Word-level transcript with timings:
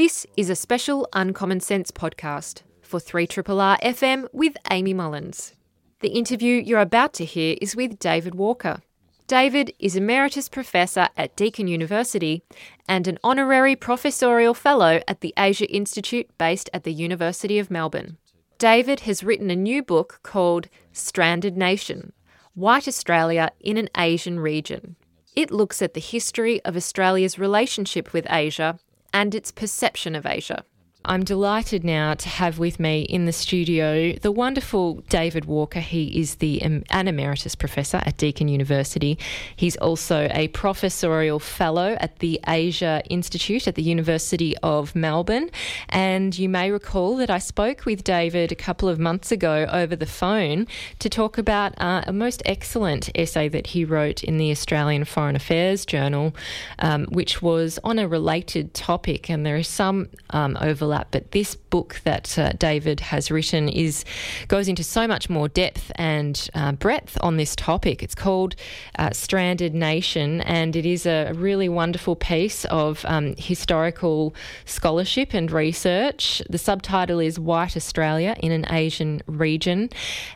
This 0.00 0.26
is 0.34 0.48
a 0.48 0.56
special 0.56 1.06
Uncommon 1.12 1.60
Sense 1.60 1.90
podcast 1.90 2.62
for 2.80 2.98
3RRR 2.98 3.82
FM 3.82 4.28
with 4.32 4.56
Amy 4.70 4.94
Mullins. 4.94 5.52
The 6.00 6.08
interview 6.08 6.54
you're 6.54 6.80
about 6.80 7.12
to 7.12 7.26
hear 7.26 7.58
is 7.60 7.76
with 7.76 7.98
David 7.98 8.34
Walker. 8.34 8.80
David 9.26 9.74
is 9.78 9.96
Emeritus 9.96 10.48
Professor 10.48 11.10
at 11.18 11.36
Deakin 11.36 11.68
University 11.68 12.42
and 12.88 13.06
an 13.06 13.18
Honorary 13.22 13.76
Professorial 13.76 14.54
Fellow 14.54 15.02
at 15.06 15.20
the 15.20 15.34
Asia 15.36 15.70
Institute 15.70 16.30
based 16.38 16.70
at 16.72 16.84
the 16.84 16.94
University 16.94 17.58
of 17.58 17.70
Melbourne. 17.70 18.16
David 18.56 19.00
has 19.00 19.22
written 19.22 19.50
a 19.50 19.54
new 19.54 19.82
book 19.82 20.20
called 20.22 20.70
Stranded 20.94 21.58
Nation 21.58 22.14
White 22.54 22.88
Australia 22.88 23.50
in 23.60 23.76
an 23.76 23.90
Asian 23.98 24.40
Region. 24.40 24.96
It 25.36 25.50
looks 25.50 25.82
at 25.82 25.92
the 25.92 26.00
history 26.00 26.64
of 26.64 26.74
Australia's 26.74 27.38
relationship 27.38 28.14
with 28.14 28.26
Asia 28.30 28.78
and 29.12 29.34
its 29.34 29.50
perception 29.50 30.14
of 30.14 30.26
Asia. 30.26 30.64
I'm 31.02 31.24
delighted 31.24 31.82
now 31.82 32.12
to 32.12 32.28
have 32.28 32.58
with 32.58 32.78
me 32.78 33.02
in 33.02 33.24
the 33.24 33.32
studio 33.32 34.12
the 34.12 34.30
wonderful 34.30 34.96
David 35.08 35.46
Walker. 35.46 35.80
He 35.80 36.20
is 36.20 36.36
the 36.36 36.62
um, 36.62 36.84
an 36.90 37.08
emeritus 37.08 37.54
professor 37.54 38.02
at 38.04 38.18
Deakin 38.18 38.48
University. 38.48 39.18
He's 39.56 39.76
also 39.78 40.28
a 40.30 40.48
professorial 40.48 41.38
fellow 41.38 41.96
at 42.00 42.18
the 42.18 42.38
Asia 42.46 43.02
Institute 43.08 43.66
at 43.66 43.76
the 43.76 43.82
University 43.82 44.54
of 44.58 44.94
Melbourne. 44.94 45.50
And 45.88 46.38
you 46.38 46.50
may 46.50 46.70
recall 46.70 47.16
that 47.16 47.30
I 47.30 47.38
spoke 47.38 47.86
with 47.86 48.04
David 48.04 48.52
a 48.52 48.56
couple 48.56 48.88
of 48.88 48.98
months 48.98 49.32
ago 49.32 49.66
over 49.72 49.96
the 49.96 50.04
phone 50.04 50.66
to 50.98 51.08
talk 51.08 51.38
about 51.38 51.72
uh, 51.80 52.02
a 52.06 52.12
most 52.12 52.42
excellent 52.44 53.08
essay 53.14 53.48
that 53.48 53.68
he 53.68 53.86
wrote 53.86 54.22
in 54.22 54.36
the 54.36 54.50
Australian 54.50 55.06
Foreign 55.06 55.34
Affairs 55.34 55.86
Journal, 55.86 56.36
um, 56.78 57.06
which 57.06 57.40
was 57.40 57.78
on 57.82 57.98
a 57.98 58.06
related 58.06 58.74
topic. 58.74 59.30
And 59.30 59.46
there 59.46 59.56
is 59.56 59.66
some 59.66 60.10
um, 60.28 60.58
overlap 60.60 60.89
overlap. 60.90 61.08
But 61.10 61.30
this 61.30 61.54
book 61.54 62.00
that 62.04 62.38
uh, 62.38 62.52
David 62.58 63.00
has 63.00 63.30
written 63.30 63.68
is 63.68 64.04
goes 64.48 64.68
into 64.68 64.82
so 64.82 65.06
much 65.06 65.30
more 65.30 65.48
depth 65.48 65.92
and 65.94 66.48
uh, 66.54 66.72
breadth 66.72 67.16
on 67.20 67.36
this 67.36 67.54
topic. 67.54 68.02
It's 68.02 68.14
called 68.14 68.56
uh, 68.98 69.10
Stranded 69.12 69.74
Nation, 69.74 70.40
and 70.42 70.74
it 70.74 70.84
is 70.84 71.06
a 71.06 71.32
really 71.34 71.68
wonderful 71.68 72.16
piece 72.16 72.64
of 72.66 73.04
um, 73.06 73.34
historical 73.38 74.34
scholarship 74.64 75.34
and 75.34 75.50
research. 75.50 76.42
The 76.50 76.58
subtitle 76.58 77.20
is 77.20 77.38
White 77.38 77.76
Australia 77.76 78.34
in 78.40 78.52
an 78.52 78.66
Asian 78.72 79.22
Region, 79.26 79.90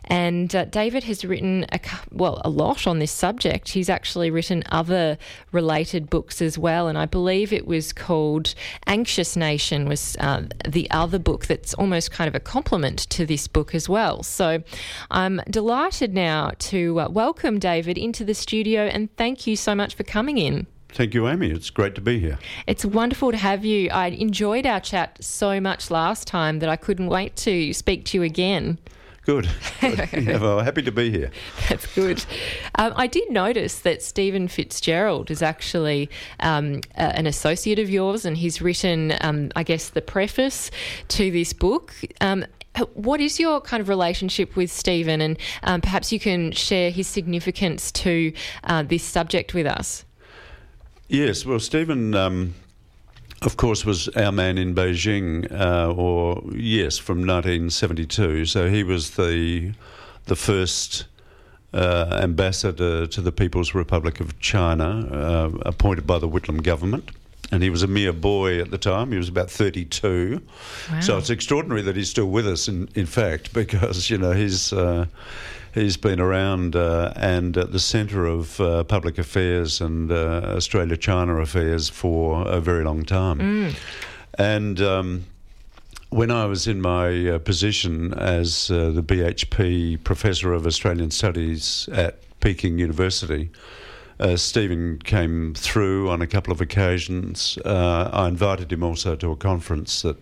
and 0.05 0.55
uh, 0.55 0.65
David 0.65 1.03
has 1.03 1.25
written 1.25 1.65
a, 1.71 1.79
well 2.11 2.41
a 2.45 2.49
lot 2.49 2.87
on 2.87 2.99
this 2.99 3.11
subject. 3.11 3.69
He's 3.69 3.89
actually 3.89 4.31
written 4.31 4.63
other 4.71 5.17
related 5.51 6.09
books 6.09 6.41
as 6.41 6.57
well, 6.57 6.87
and 6.87 6.97
I 6.97 7.05
believe 7.05 7.51
it 7.51 7.67
was 7.67 7.91
called 7.91 8.55
Anxious 8.87 9.35
Nation 9.35 9.87
was 9.87 10.15
uh, 10.19 10.44
the 10.67 10.89
other 10.91 11.19
book 11.19 11.45
that's 11.45 11.73
almost 11.75 12.11
kind 12.11 12.27
of 12.27 12.35
a 12.35 12.39
complement 12.39 12.99
to 13.11 13.25
this 13.25 13.47
book 13.47 13.75
as 13.75 13.87
well. 13.89 14.23
So 14.23 14.63
I'm 15.11 15.41
delighted 15.49 16.13
now 16.13 16.51
to 16.59 16.99
uh, 16.99 17.09
welcome 17.09 17.59
David 17.59 17.97
into 17.97 18.23
the 18.23 18.33
studio 18.33 18.81
and 18.81 19.15
thank 19.17 19.47
you 19.47 19.55
so 19.55 19.75
much 19.75 19.95
for 19.95 20.03
coming 20.03 20.37
in. 20.37 20.67
Thank 20.89 21.13
you, 21.13 21.27
Amy. 21.27 21.51
It's 21.51 21.69
great 21.69 21.93
to 21.95 22.01
be 22.01 22.19
here. 22.19 22.39
It's 22.67 22.85
wonderful 22.85 23.31
to 23.31 23.37
have 23.37 23.65
you. 23.65 23.89
I 23.89 24.07
enjoyed 24.07 24.65
our 24.65 24.79
chat 24.79 25.17
so 25.21 25.59
much 25.59 25.91
last 25.91 26.25
time 26.25 26.59
that 26.59 26.69
I 26.69 26.77
couldn't 26.77 27.07
wait 27.07 27.35
to 27.37 27.73
speak 27.73 28.05
to 28.05 28.17
you 28.17 28.23
again. 28.23 28.79
Good. 29.25 29.49
yeah, 29.81 30.37
well, 30.37 30.59
happy 30.59 30.83
to 30.83 30.91
be 30.91 31.09
here. 31.09 31.31
That's 31.67 31.87
good. 31.95 32.23
Um, 32.75 32.93
I 32.95 33.07
did 33.07 33.31
notice 33.31 33.79
that 33.79 34.03
Stephen 34.03 34.47
Fitzgerald 34.47 35.31
is 35.31 35.41
actually 35.41 36.11
um, 36.41 36.81
uh, 36.95 37.11
an 37.15 37.25
associate 37.25 37.79
of 37.79 37.89
yours, 37.89 38.23
and 38.23 38.37
he's 38.37 38.61
written, 38.61 39.15
um, 39.21 39.51
I 39.55 39.63
guess, 39.63 39.89
the 39.89 40.01
preface 40.01 40.69
to 41.09 41.31
this 41.31 41.53
book. 41.53 41.95
Um, 42.21 42.45
what 42.93 43.19
is 43.19 43.39
your 43.39 43.61
kind 43.61 43.81
of 43.81 43.89
relationship 43.89 44.55
with 44.55 44.71
Stephen, 44.71 45.21
and 45.21 45.37
um, 45.63 45.81
perhaps 45.81 46.11
you 46.11 46.19
can 46.19 46.51
share 46.51 46.91
his 46.91 47.07
significance 47.07 47.91
to 47.93 48.31
uh, 48.65 48.83
this 48.83 49.03
subject 49.03 49.55
with 49.55 49.65
us? 49.65 50.05
Yes, 51.07 51.45
well, 51.45 51.59
Stephen 51.59 52.13
um, 52.13 52.53
of 53.45 53.57
course, 53.57 53.85
was 53.85 54.07
our 54.09 54.31
man 54.31 54.57
in 54.57 54.73
Beijing, 54.73 55.51
uh, 55.51 55.93
or 55.93 56.41
yes, 56.53 56.97
from 56.97 57.19
1972. 57.19 58.45
So 58.45 58.69
he 58.69 58.83
was 58.83 59.11
the 59.11 59.73
the 60.25 60.35
first 60.35 61.05
uh, 61.73 62.19
ambassador 62.21 63.05
to 63.05 63.21
the 63.21 63.31
People's 63.31 63.75
Republic 63.75 64.19
of 64.19 64.39
China, 64.39 65.07
uh, 65.11 65.57
appointed 65.65 66.07
by 66.07 66.17
the 66.17 66.27
Whitlam 66.27 66.63
government. 66.63 67.11
And 67.51 67.61
he 67.61 67.69
was 67.69 67.83
a 67.83 67.87
mere 67.87 68.13
boy 68.13 68.59
at 68.59 68.71
the 68.71 68.77
time. 68.79 69.11
He 69.11 69.19
was 69.19 69.29
about 69.29 69.51
32. 69.51 70.41
Wow. 70.91 70.99
So 70.99 71.17
it's 71.19 71.29
extraordinary 71.29 71.83
that 71.83 71.95
he's 71.95 72.09
still 72.09 72.25
with 72.25 72.47
us, 72.47 72.67
in, 72.67 72.89
in 72.95 73.05
fact, 73.05 73.53
because, 73.61 74.09
you 74.09 74.17
know, 74.17 74.31
he's 74.31 74.73
uh, 74.73 75.05
he's 75.75 75.97
been 75.97 76.21
around 76.21 76.75
uh, 76.75 77.13
and 77.17 77.55
at 77.57 77.73
the 77.73 77.79
centre 77.79 78.25
of 78.25 78.59
uh, 78.61 78.83
public 78.85 79.17
affairs 79.17 79.81
and 79.81 80.11
uh, 80.11 80.41
Australia 80.55 80.97
China 80.97 81.35
affairs 81.35 81.89
for 81.89 82.47
a 82.47 82.59
very 82.61 82.83
long 82.83 83.03
time. 83.03 83.39
Mm. 83.39 83.75
And 84.39 84.81
um, 84.81 85.25
when 86.09 86.31
I 86.31 86.45
was 86.45 86.65
in 86.65 86.81
my 86.81 87.27
uh, 87.27 87.39
position 87.39 88.13
as 88.13 88.71
uh, 88.71 88.91
the 88.91 89.03
BHP 89.03 90.03
Professor 90.03 90.53
of 90.53 90.65
Australian 90.65 91.11
Studies 91.11 91.89
at 91.91 92.19
Peking 92.39 92.79
University, 92.79 93.51
uh, 94.17 94.37
Stephen 94.37 94.97
came 94.99 95.53
through 95.55 96.09
on 96.09 96.21
a 96.21 96.27
couple 96.27 96.53
of 96.53 96.61
occasions. 96.61 97.57
Uh, 97.65 98.09
I 98.13 98.29
invited 98.29 98.71
him 98.71 98.81
also 98.81 99.17
to 99.17 99.31
a 99.31 99.35
conference 99.35 100.03
that 100.03 100.15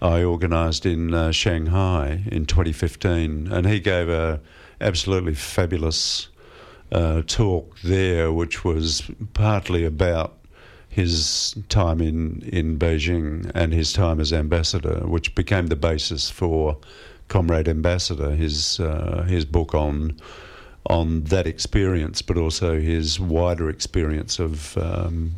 I 0.00 0.22
organised 0.22 0.86
in 0.86 1.12
uh, 1.12 1.32
Shanghai 1.32 2.22
in 2.32 2.46
2015, 2.46 3.52
and 3.52 3.66
he 3.66 3.78
gave 3.78 4.08
a 4.08 4.40
absolutely 4.80 5.34
fabulous 5.34 6.28
uh, 6.92 7.22
talk 7.26 7.80
there, 7.82 8.32
which 8.32 8.64
was 8.64 9.10
partly 9.34 9.84
about 9.84 10.36
his 10.88 11.54
time 11.68 12.00
in, 12.00 12.42
in 12.42 12.78
Beijing 12.78 13.50
and 13.54 13.72
his 13.72 13.92
time 13.92 14.18
as 14.20 14.32
ambassador, 14.32 15.00
which 15.06 15.34
became 15.34 15.68
the 15.68 15.76
basis 15.76 16.28
for 16.28 16.76
Comrade 17.28 17.68
Ambassador, 17.68 18.32
his 18.32 18.80
uh, 18.80 19.24
his 19.28 19.44
book 19.44 19.72
on 19.72 20.16
on 20.86 21.22
that 21.24 21.46
experience, 21.46 22.22
but 22.22 22.36
also 22.36 22.80
his 22.80 23.20
wider 23.20 23.70
experience 23.70 24.40
of 24.40 24.76
um, 24.76 25.36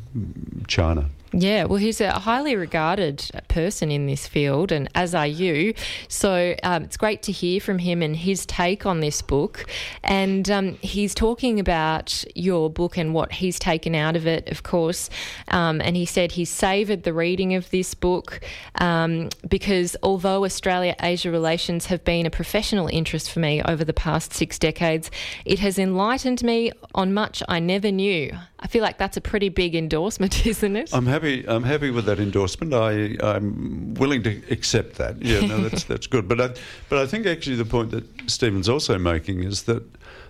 China. 0.67 1.11
Yeah, 1.35 1.65
well, 1.65 1.79
he's 1.79 2.03
a 2.03 2.11
highly 2.11 2.57
regarded 2.57 3.31
person 3.49 3.91
in 3.91 4.07
this 4.07 4.27
field, 4.27 4.71
and 4.71 4.89
as 4.95 5.15
are 5.15 5.27
you. 5.27 5.73
So 6.09 6.55
um, 6.63 6.85
it's 6.85 6.99
great 6.99 7.23
to 7.23 7.33
hear 7.33 7.59
from 7.59 7.79
him 7.79 8.03
and 8.03 8.15
his 8.15 8.45
take 8.45 8.85
on 8.85 9.01
this 9.01 9.23
book. 9.23 9.65
And 10.05 10.51
um, 10.51 10.75
he's 10.83 11.15
talking 11.15 11.59
about 11.59 12.23
your 12.35 12.69
book 12.69 12.99
and 12.99 13.15
what 13.15 13.33
he's 13.33 13.59
taken 13.59 13.95
out 13.95 14.15
of 14.15 14.27
it, 14.27 14.51
of 14.51 14.63
course. 14.63 15.09
Um, 15.49 15.81
and 15.81 15.97
he 15.97 16.05
said 16.05 16.33
he 16.33 16.45
savoured 16.45 17.05
the 17.05 17.15
reading 17.15 17.55
of 17.55 17.71
this 17.71 17.95
book 17.95 18.41
um, 18.75 19.31
because 19.49 19.97
although 20.03 20.45
Australia 20.45 20.95
Asia 21.01 21.31
relations 21.31 21.87
have 21.87 22.05
been 22.05 22.27
a 22.27 22.31
professional 22.31 22.89
interest 22.89 23.31
for 23.31 23.41
me 23.41 23.63
over 23.63 23.85
the 23.85 23.95
past 23.95 24.35
six 24.35 24.59
decades, 24.59 25.11
it 25.47 25.61
has 25.61 25.79
enlightened 25.79 26.43
me 26.43 26.73
on 26.95 27.15
much 27.15 27.43
I 27.49 27.59
never 27.59 27.91
knew. 27.91 28.37
I 28.63 28.69
feel 28.69 28.83
like 28.83 28.97
that's 28.97 29.17
a 29.17 29.21
pretty 29.21 29.49
big 29.49 29.75
endorsement, 29.75 30.47
isn't 30.47 30.77
it? 30.77 30.91
I'm 30.95 31.07
happy. 31.07 31.45
I'm 31.47 31.65
happy 31.65 31.91
with 31.91 32.05
that 32.07 32.21
endorsement. 32.21 32.73
I 32.73 33.17
I'm 33.23 33.95
willing 33.95 34.23
to 34.23 34.41
accept 34.51 34.97
that. 34.97 35.21
Yeah, 35.21 35.41
no, 35.47 35.61
that's 35.69 35.85
that's 35.85 36.07
good. 36.07 36.29
But 36.29 36.41
I 36.41 36.49
but 36.89 36.99
I 36.99 37.07
think 37.07 37.27
actually 37.27 37.57
the 37.57 37.65
point 37.65 37.91
that 37.91 38.05
Stephen's 38.31 38.69
also 38.69 38.99
making 38.99 39.43
is 39.43 39.65
that 39.65 39.83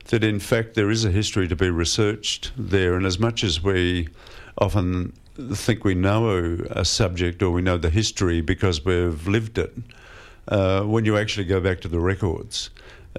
that 0.07 0.25
in 0.25 0.41
fact 0.41 0.75
there 0.75 0.91
is 0.91 1.05
a 1.05 1.11
history 1.11 1.47
to 1.49 1.57
be 1.57 1.71
researched 1.71 2.53
there, 2.57 2.95
and 2.95 3.05
as 3.05 3.19
much 3.19 3.45
as 3.45 3.63
we 3.63 4.09
often 4.59 5.13
think 5.53 5.85
we 5.85 5.95
know 5.95 6.59
a 6.71 6.85
subject 6.85 7.43
or 7.43 7.51
we 7.51 7.63
know 7.63 7.79
the 7.79 7.91
history 7.91 8.41
because 8.41 8.85
we've 8.85 9.27
lived 9.27 9.57
it, 9.59 9.73
uh, 10.49 10.83
when 10.83 11.05
you 11.05 11.17
actually 11.17 11.45
go 11.45 11.61
back 11.61 11.81
to 11.81 11.89
the 11.89 12.01
records 12.01 12.71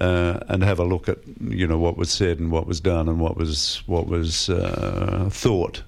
uh, 0.02 0.40
and 0.48 0.64
have 0.64 0.80
a 0.80 0.84
look 0.84 1.08
at 1.08 1.20
you 1.42 1.68
know 1.68 1.78
what 1.78 1.98
was 1.98 2.10
said 2.10 2.40
and 2.40 2.52
what 2.52 2.68
was 2.68 2.80
done 2.80 3.08
and 3.08 3.20
what 3.20 3.38
was 3.38 3.84
what 3.86 4.08
was 4.08 4.50
uh, 4.50 5.30
thought. 5.32 5.84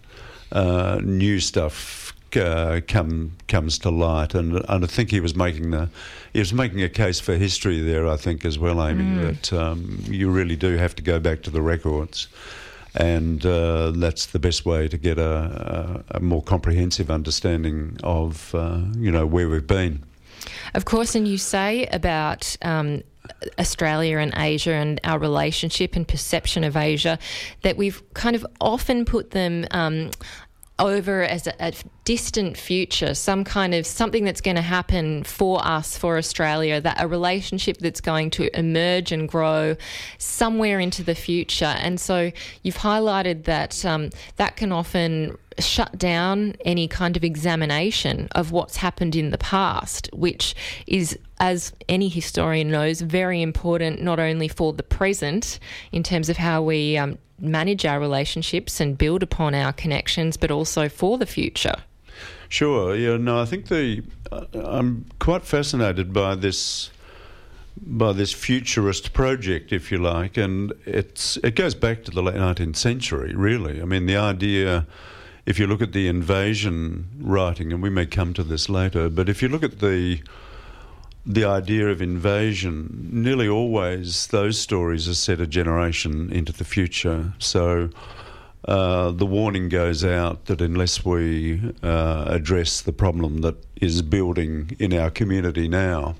Uh, 0.51 0.99
new 1.03 1.39
stuff 1.39 2.13
uh, 2.37 2.81
come 2.87 3.31
comes 3.47 3.79
to 3.79 3.89
light, 3.89 4.35
and, 4.35 4.63
and 4.67 4.83
I 4.83 4.87
think 4.87 5.11
he 5.11 5.19
was 5.19 5.35
making 5.35 5.71
the 5.71 5.89
he 6.33 6.39
was 6.39 6.53
making 6.53 6.81
a 6.81 6.89
case 6.89 7.19
for 7.19 7.35
history 7.35 7.81
there. 7.81 8.07
I 8.07 8.17
think 8.17 8.45
as 8.45 8.59
well, 8.59 8.85
Amy, 8.85 9.03
mm. 9.03 9.21
that 9.21 9.53
um, 9.53 9.99
you 10.05 10.29
really 10.29 10.55
do 10.55 10.77
have 10.77 10.95
to 10.95 11.03
go 11.03 11.19
back 11.19 11.41
to 11.43 11.49
the 11.49 11.61
records. 11.61 12.27
And 12.97 13.45
uh, 13.45 13.91
that's 13.91 14.27
the 14.27 14.39
best 14.39 14.65
way 14.65 14.87
to 14.87 14.97
get 14.97 15.17
a, 15.17 16.03
a, 16.11 16.17
a 16.17 16.19
more 16.21 16.41
comprehensive 16.41 17.11
understanding 17.11 17.97
of, 18.03 18.55
uh, 18.55 18.79
you 18.97 19.11
know, 19.11 19.25
where 19.25 19.49
we've 19.49 19.67
been. 19.67 20.01
Of 20.73 20.85
course, 20.85 21.13
and 21.13 21.27
you 21.27 21.37
say 21.37 21.87
about 21.87 22.55
um, 22.61 23.03
Australia 23.59 24.17
and 24.17 24.33
Asia 24.35 24.73
and 24.73 24.99
our 25.03 25.19
relationship 25.19 25.95
and 25.95 26.07
perception 26.07 26.63
of 26.63 26.75
Asia 26.75 27.17
that 27.61 27.77
we've 27.77 28.01
kind 28.13 28.35
of 28.35 28.45
often 28.59 29.05
put 29.05 29.31
them. 29.31 29.65
Um, 29.71 30.11
over 30.77 31.23
as 31.23 31.47
a, 31.47 31.53
a, 31.59 31.73
distant 32.03 32.55
future, 32.55 33.15
some 33.15 33.43
kind 33.43 33.73
of 33.73 33.87
something 33.87 34.25
that's 34.25 34.41
going 34.41 34.57
to 34.57 34.61
happen 34.61 35.23
for 35.23 35.65
us, 35.65 35.97
for 35.97 36.17
Australia, 36.17 36.79
that 36.79 37.01
a 37.01 37.07
relationship 37.07 37.77
that's 37.77 38.01
going 38.01 38.29
to 38.29 38.55
emerge 38.57 39.11
and 39.11 39.27
grow 39.27 39.75
somewhere 40.17 40.79
into 40.79 41.01
the 41.01 41.15
future. 41.15 41.73
And 41.79 41.99
so 41.99 42.31
you've 42.61 42.77
highlighted 42.77 43.45
that 43.45 43.85
um, 43.85 44.09
that 44.35 44.55
can 44.57 44.71
often 44.71 45.37
shut 45.59 45.97
down 45.97 46.55
any 46.63 46.87
kind 46.87 47.15
of 47.15 47.23
examination 47.23 48.27
of 48.33 48.51
what's 48.51 48.77
happened 48.77 49.15
in 49.15 49.29
the 49.29 49.37
past, 49.37 50.09
which 50.13 50.55
is, 50.85 51.17
as 51.39 51.73
any 51.89 52.07
historian 52.07 52.69
knows, 52.69 53.01
very 53.01 53.41
important 53.41 54.01
not 54.01 54.19
only 54.19 54.47
for 54.47 54.73
the 54.73 54.83
present 54.83 55.59
in 55.91 56.03
terms 56.03 56.29
of 56.29 56.37
how 56.37 56.61
we 56.61 56.97
um, 56.97 57.17
manage 57.39 57.85
our 57.85 57.99
relationships 57.99 58.79
and 58.79 58.97
build 58.97 59.21
upon 59.21 59.53
our 59.53 59.73
connections, 59.73 60.37
but 60.37 60.51
also 60.51 60.87
for 60.87 61.17
the 61.17 61.25
future. 61.25 61.75
Sure. 62.47 62.95
Yeah. 62.95 63.17
No, 63.17 63.39
I 63.39 63.45
think 63.45 63.67
the 63.67 64.03
uh, 64.31 64.45
I'm 64.53 65.05
quite 65.19 65.43
fascinated 65.43 66.13
by 66.13 66.35
this 66.35 66.89
by 67.77 68.13
this 68.13 68.31
futurist 68.31 69.11
project, 69.11 69.73
if 69.73 69.91
you 69.91 69.97
like, 69.97 70.37
and 70.37 70.71
it's 70.85 71.37
it 71.37 71.55
goes 71.55 71.75
back 71.75 72.03
to 72.05 72.11
the 72.11 72.23
late 72.23 72.35
19th 72.35 72.77
century. 72.77 73.35
Really, 73.35 73.81
I 73.81 73.85
mean, 73.85 74.05
the 74.05 74.17
idea. 74.17 74.87
If 75.45 75.59
you 75.59 75.67
look 75.67 75.81
at 75.81 75.91
the 75.91 76.07
invasion 76.07 77.07
writing, 77.19 77.71
and 77.71 77.83
we 77.83 77.91
may 77.91 78.07
come 78.07 78.33
to 78.33 78.43
this 78.43 78.67
later, 78.67 79.09
but 79.09 79.29
if 79.29 79.43
you 79.43 79.47
look 79.47 79.61
at 79.61 79.77
the 79.77 80.19
the 81.25 81.45
idea 81.45 81.87
of 81.89 82.01
invasion, 82.01 83.09
nearly 83.11 83.47
always 83.47 84.27
those 84.27 84.59
stories 84.59 85.07
are 85.07 85.15
set 85.15 85.41
a 85.41 85.47
generation 85.47 86.31
into 86.31 86.51
the 86.51 86.63
future. 86.63 87.33
So 87.39 87.89
uh, 88.67 89.11
the 89.11 89.25
warning 89.25 89.69
goes 89.69 90.03
out 90.05 90.45
that 90.45 90.61
unless 90.61 91.03
we 91.03 91.73
uh, 91.81 92.25
address 92.27 92.81
the 92.81 92.93
problem 92.93 93.41
that 93.41 93.55
is 93.81 94.01
building 94.01 94.75
in 94.79 94.93
our 94.93 95.09
community 95.09 95.67
now, 95.67 96.15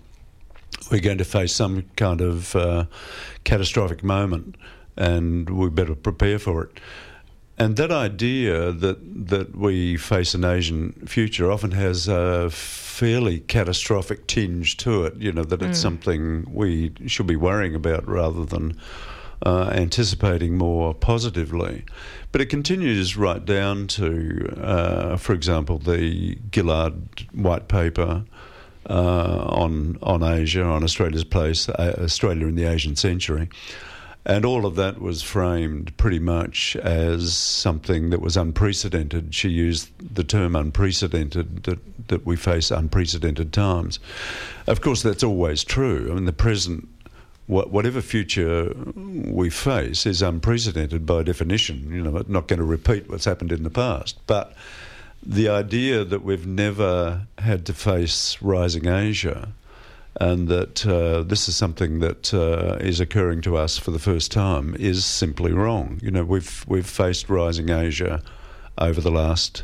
we're 0.92 1.02
going 1.02 1.20
to 1.20 1.26
face 1.26 1.54
some 1.54 1.84
kind 1.96 2.22
of 2.22 2.56
uh, 2.56 2.86
catastrophic 3.44 4.04
moment 4.04 4.56
and 4.98 5.50
we 5.50 5.70
better 5.70 5.96
prepare 5.96 6.40
for 6.40 6.64
it. 6.64 6.80
And 7.58 7.78
that 7.78 7.92
idea 7.92 8.72
that 8.72 9.28
that 9.30 9.56
we 9.56 9.96
face 9.98 10.34
an 10.34 10.44
Asian 10.44 10.92
future 11.08 11.52
often 11.52 11.72
has 11.72 12.08
a 12.08 12.50
fairly 12.50 13.40
catastrophic 13.40 14.28
tinge 14.28 14.76
to 14.78 15.06
it. 15.06 15.16
You 15.16 15.32
know 15.32 15.46
that 15.46 15.62
it's 15.62 15.80
mm. 15.80 15.82
something 15.82 16.48
we 16.54 16.92
should 17.08 17.28
be 17.28 17.38
worrying 17.38 17.74
about 17.74 18.08
rather 18.08 18.46
than 18.46 18.78
uh, 19.46 19.70
anticipating 19.74 20.58
more 20.58 20.94
positively. 20.94 21.86
But 22.32 22.42
it 22.42 22.48
continues 22.48 23.16
right 23.16 23.44
down 23.44 23.88
to, 23.88 24.62
uh, 24.62 25.18
for 25.18 25.34
example, 25.34 25.78
the 25.78 26.38
Gillard 26.54 27.28
White 27.34 27.68
Paper. 27.68 28.26
Uh, 28.88 29.48
on 29.50 29.98
on 30.04 30.22
Asia, 30.22 30.62
on 30.62 30.84
Australia's 30.84 31.24
place, 31.24 31.68
uh, 31.70 31.96
Australia 32.02 32.46
in 32.46 32.54
the 32.54 32.66
Asian 32.66 32.96
century, 32.96 33.50
and 34.26 34.44
all 34.44 34.66
of 34.66 34.76
that 34.76 35.00
was 35.00 35.22
framed 35.22 35.96
pretty 35.98 36.18
much 36.18 36.76
as 36.78 37.36
something 37.36 38.10
that 38.10 38.22
was 38.22 38.36
unprecedented. 38.36 39.36
She 39.36 39.50
used 39.50 39.90
the 40.16 40.24
term 40.24 40.56
unprecedented, 40.56 41.64
that, 41.66 42.08
that 42.08 42.26
we 42.26 42.36
face 42.36 42.72
unprecedented 42.72 43.54
times. 43.54 44.00
Of 44.66 44.82
course, 44.82 45.04
that's 45.04 45.24
always 45.24 45.64
true. 45.64 46.10
I 46.10 46.16
mean, 46.16 46.26
the 46.26 46.34
present, 46.34 46.88
whatever 47.46 48.02
future 48.02 48.74
we 48.96 49.52
face, 49.52 50.08
is 50.08 50.24
unprecedented 50.24 51.06
by 51.06 51.22
definition. 51.22 51.92
You 51.94 52.02
know, 52.02 52.24
not 52.28 52.48
going 52.48 52.60
to 52.60 52.66
repeat 52.66 53.08
what's 53.08 53.26
happened 53.26 53.52
in 53.52 53.62
the 53.62 53.70
past. 53.70 54.18
But 54.26 54.56
the 55.24 55.50
idea 55.50 56.04
that 56.04 56.24
we've 56.24 56.48
never 56.48 57.28
had 57.38 57.66
to 57.68 57.74
face 57.74 58.42
rising 58.42 58.88
Asia 58.88 59.50
and 60.22 60.48
that 60.48 60.86
uh, 60.88 61.24
this 61.24 61.50
is 61.50 61.56
something 61.56 62.00
that 62.00 62.34
uh, 62.34 62.78
is 62.80 63.00
occurring 63.00 63.42
to 63.42 63.58
us 63.58 63.78
for 63.78 63.92
the 63.92 64.00
first 64.00 64.32
time 64.32 64.76
is 64.80 65.04
simply 65.04 65.52
wrong. 65.52 66.00
You 66.02 66.12
know, 66.12 66.24
we've 66.24 66.64
we've 66.68 66.88
faced 66.88 67.30
rising 67.30 67.70
Asia 67.70 68.22
over 68.78 69.02
the 69.02 69.12
last 69.12 69.64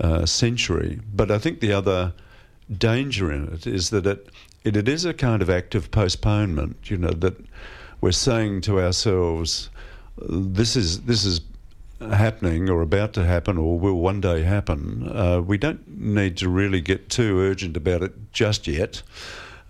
uh, 0.00 0.26
century, 0.26 1.00
but 1.14 1.30
I 1.30 1.38
think 1.38 1.60
the 1.60 1.72
other 1.72 2.12
danger 2.76 3.32
in 3.32 3.48
it 3.48 3.66
is 3.66 3.90
that 3.90 4.06
it, 4.06 4.28
it 4.64 4.76
it 4.76 4.88
is 4.88 5.04
a 5.04 5.14
kind 5.14 5.40
of 5.40 5.48
act 5.48 5.74
of 5.74 5.90
postponement. 5.90 6.90
You 6.90 6.98
know 6.98 7.12
that 7.12 7.36
we're 8.02 8.12
saying 8.12 8.60
to 8.62 8.80
ourselves, 8.80 9.70
this 10.18 10.76
is 10.76 11.02
this 11.02 11.24
is 11.24 11.40
happening 12.00 12.68
or 12.68 12.82
about 12.82 13.14
to 13.14 13.24
happen 13.24 13.56
or 13.56 13.78
will 13.78 13.94
one 13.94 14.20
day 14.20 14.42
happen. 14.42 15.08
Uh, 15.08 15.40
we 15.40 15.56
don't 15.56 15.88
need 15.88 16.36
to 16.36 16.50
really 16.50 16.82
get 16.82 17.08
too 17.08 17.40
urgent 17.40 17.74
about 17.74 18.02
it 18.02 18.12
just 18.34 18.66
yet 18.66 19.02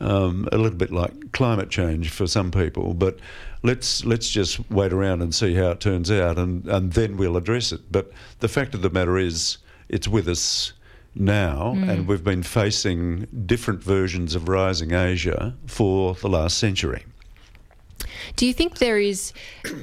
um, 0.00 0.48
a 0.52 0.58
little 0.58 0.78
bit 0.78 0.92
like 0.92 1.32
climate 1.32 1.70
change 1.70 2.10
for 2.10 2.26
some 2.26 2.50
people. 2.50 2.94
But 2.94 3.18
let's 3.62 4.04
let's 4.04 4.28
just 4.28 4.70
wait 4.70 4.92
around 4.92 5.22
and 5.22 5.34
see 5.34 5.54
how 5.54 5.70
it 5.70 5.80
turns 5.80 6.10
out, 6.10 6.38
and, 6.38 6.66
and 6.66 6.92
then 6.92 7.16
we'll 7.16 7.36
address 7.36 7.72
it. 7.72 7.80
But 7.90 8.12
the 8.40 8.48
fact 8.48 8.74
of 8.74 8.82
the 8.82 8.90
matter 8.90 9.18
is, 9.18 9.58
it's 9.88 10.08
with 10.08 10.28
us 10.28 10.72
now, 11.14 11.74
mm. 11.76 11.88
and 11.88 12.06
we've 12.06 12.24
been 12.24 12.42
facing 12.42 13.26
different 13.46 13.82
versions 13.82 14.34
of 14.34 14.48
rising 14.48 14.92
Asia 14.92 15.54
for 15.66 16.14
the 16.14 16.28
last 16.28 16.58
century. 16.58 17.04
Do 18.36 18.46
you 18.46 18.52
think 18.52 18.78
there 18.78 18.98
is, 18.98 19.32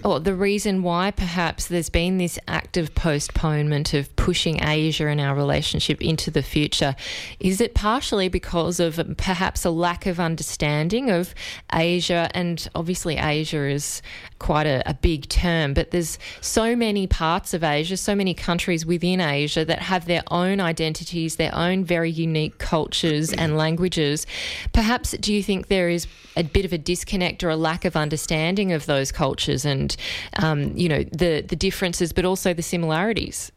or 0.03 0.19
the 0.19 0.35
reason 0.35 0.83
why 0.83 1.11
perhaps 1.11 1.67
there's 1.67 1.89
been 1.89 2.17
this 2.17 2.39
active 2.47 2.95
postponement 2.95 3.93
of 3.93 4.13
pushing 4.15 4.63
Asia 4.63 5.07
and 5.07 5.19
our 5.19 5.35
relationship 5.35 6.01
into 6.01 6.31
the 6.31 6.43
future? 6.43 6.95
Is 7.39 7.61
it 7.61 7.73
partially 7.73 8.29
because 8.29 8.79
of 8.79 8.99
perhaps 9.17 9.65
a 9.65 9.69
lack 9.69 10.05
of 10.05 10.19
understanding 10.19 11.09
of 11.09 11.33
Asia? 11.73 12.29
And 12.33 12.67
obviously, 12.75 13.17
Asia 13.17 13.67
is 13.67 14.01
quite 14.39 14.67
a, 14.67 14.87
a 14.89 14.93
big 14.93 15.29
term, 15.29 15.73
but 15.73 15.91
there's 15.91 16.19
so 16.41 16.75
many 16.75 17.07
parts 17.07 17.53
of 17.53 17.63
Asia, 17.63 17.97
so 17.97 18.15
many 18.15 18.33
countries 18.33 18.85
within 18.85 19.21
Asia 19.21 19.63
that 19.65 19.79
have 19.79 20.05
their 20.05 20.23
own 20.31 20.59
identities, 20.59 21.37
their 21.37 21.53
own 21.55 21.83
very 21.85 22.11
unique 22.11 22.57
cultures 22.57 23.31
and 23.33 23.57
languages. 23.57 24.25
Perhaps 24.73 25.11
do 25.11 25.33
you 25.33 25.43
think 25.43 25.67
there 25.67 25.89
is 25.89 26.07
a 26.35 26.43
bit 26.43 26.65
of 26.65 26.73
a 26.73 26.77
disconnect 26.77 27.43
or 27.43 27.49
a 27.49 27.55
lack 27.55 27.85
of 27.85 27.95
understanding 27.95 28.22
of 28.71 28.85
those 28.85 29.11
cultures 29.11 29.65
and 29.65 29.95
um, 30.41 30.75
you 30.77 30.89
know 30.89 31.03
the 31.11 31.41
the 31.41 31.55
differences, 31.55 32.13
but 32.13 32.25
also 32.25 32.53
the 32.53 32.61
similarities. 32.61 33.51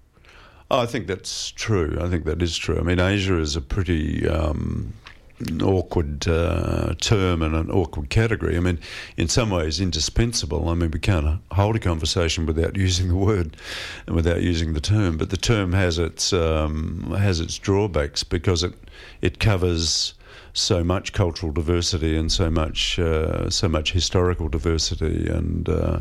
Oh, 0.71 0.81
I 0.81 0.87
think 0.87 1.07
that's 1.07 1.51
true. 1.53 1.97
I 2.01 2.09
think 2.09 2.25
that 2.25 2.43
is 2.43 2.57
true. 2.57 2.79
I 2.79 2.83
mean, 2.83 2.99
Asia 2.99 3.39
is 3.39 3.55
a 3.55 3.61
pretty 3.61 4.29
um, 4.29 4.93
awkward 5.63 6.27
uh, 6.27 6.95
term 7.01 7.43
and 7.43 7.55
an 7.55 7.71
awkward 7.71 8.11
category. 8.11 8.57
I 8.57 8.61
mean, 8.61 8.79
in 9.17 9.29
some 9.29 9.51
ways, 9.51 9.81
indispensable. 9.81 10.69
I 10.69 10.75
mean, 10.75 10.91
we 10.91 10.99
can't 10.99 11.41
hold 11.53 11.77
a 11.77 11.79
conversation 11.79 12.47
without 12.47 12.77
using 12.87 13.09
the 13.09 13.17
word 13.17 13.57
and 14.07 14.17
without 14.17 14.43
using 14.43 14.73
the 14.73 14.81
term. 14.81 15.19
But 15.19 15.31
the 15.31 15.37
term 15.37 15.73
has 15.73 15.99
its 15.99 16.33
um, 16.33 17.15
has 17.17 17.41
its 17.41 17.59
drawbacks 17.59 18.25
because 18.25 18.63
it 18.63 18.75
it 19.21 19.39
covers 19.39 20.15
so 20.57 20.83
much 20.83 21.13
cultural 21.13 21.53
diversity 21.53 22.17
and 22.17 22.33
so 22.33 22.51
much 22.51 22.99
uh, 22.99 23.51
so 23.51 23.69
much 23.69 23.93
historical 23.93 24.49
diversity 24.49 25.29
and 25.29 25.69
uh, 25.69 26.01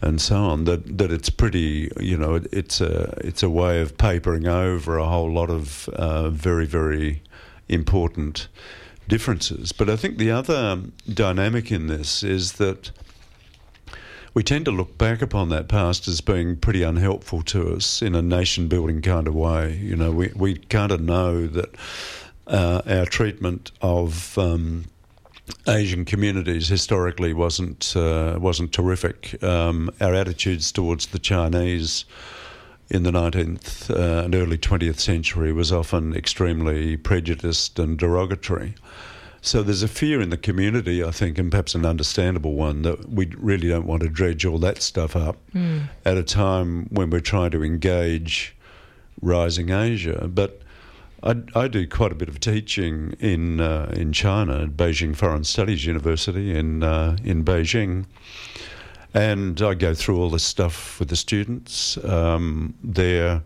and 0.00 0.20
so 0.20 0.36
on 0.36 0.64
that 0.64 0.98
that 0.98 1.10
it's 1.10 1.30
pretty 1.30 1.90
you 1.98 2.16
know 2.16 2.34
it, 2.34 2.46
it's 2.52 2.80
a 2.80 3.14
it's 3.18 3.42
a 3.42 3.50
way 3.50 3.80
of 3.80 3.96
papering 3.96 4.46
over 4.46 4.98
a 4.98 5.06
whole 5.06 5.30
lot 5.30 5.50
of 5.50 5.88
uh, 5.90 6.28
very 6.30 6.66
very 6.66 7.22
important 7.68 8.48
differences. 9.08 9.72
But 9.72 9.88
I 9.88 9.96
think 9.96 10.18
the 10.18 10.30
other 10.30 10.82
dynamic 11.12 11.72
in 11.72 11.86
this 11.86 12.22
is 12.22 12.54
that 12.54 12.90
we 14.34 14.42
tend 14.42 14.66
to 14.66 14.70
look 14.70 14.98
back 14.98 15.22
upon 15.22 15.48
that 15.48 15.68
past 15.68 16.06
as 16.06 16.20
being 16.20 16.56
pretty 16.56 16.82
unhelpful 16.82 17.42
to 17.42 17.74
us 17.74 18.02
in 18.02 18.14
a 18.14 18.22
nation 18.22 18.68
building 18.68 19.00
kind 19.02 19.26
of 19.26 19.34
way. 19.34 19.76
You 19.82 19.96
know, 19.96 20.12
we, 20.12 20.30
we 20.36 20.58
kind 20.58 20.92
of 20.92 21.00
know 21.00 21.46
that 21.46 21.74
uh, 22.48 22.82
our 22.86 23.06
treatment 23.06 23.70
of 23.80 24.36
um, 24.38 24.86
Asian 25.66 26.04
communities 26.04 26.68
historically 26.68 27.32
wasn't 27.32 27.94
uh, 27.96 28.38
wasn't 28.40 28.72
terrific. 28.72 29.42
Um, 29.42 29.90
our 30.00 30.14
attitudes 30.14 30.72
towards 30.72 31.06
the 31.06 31.18
Chinese 31.18 32.04
in 32.90 33.02
the 33.02 33.10
19th 33.10 33.90
uh, 33.90 34.24
and 34.24 34.34
early 34.34 34.56
20th 34.56 34.98
century 34.98 35.52
was 35.52 35.70
often 35.70 36.14
extremely 36.14 36.96
prejudiced 36.96 37.78
and 37.78 37.98
derogatory. 37.98 38.74
So 39.40 39.62
there's 39.62 39.82
a 39.82 39.88
fear 39.88 40.20
in 40.20 40.30
the 40.30 40.36
community, 40.36 41.04
I 41.04 41.10
think, 41.10 41.38
and 41.38 41.50
perhaps 41.50 41.74
an 41.74 41.86
understandable 41.86 42.54
one, 42.54 42.82
that 42.82 43.08
we 43.08 43.26
really 43.36 43.68
don't 43.68 43.86
want 43.86 44.02
to 44.02 44.08
dredge 44.08 44.44
all 44.44 44.58
that 44.58 44.82
stuff 44.82 45.14
up 45.14 45.36
mm. 45.54 45.88
at 46.04 46.16
a 46.16 46.24
time 46.24 46.86
when 46.90 47.10
we're 47.10 47.20
trying 47.20 47.50
to 47.52 47.62
engage 47.62 48.56
rising 49.20 49.70
Asia. 49.70 50.28
But 50.28 50.62
I, 51.22 51.36
I, 51.54 51.68
do 51.68 51.86
quite 51.86 52.12
a 52.12 52.14
bit 52.14 52.28
of 52.28 52.38
teaching 52.40 53.16
in 53.18 53.60
uh, 53.60 53.92
in 53.94 54.12
China 54.12 54.62
at 54.62 54.76
Beijing 54.76 55.16
Foreign 55.16 55.44
Studies 55.44 55.84
University 55.84 56.56
in 56.56 56.82
uh, 56.82 57.16
in 57.24 57.44
Beijing, 57.44 58.06
and 59.14 59.60
I 59.60 59.74
go 59.74 59.94
through 59.94 60.20
all 60.20 60.30
this 60.30 60.44
stuff 60.44 60.98
with 61.00 61.08
the 61.08 61.16
students. 61.16 62.02
Um, 62.04 62.74
they're 62.82 63.42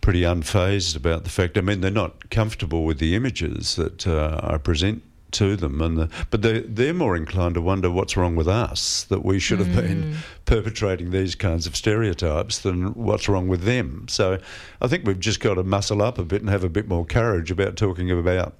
pretty 0.00 0.22
unfazed 0.22 0.96
about 0.96 1.24
the 1.24 1.30
fact. 1.30 1.56
I 1.56 1.60
mean, 1.60 1.80
they're 1.80 1.90
not 1.90 2.30
comfortable 2.30 2.84
with 2.84 2.98
the 2.98 3.14
images 3.14 3.76
that 3.76 4.06
uh, 4.06 4.40
I 4.42 4.58
present 4.58 5.02
to 5.36 5.56
them, 5.56 5.80
and 5.80 5.96
the, 5.96 6.10
but 6.30 6.42
they 6.42 6.60
they're 6.60 6.94
more 6.94 7.16
inclined 7.16 7.54
to 7.54 7.60
wonder 7.60 7.90
what's 7.90 8.16
wrong 8.16 8.36
with 8.36 8.48
us 8.48 9.04
that 9.04 9.24
we 9.24 9.38
should 9.38 9.58
have 9.58 9.68
mm. 9.68 9.76
been 9.76 10.16
perpetrating 10.44 11.10
these 11.10 11.34
kinds 11.34 11.66
of 11.66 11.76
stereotypes 11.76 12.58
than 12.58 12.94
what's 12.94 13.28
wrong 13.28 13.48
with 13.48 13.62
them. 13.62 14.06
So, 14.08 14.38
I 14.80 14.88
think 14.88 15.06
we've 15.06 15.20
just 15.20 15.40
got 15.40 15.54
to 15.54 15.64
muscle 15.64 16.02
up 16.02 16.18
a 16.18 16.24
bit 16.24 16.40
and 16.42 16.50
have 16.50 16.64
a 16.64 16.68
bit 16.68 16.88
more 16.88 17.04
courage 17.04 17.50
about 17.50 17.76
talking 17.76 18.10
about 18.10 18.54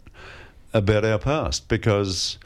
about 0.75 1.05
our 1.05 1.19
past 1.19 1.69
because 1.69 2.39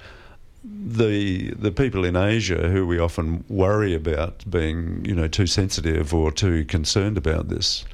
the 0.63 1.51
the 1.53 1.73
people 1.73 2.05
in 2.05 2.17
Asia 2.17 2.69
who 2.69 2.87
we 2.87 2.99
often 2.99 3.45
worry 3.49 3.95
about 3.95 4.49
being 4.49 5.05
you 5.05 5.15
know 5.15 5.27
too 5.27 5.47
sensitive 5.47 6.13
or 6.13 6.31
too 6.31 6.65
concerned 6.67 7.17
about 7.17 7.49
this 7.49 7.85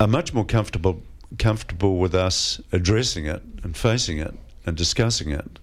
are 0.00 0.08
much 0.08 0.34
more 0.34 0.44
comfortable 0.44 1.00
comfortable 1.38 1.98
with 1.98 2.14
us 2.14 2.60
addressing 2.72 3.26
it 3.26 3.42
and 3.62 3.76
facing 3.76 4.18
it 4.18 4.34
and 4.66 4.76
discussing 4.76 5.30
it 5.30 5.58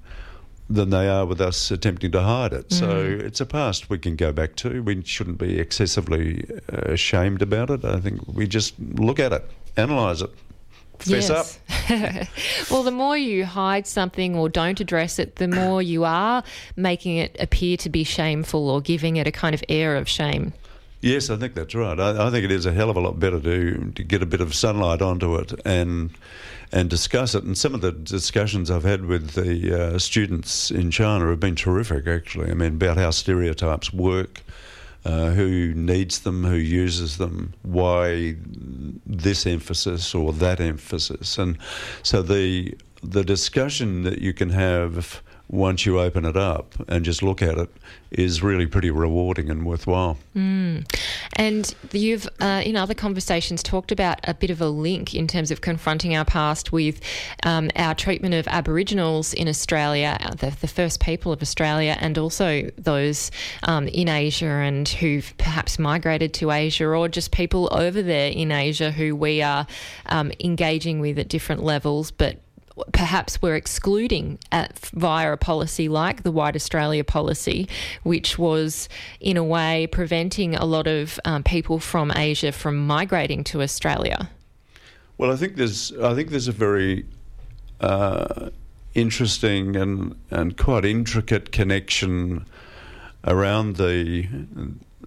than 0.69 0.89
they 0.89 1.07
are 1.07 1.25
with 1.25 1.39
us 1.39 1.71
attempting 1.71 2.11
to 2.11 2.21
hide 2.21 2.53
it. 2.53 2.69
Mm. 2.69 2.79
So 2.79 3.25
it's 3.25 3.39
a 3.39 3.45
past 3.45 3.89
we 3.89 3.97
can 3.97 4.15
go 4.15 4.31
back 4.31 4.55
to. 4.57 4.83
We 4.83 5.01
shouldn't 5.03 5.37
be 5.37 5.59
excessively 5.59 6.45
uh, 6.71 6.91
ashamed 6.91 7.41
about 7.41 7.69
it. 7.69 7.85
I 7.85 7.99
think 7.99 8.27
we 8.27 8.47
just 8.47 8.73
look 8.79 9.19
at 9.19 9.31
it, 9.31 9.49
analyse 9.77 10.21
it, 10.21 10.31
fess 10.99 11.29
yes. 11.29 11.59
up. 11.89 12.27
well, 12.71 12.83
the 12.83 12.91
more 12.91 13.15
you 13.15 13.45
hide 13.45 13.87
something 13.87 14.35
or 14.35 14.49
don't 14.49 14.79
address 14.79 15.19
it, 15.19 15.37
the 15.37 15.47
more 15.47 15.81
you 15.81 16.03
are 16.03 16.43
making 16.75 17.17
it 17.17 17.35
appear 17.39 17.77
to 17.77 17.89
be 17.89 18.03
shameful 18.03 18.69
or 18.69 18.81
giving 18.81 19.15
it 19.15 19.27
a 19.27 19.31
kind 19.31 19.55
of 19.55 19.63
air 19.69 19.95
of 19.95 20.09
shame. 20.09 20.53
Yes, 21.07 21.29
I 21.29 21.37
think 21.37 21.53
that's 21.53 21.73
right. 21.73 21.97
I, 21.97 22.27
I, 22.27 22.29
think 22.29 22.43
it 22.43 22.51
is 22.51 22.65
a 22.65 22.73
hell 22.73 22.89
of 22.89 22.97
a 22.97 22.99
lot 22.99 23.17
better 23.17 23.39
to 23.39 23.91
to 23.95 24.03
get 24.03 24.21
a 24.21 24.25
bit 24.25 24.41
of 24.41 24.53
sunlight 24.53 25.01
onto 25.01 25.37
it 25.37 25.53
and 25.65 26.11
and 26.73 26.89
discuss 26.89 27.33
it. 27.33 27.45
And 27.45 27.57
some 27.57 27.73
of 27.73 27.79
the 27.79 27.93
discussions 27.93 28.69
I've 28.69 28.83
had 28.83 29.05
with 29.05 29.31
the 29.31 29.93
uh, 29.95 29.99
students 29.99 30.69
in 30.69 30.91
China 30.91 31.29
have 31.29 31.39
been 31.39 31.55
terrific, 31.55 32.07
actually. 32.07 32.51
I 32.51 32.55
mean, 32.55 32.73
about 32.73 32.97
how 32.97 33.11
stereotypes 33.11 33.93
work, 33.93 34.41
uh, 35.05 35.29
who 35.29 35.73
needs 35.73 36.19
them, 36.19 36.43
who 36.43 36.55
uses 36.55 37.17
them, 37.17 37.53
why 37.61 38.35
this 39.05 39.47
emphasis 39.47 40.13
or 40.13 40.33
that 40.33 40.59
emphasis, 40.59 41.37
and 41.37 41.57
so 42.03 42.21
the 42.21 42.75
the 43.01 43.23
discussion 43.23 44.03
that 44.03 44.19
you 44.19 44.33
can 44.33 44.49
have 44.49 45.21
once 45.49 45.85
you 45.85 45.99
open 45.99 46.25
it 46.25 46.35
up 46.35 46.75
and 46.89 47.05
just 47.05 47.23
look 47.23 47.41
at 47.41 47.57
it 47.57 47.69
is 48.11 48.43
really 48.43 48.65
pretty 48.65 48.91
rewarding 48.91 49.49
and 49.49 49.65
worthwhile. 49.65 50.17
Mm. 50.35 50.89
And 51.33 51.75
you've, 51.91 52.27
uh, 52.39 52.61
in 52.65 52.75
other 52.75 52.93
conversations, 52.93 53.63
talked 53.63 53.91
about 53.91 54.19
a 54.25 54.33
bit 54.33 54.49
of 54.49 54.61
a 54.61 54.67
link 54.67 55.13
in 55.13 55.27
terms 55.27 55.51
of 55.51 55.61
confronting 55.61 56.15
our 56.15 56.25
past 56.25 56.71
with 56.71 56.99
um, 57.43 57.69
our 57.75 57.95
treatment 57.95 58.33
of 58.33 58.47
Aboriginals 58.47 59.33
in 59.33 59.47
Australia, 59.47 60.17
uh, 60.21 60.35
the, 60.35 60.55
the, 60.61 60.67
first 60.67 60.99
people 60.99 61.31
of 61.31 61.41
Australia, 61.41 61.97
and 61.99 62.17
also 62.17 62.69
those 62.77 63.31
um, 63.63 63.87
in 63.87 64.09
Asia 64.09 64.45
and 64.45 64.87
who've 64.87 65.33
perhaps 65.37 65.79
migrated 65.79 66.33
to 66.35 66.51
Asia, 66.51 66.85
or 66.85 67.07
just 67.07 67.31
people 67.31 67.69
over 67.71 68.01
there 68.01 68.31
in 68.31 68.51
Asia 68.51 68.91
who 68.91 69.15
we 69.15 69.41
are 69.41 69.65
um, 70.07 70.31
engaging 70.41 70.99
with 70.99 71.17
at 71.17 71.29
different 71.29 71.63
levels, 71.63 72.11
but 72.11 72.37
perhaps 72.91 73.41
we're 73.41 73.55
excluding 73.55 74.39
at, 74.51 74.77
via 74.93 75.33
a 75.33 75.37
policy 75.37 75.89
like 75.89 76.23
the 76.23 76.31
White 76.31 76.55
Australia 76.55 77.03
policy, 77.03 77.67
which 78.03 78.37
was 78.37 78.89
in 79.19 79.37
a 79.37 79.43
way 79.43 79.87
preventing 79.87 80.55
a 80.55 80.65
lot 80.65 80.87
of 80.87 81.19
um, 81.25 81.43
people 81.43 81.79
from 81.79 82.11
Asia 82.15 82.51
from 82.51 82.85
migrating 82.85 83.43
to 83.45 83.61
Australia? 83.61 84.29
Well, 85.17 85.31
I 85.31 85.35
think 85.35 85.55
there's 85.55 85.91
I 85.97 86.13
think 86.13 86.29
there's 86.29 86.47
a 86.47 86.51
very 86.51 87.05
uh, 87.81 88.49
interesting 88.93 89.75
and 89.75 90.15
and 90.29 90.57
quite 90.57 90.85
intricate 90.85 91.51
connection 91.51 92.45
around 93.23 93.77
the 93.77 94.27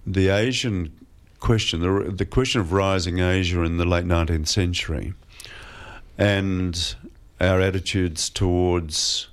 the 0.05 0.29
Asian 0.29 0.91
question, 1.39 1.81
the, 1.81 2.11
the 2.11 2.25
question 2.25 2.61
of 2.61 2.71
rising 2.71 3.19
Asia 3.19 3.61
in 3.63 3.77
the 3.77 3.85
late 3.85 4.05
19th 4.05 4.47
century, 4.47 5.13
and 6.17 6.95
our 7.41 7.59
attitudes 7.59 8.29
towards 8.29 9.27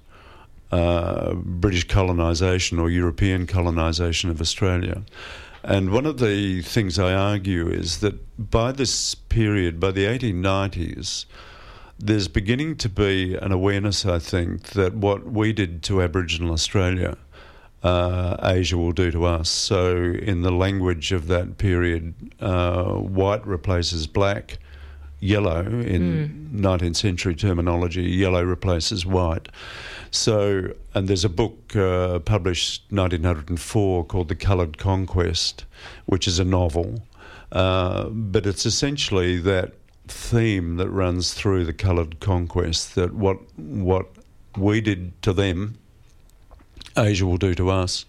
uh, 0.73 1.35
British 1.35 1.87
colonisation 1.87 2.79
or 2.79 2.91
European 2.91 3.47
colonisation 3.47 4.31
of 4.31 4.41
Australia. 4.41 5.03
And 5.63 5.91
one 5.91 6.07
of 6.07 6.19
the 6.19 6.63
things 6.63 6.99
I 6.99 7.13
argue 7.13 7.69
is 7.69 8.01
that 8.01 8.17
by 8.51 8.73
this 8.73 9.15
period, 9.15 9.79
by 9.79 9.91
the 9.91 10.05
1890s, 10.05 11.27
there's 11.99 12.29
beginning 12.29 12.77
to 12.77 12.89
be 12.89 13.35
an 13.35 13.53
awareness, 13.53 14.07
I 14.07 14.19
think, 14.19 14.69
that 14.71 14.95
what 14.95 15.25
we 15.25 15.53
did 15.53 15.83
to 15.85 16.01
Aboriginal 16.01 16.53
Australia, 16.53 17.17
uh, 17.83 18.37
Asia 18.43 18.77
will 18.77 18.93
do 18.93 19.11
to 19.11 19.25
us. 19.25 19.51
So, 19.51 19.97
in 19.97 20.43
the 20.43 20.53
language 20.53 21.13
of 21.13 21.27
that 21.27 21.59
period, 21.59 22.15
uh, 22.41 22.93
white 22.95 23.45
replaces 23.47 24.07
black, 24.07 24.59
yellow 25.21 25.61
in 25.61 26.53
mm. 26.53 26.61
19th 26.61 26.97
century 26.97 27.35
terminology. 27.35 28.03
Yellow 28.03 28.43
replaces 28.43 29.05
white. 29.05 29.49
So, 30.11 30.73
and 30.95 31.09
there's 31.09 31.25
a 31.25 31.29
book 31.29 31.77
uh, 31.77 32.21
published 32.21 32.85
1904 32.91 34.05
called 34.05 34.29
The 34.29 34.35
Coloured 34.35 34.79
Conquest, 34.79 35.65
which 36.07 36.27
is 36.27 36.39
a 36.39 36.45
novel, 36.45 37.03
uh, 37.53 38.09
but 38.09 38.47
it's 38.47 38.65
essentially 38.65 39.39
that 39.39 39.75
theme 40.07 40.77
that 40.77 40.89
runs 40.89 41.35
through 41.35 41.65
the 41.67 41.73
coloured 41.73 42.19
conquest 42.19 42.95
that 42.95 43.13
what 43.13 43.37
what 43.59 44.07
we 44.57 44.81
did 44.81 45.21
to 45.21 45.35
them 45.35 45.77
Asia 46.97 47.27
will 47.27 47.37
do 47.37 47.55
to 47.55 47.71
us. 47.71 48.05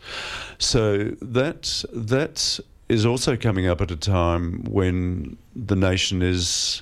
So 0.57 1.11
that 1.21 1.83
that 1.93 2.59
is 2.87 3.05
also 3.05 3.37
coming 3.37 3.67
up 3.67 3.81
at 3.81 3.91
a 3.91 3.95
time 3.95 4.63
when 4.63 5.37
the 5.55 5.75
nation 5.75 6.21
is 6.21 6.81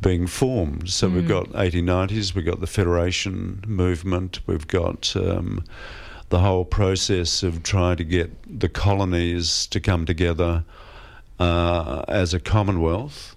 being 0.00 0.26
formed. 0.26 0.90
So 0.90 1.08
mm. 1.08 1.14
we've 1.14 1.28
got 1.28 1.48
1890s, 1.50 2.34
we've 2.34 2.44
got 2.44 2.60
the 2.60 2.66
Federation 2.66 3.62
movement, 3.66 4.40
we've 4.46 4.66
got 4.66 5.14
um, 5.16 5.64
the 6.28 6.40
whole 6.40 6.64
process 6.64 7.42
of 7.42 7.62
trying 7.62 7.96
to 7.96 8.04
get 8.04 8.30
the 8.60 8.68
colonies 8.68 9.66
to 9.68 9.80
come 9.80 10.06
together 10.06 10.64
uh, 11.38 12.04
as 12.08 12.34
a 12.34 12.40
commonwealth. 12.40 13.36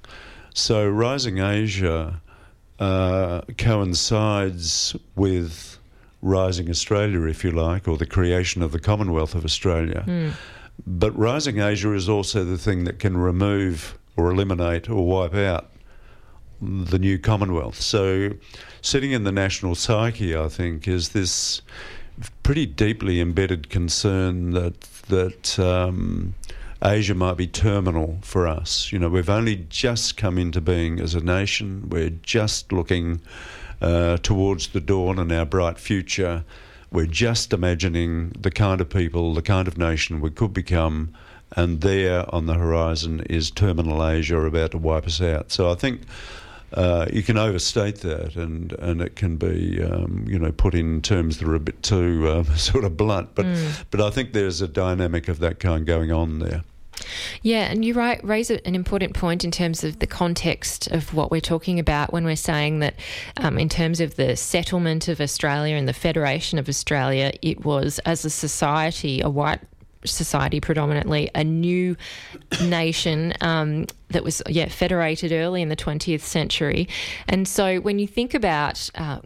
So 0.53 0.87
Rising 0.87 1.39
Asia 1.39 2.21
uh, 2.79 3.41
coincides 3.57 4.95
with 5.15 5.77
Rising 6.21 6.69
Australia, 6.69 7.23
if 7.23 7.43
you 7.43 7.51
like, 7.51 7.87
or 7.87 7.97
the 7.97 8.05
creation 8.05 8.61
of 8.61 8.71
the 8.71 8.79
Commonwealth 8.79 9.35
of 9.35 9.45
Australia. 9.45 10.03
Mm. 10.07 10.31
But 10.87 11.17
Rising 11.17 11.59
Asia 11.59 11.93
is 11.93 12.09
also 12.09 12.43
the 12.43 12.57
thing 12.57 12.85
that 12.85 12.99
can 12.99 13.17
remove 13.17 13.97
or 14.17 14.31
eliminate 14.31 14.89
or 14.89 15.05
wipe 15.05 15.35
out 15.35 15.69
the 16.61 16.99
new 16.99 17.17
Commonwealth. 17.19 17.79
So, 17.79 18.31
sitting 18.81 19.11
in 19.11 19.23
the 19.23 19.31
national 19.31 19.75
psyche, 19.75 20.35
I 20.35 20.47
think, 20.47 20.87
is 20.87 21.09
this 21.09 21.61
pretty 22.43 22.65
deeply 22.65 23.19
embedded 23.19 23.69
concern 23.69 24.51
that 24.51 24.81
that 25.09 25.59
um, 25.59 26.33
Asia 26.83 27.13
might 27.15 27.37
be 27.37 27.47
terminal 27.47 28.19
for 28.21 28.47
us. 28.47 28.91
You 28.91 28.99
know, 28.99 29.09
we've 29.09 29.29
only 29.29 29.65
just 29.69 30.17
come 30.17 30.37
into 30.37 30.61
being 30.61 30.99
as 30.99 31.15
a 31.15 31.21
nation. 31.21 31.89
We're 31.89 32.09
just 32.09 32.71
looking 32.71 33.21
uh, 33.81 34.17
towards 34.17 34.69
the 34.69 34.81
dawn 34.81 35.19
and 35.19 35.31
our 35.31 35.45
bright 35.45 35.79
future. 35.79 36.43
We're 36.91 37.05
just 37.07 37.53
imagining 37.53 38.29
the 38.39 38.51
kind 38.51 38.81
of 38.81 38.89
people, 38.89 39.33
the 39.33 39.41
kind 39.41 39.67
of 39.67 39.77
nation 39.77 40.21
we 40.21 40.29
could 40.29 40.53
become 40.53 41.13
and 41.55 41.81
there 41.81 42.25
on 42.33 42.45
the 42.45 42.55
horizon 42.55 43.21
is 43.29 43.51
terminal 43.51 44.05
Asia 44.05 44.39
about 44.39 44.71
to 44.71 44.77
wipe 44.77 45.05
us 45.05 45.21
out. 45.21 45.51
So 45.51 45.71
I 45.71 45.75
think 45.75 46.01
uh, 46.75 47.07
you 47.11 47.23
can 47.23 47.37
overstate 47.37 48.01
that, 48.01 48.35
and 48.35 48.73
and 48.73 49.01
it 49.01 49.15
can 49.15 49.37
be 49.37 49.81
um, 49.81 50.25
you 50.27 50.37
know 50.37 50.51
put 50.51 50.75
in 50.75 51.01
terms 51.01 51.37
that 51.37 51.47
are 51.47 51.55
a 51.55 51.59
bit 51.59 51.81
too 51.81 52.29
um, 52.29 52.45
sort 52.57 52.83
of 52.83 52.97
blunt. 52.97 53.33
But 53.33 53.45
mm. 53.45 53.85
but 53.91 54.01
I 54.01 54.09
think 54.09 54.33
there's 54.33 54.61
a 54.61 54.67
dynamic 54.67 55.27
of 55.27 55.39
that 55.39 55.59
kind 55.59 55.85
going 55.85 56.11
on 56.11 56.39
there. 56.39 56.63
Yeah, 57.41 57.69
and 57.69 57.83
you 57.83 57.93
right, 57.93 58.23
raise 58.23 58.49
an 58.49 58.75
important 58.75 59.13
point 59.13 59.43
in 59.43 59.51
terms 59.51 59.83
of 59.83 59.99
the 59.99 60.07
context 60.07 60.87
of 60.87 61.13
what 61.13 61.29
we're 61.29 61.41
talking 61.41 61.79
about 61.79 62.13
when 62.13 62.23
we're 62.23 62.35
saying 62.35 62.79
that, 62.79 62.95
um, 63.37 63.57
in 63.57 63.69
terms 63.69 63.99
of 63.99 64.15
the 64.15 64.35
settlement 64.35 65.07
of 65.07 65.19
Australia 65.19 65.75
and 65.75 65.87
the 65.87 65.93
Federation 65.93 66.57
of 66.57 66.69
Australia, 66.69 67.33
it 67.41 67.65
was 67.65 67.99
as 67.99 68.23
a 68.23 68.29
society, 68.29 69.21
a 69.21 69.29
white 69.29 69.59
society 70.05 70.59
predominantly, 70.59 71.29
a 71.35 71.43
new 71.43 71.95
nation 72.61 73.33
um, 73.41 73.85
that 74.09 74.23
was 74.23 74.41
yeah 74.47 74.69
federated 74.69 75.31
early 75.31 75.61
in 75.61 75.69
the 75.69 75.75
20th 75.75 76.21
century. 76.21 76.87
And 77.27 77.47
so 77.47 77.77
when 77.77 77.99
you 77.99 78.07
think 78.07 78.33
about 78.33 78.89
uh, 78.95 79.19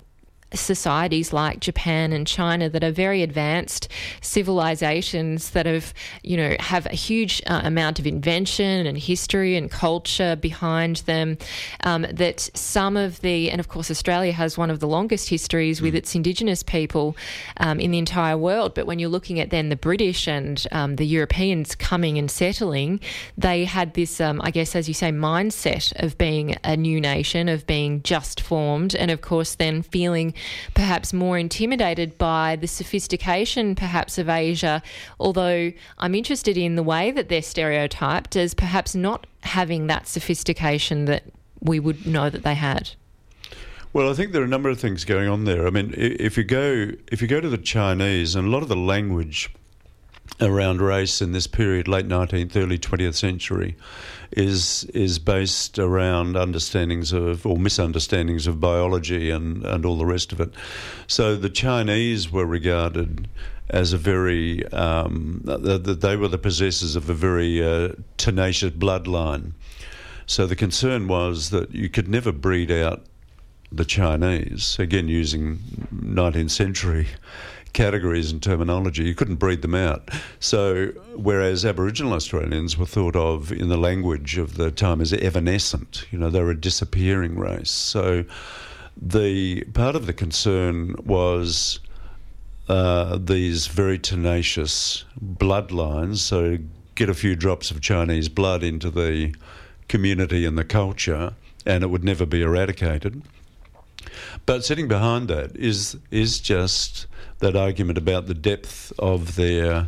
societies 0.54 1.32
like 1.32 1.60
Japan 1.60 2.12
and 2.14 2.26
China 2.26 2.70
that 2.70 2.84
are 2.84 2.92
very 2.92 3.22
advanced 3.22 3.88
civilizations 4.22 5.52
that 5.52 5.66
have, 5.66 5.94
you 6.24 6.38
know, 6.38 6.56
have 6.60 6.86
a 6.88 6.96
huge 6.96 7.42
uh, 7.48 7.62
amount 7.64 8.00
of 8.00 8.08
invention 8.08 8.86
and 8.86 8.98
history 8.98 9.56
and 9.56 9.70
culture 9.70 10.36
behind 10.36 10.98
them. 10.98 11.38
Um, 11.84 12.06
that 12.12 12.50
some 12.54 12.98
of 12.98 13.22
the, 13.22 13.52
and 13.52 13.60
of 13.60 13.68
course, 13.68 13.92
Australia 13.92 14.32
has 14.32 14.58
one 14.58 14.70
of 14.70 14.80
the 14.80 14.88
longest 14.88 15.30
histories 15.30 15.82
with 15.82 15.94
mm. 15.94 15.98
its 15.98 16.16
Indigenous 16.16 16.64
people 16.64 17.16
um, 17.58 17.80
in 17.80 17.92
the 17.92 17.98
entire 17.98 18.38
world. 18.38 18.74
But 18.74 18.88
when 18.88 19.00
you're 19.00 19.10
looking 19.10 19.40
at 19.40 19.50
then 19.50 19.70
the 19.70 19.76
British 19.76 20.28
and 20.28 20.66
um, 20.72 20.96
the 20.96 21.06
Europeans 21.06 21.76
coming 21.76 22.18
and 22.18 22.30
settling, 22.30 23.00
they 23.38 23.66
had 23.66 23.94
this, 23.94 24.20
um, 24.20 24.42
I 24.44 24.52
guess, 24.52 24.76
as 24.76 24.88
you 24.88 24.94
say, 24.94 25.12
mindset 25.12 25.94
of 26.04 26.18
being 26.18 26.58
a 26.64 26.76
new 26.76 27.00
nation, 27.00 27.50
of 27.50 27.66
being 27.68 28.02
just 28.04 28.42
formed, 28.42 28.96
and 28.96 29.12
of 29.12 29.22
course, 29.22 29.56
then 29.56 29.82
feeling 29.82 30.34
perhaps 30.74 31.14
more 31.14 31.38
intimidated 31.38 32.18
by 32.18 32.56
the 32.56 32.68
sophistication, 32.68 33.76
perhaps, 33.76 34.18
of 34.18 34.30
Asia. 34.30 34.82
Although 35.20 35.72
I'm 35.98 36.16
interested 36.16 36.58
in 36.58 36.76
the 36.76 36.84
way 36.84 37.12
that 37.12 37.30
they're 37.30 37.42
stereotyped 37.42 38.36
as 38.36 38.54
perhaps 38.54 38.96
not 38.96 39.28
having 39.42 39.88
that 39.88 40.08
sophistication 40.08 41.06
that 41.06 41.24
we 41.62 41.80
would 41.80 42.06
know 42.06 42.30
that 42.30 42.44
they 42.44 42.56
had. 42.56 42.92
Well, 43.92 44.10
I 44.10 44.14
think 44.14 44.34
there 44.34 44.42
are 44.42 44.46
a 44.46 44.50
number 44.50 44.70
of 44.70 44.80
things 44.80 45.04
going 45.04 45.28
on 45.28 45.46
there. 45.46 45.66
I 45.66 45.72
mean, 45.72 45.94
if 45.98 46.38
you 46.38 46.44
go 46.44 46.92
if 47.12 47.22
you 47.22 47.28
go 47.28 47.42
to 47.42 47.50
the 47.50 47.58
Chinese, 47.58 48.36
and 48.36 48.48
a 48.48 48.52
lot 48.52 48.62
of 48.62 48.70
the 48.70 48.76
language 48.76 49.50
around 50.40 50.80
race 50.80 51.22
in 51.22 51.32
this 51.32 51.48
period, 51.48 51.88
late 51.88 52.08
19th, 52.08 52.56
early 52.56 52.78
20th 52.78 53.16
century, 53.16 53.76
is 54.32 54.84
is 54.94 55.20
based 55.20 55.80
around 55.80 56.36
understandings 56.36 57.12
of 57.12 57.46
or 57.46 57.58
misunderstandings 57.58 58.48
of 58.48 58.60
biology 58.60 59.30
and, 59.30 59.66
and 59.66 59.86
all 59.86 59.98
the 59.98 60.06
rest 60.06 60.32
of 60.32 60.40
it. 60.40 60.54
So 61.08 61.36
the 61.36 61.50
Chinese 61.50 62.32
were 62.32 62.46
regarded 62.46 63.28
as 63.70 63.94
a 63.94 63.98
very 63.98 64.66
um, 64.72 65.42
that 65.46 66.02
they 66.02 66.16
were 66.16 66.28
the 66.28 66.38
possessors 66.38 66.96
of 66.96 67.10
a 67.10 67.14
very 67.14 67.64
uh, 67.64 67.94
tenacious 68.18 68.72
bloodline. 68.72 69.54
So 70.26 70.46
the 70.46 70.56
concern 70.56 71.08
was 71.08 71.50
that 71.50 71.74
you 71.74 71.90
could 71.90 72.08
never 72.08 72.32
breed 72.32 72.72
out 72.72 73.04
the 73.72 73.86
Chinese 73.86 74.78
again 74.80 75.08
using 75.08 75.60
19th 75.94 76.52
century 76.52 77.08
categories 77.74 78.32
and 78.32 78.42
terminology. 78.42 79.04
You 79.04 79.16
couldn't 79.16 79.36
breed 79.36 79.62
them 79.62 79.76
out. 79.76 80.10
So, 80.40 80.88
whereas 81.16 81.66
Aboriginal 81.66 82.14
Australians 82.14 82.78
were 82.78 82.86
thought 82.86 83.16
of 83.16 83.52
in 83.52 83.70
the 83.70 83.78
language 83.78 84.38
of 84.38 84.56
the 84.56 84.72
time 84.72 85.02
as 85.02 85.14
evanescent, 85.14 86.06
you 86.12 86.18
know, 86.18 86.30
they 86.30 86.42
were 86.42 86.52
a 86.52 86.60
disappearing 86.60 87.38
race. 87.38 87.72
So, 87.72 88.26
the 89.02 89.64
part 89.74 89.96
of 89.96 90.08
the 90.08 90.14
concern 90.14 90.96
was 91.06 91.80
uh, 92.68 93.18
these 93.18 93.68
very 93.68 93.98
tenacious 93.98 95.06
bloodlines. 95.20 96.18
So, 96.18 96.58
get 96.96 97.10
a 97.10 97.14
few 97.14 97.36
drops 97.36 97.72
of 97.72 97.82
Chinese 97.82 98.30
blood 98.30 98.64
into 98.64 98.90
the 98.90 99.34
community 99.88 100.46
and 100.46 100.58
the 100.58 100.66
culture, 100.66 101.34
and 101.66 101.84
it 101.84 101.88
would 101.88 102.04
never 102.04 102.26
be 102.26 102.42
eradicated. 102.42 103.22
But 104.46 104.64
sitting 104.66 104.88
behind 104.88 105.28
that 105.28 105.56
is 105.56 105.98
is 106.12 106.40
just 106.40 107.08
that 107.40 107.56
argument 107.56 107.98
about 107.98 108.28
the 108.28 108.34
depth 108.34 108.92
of 109.00 109.36
their 109.36 109.88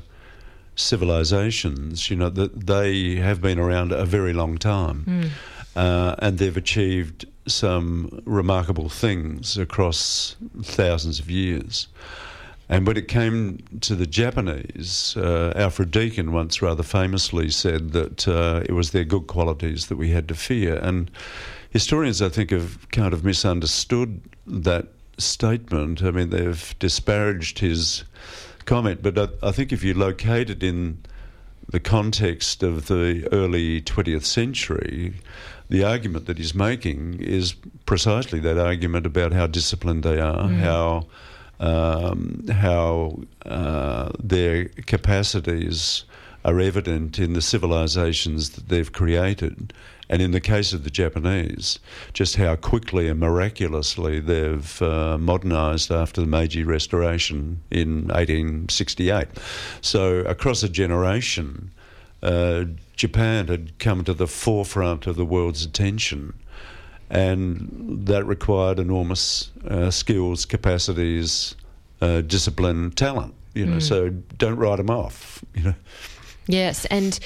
civilizations. 0.76 2.10
You 2.10 2.18
know 2.18 2.30
that 2.30 2.68
they 2.68 3.16
have 3.16 3.42
been 3.42 3.60
around 3.60 3.92
a 3.92 4.06
very 4.06 4.34
long 4.34 4.58
time, 4.58 5.06
mm. 5.06 5.30
uh, 5.76 6.16
and 6.20 6.38
they've 6.38 6.58
achieved 6.58 7.26
some 7.48 8.22
remarkable 8.26 8.90
things 8.90 9.58
across 9.58 10.36
thousands 10.64 11.20
of 11.20 11.30
years. 11.30 11.88
And 12.70 12.88
when 12.88 12.96
it 12.96 13.10
came 13.10 13.60
to 13.82 13.96
the 13.96 14.08
Japanese, 14.08 15.18
uh, 15.18 15.52
Alfred 15.58 15.92
Deakin 15.92 16.32
once 16.32 16.62
rather 16.62 16.84
famously 16.84 17.50
said 17.50 17.92
that 17.92 18.28
uh, 18.30 18.64
it 18.66 18.72
was 18.72 18.92
their 18.92 19.04
good 19.04 19.28
qualities 19.28 19.88
that 19.88 19.98
we 19.98 20.12
had 20.12 20.30
to 20.30 20.36
fear. 20.36 20.78
And 20.78 21.12
historians, 21.72 22.22
I 22.22 22.30
think, 22.30 22.52
have 22.52 22.90
kind 22.92 23.14
of 23.14 23.26
misunderstood 23.26 24.22
that 24.46 24.88
statement. 25.18 26.04
I 26.04 26.12
mean, 26.12 26.30
they've 26.30 26.76
disparaged 26.80 27.60
his 27.60 28.04
comment, 28.66 29.02
but 29.02 29.18
I, 29.18 29.28
I 29.42 29.52
think 29.52 29.72
if 29.72 29.84
you 29.84 29.94
locate 29.94 30.50
it 30.50 30.62
in 30.62 31.00
the 31.70 31.80
context 31.80 32.64
of 32.64 32.88
the 32.88 33.28
early 33.32 33.82
20th 33.82 34.26
century, 34.26 35.14
the 35.70 35.84
argument 35.84 36.26
that 36.26 36.38
he's 36.38 36.54
making 36.54 37.22
is 37.22 37.56
precisely 37.86 38.40
that 38.42 38.58
argument 38.58 39.06
about 39.06 39.32
how 39.32 39.48
disciplined 39.48 40.04
they 40.04 40.20
are, 40.20 40.50
mm. 40.50 40.58
how 40.60 41.08
um, 41.62 42.44
how 42.52 43.20
uh, 43.46 44.10
their 44.22 44.66
capacities 44.88 46.04
are 46.44 46.60
evident 46.60 47.20
in 47.20 47.34
the 47.34 47.42
civilizations 47.42 48.52
that 48.52 48.68
they've 48.68 48.92
created, 48.92 49.72
and 50.12 50.22
in 50.22 50.32
the 50.32 50.42
case 50.42 50.74
of 50.74 50.84
the 50.84 50.90
Japanese, 50.90 51.80
just 52.12 52.36
how 52.36 52.58
quickly 52.58 53.08
and 53.08 53.18
miraculously 53.18 54.20
they've 54.20 54.82
uh, 54.82 55.18
modernised 55.18 55.90
after 55.90 56.20
the 56.20 56.28
Meiji 56.28 56.66
Restoration 56.66 57.62
in 57.72 58.10
1868. 58.10 59.30
So, 59.80 60.18
across 60.20 60.64
a 60.64 60.70
generation, 60.70 61.72
uh, 62.22 62.66
Japan 62.98 63.48
had 63.48 63.80
come 63.80 64.04
to 64.04 64.14
the 64.14 64.28
forefront 64.28 65.08
of 65.08 65.16
the 65.16 65.26
world's 65.26 65.64
attention. 65.64 66.34
And 67.10 68.06
that 68.06 68.26
required 68.26 68.80
enormous 68.80 69.52
uh, 69.66 69.92
skills, 69.92 70.46
capacities, 70.46 71.56
uh, 72.02 72.20
discipline, 72.22 72.92
talent. 72.92 73.34
You 73.54 73.66
know, 73.66 73.78
mm. 73.78 73.82
so 73.82 74.10
don't 74.10 74.58
write 74.58 74.78
them 74.78 74.90
off. 74.90 75.44
You 75.56 75.64
know. 75.64 75.76
Yes, 76.48 76.86
and 76.86 77.20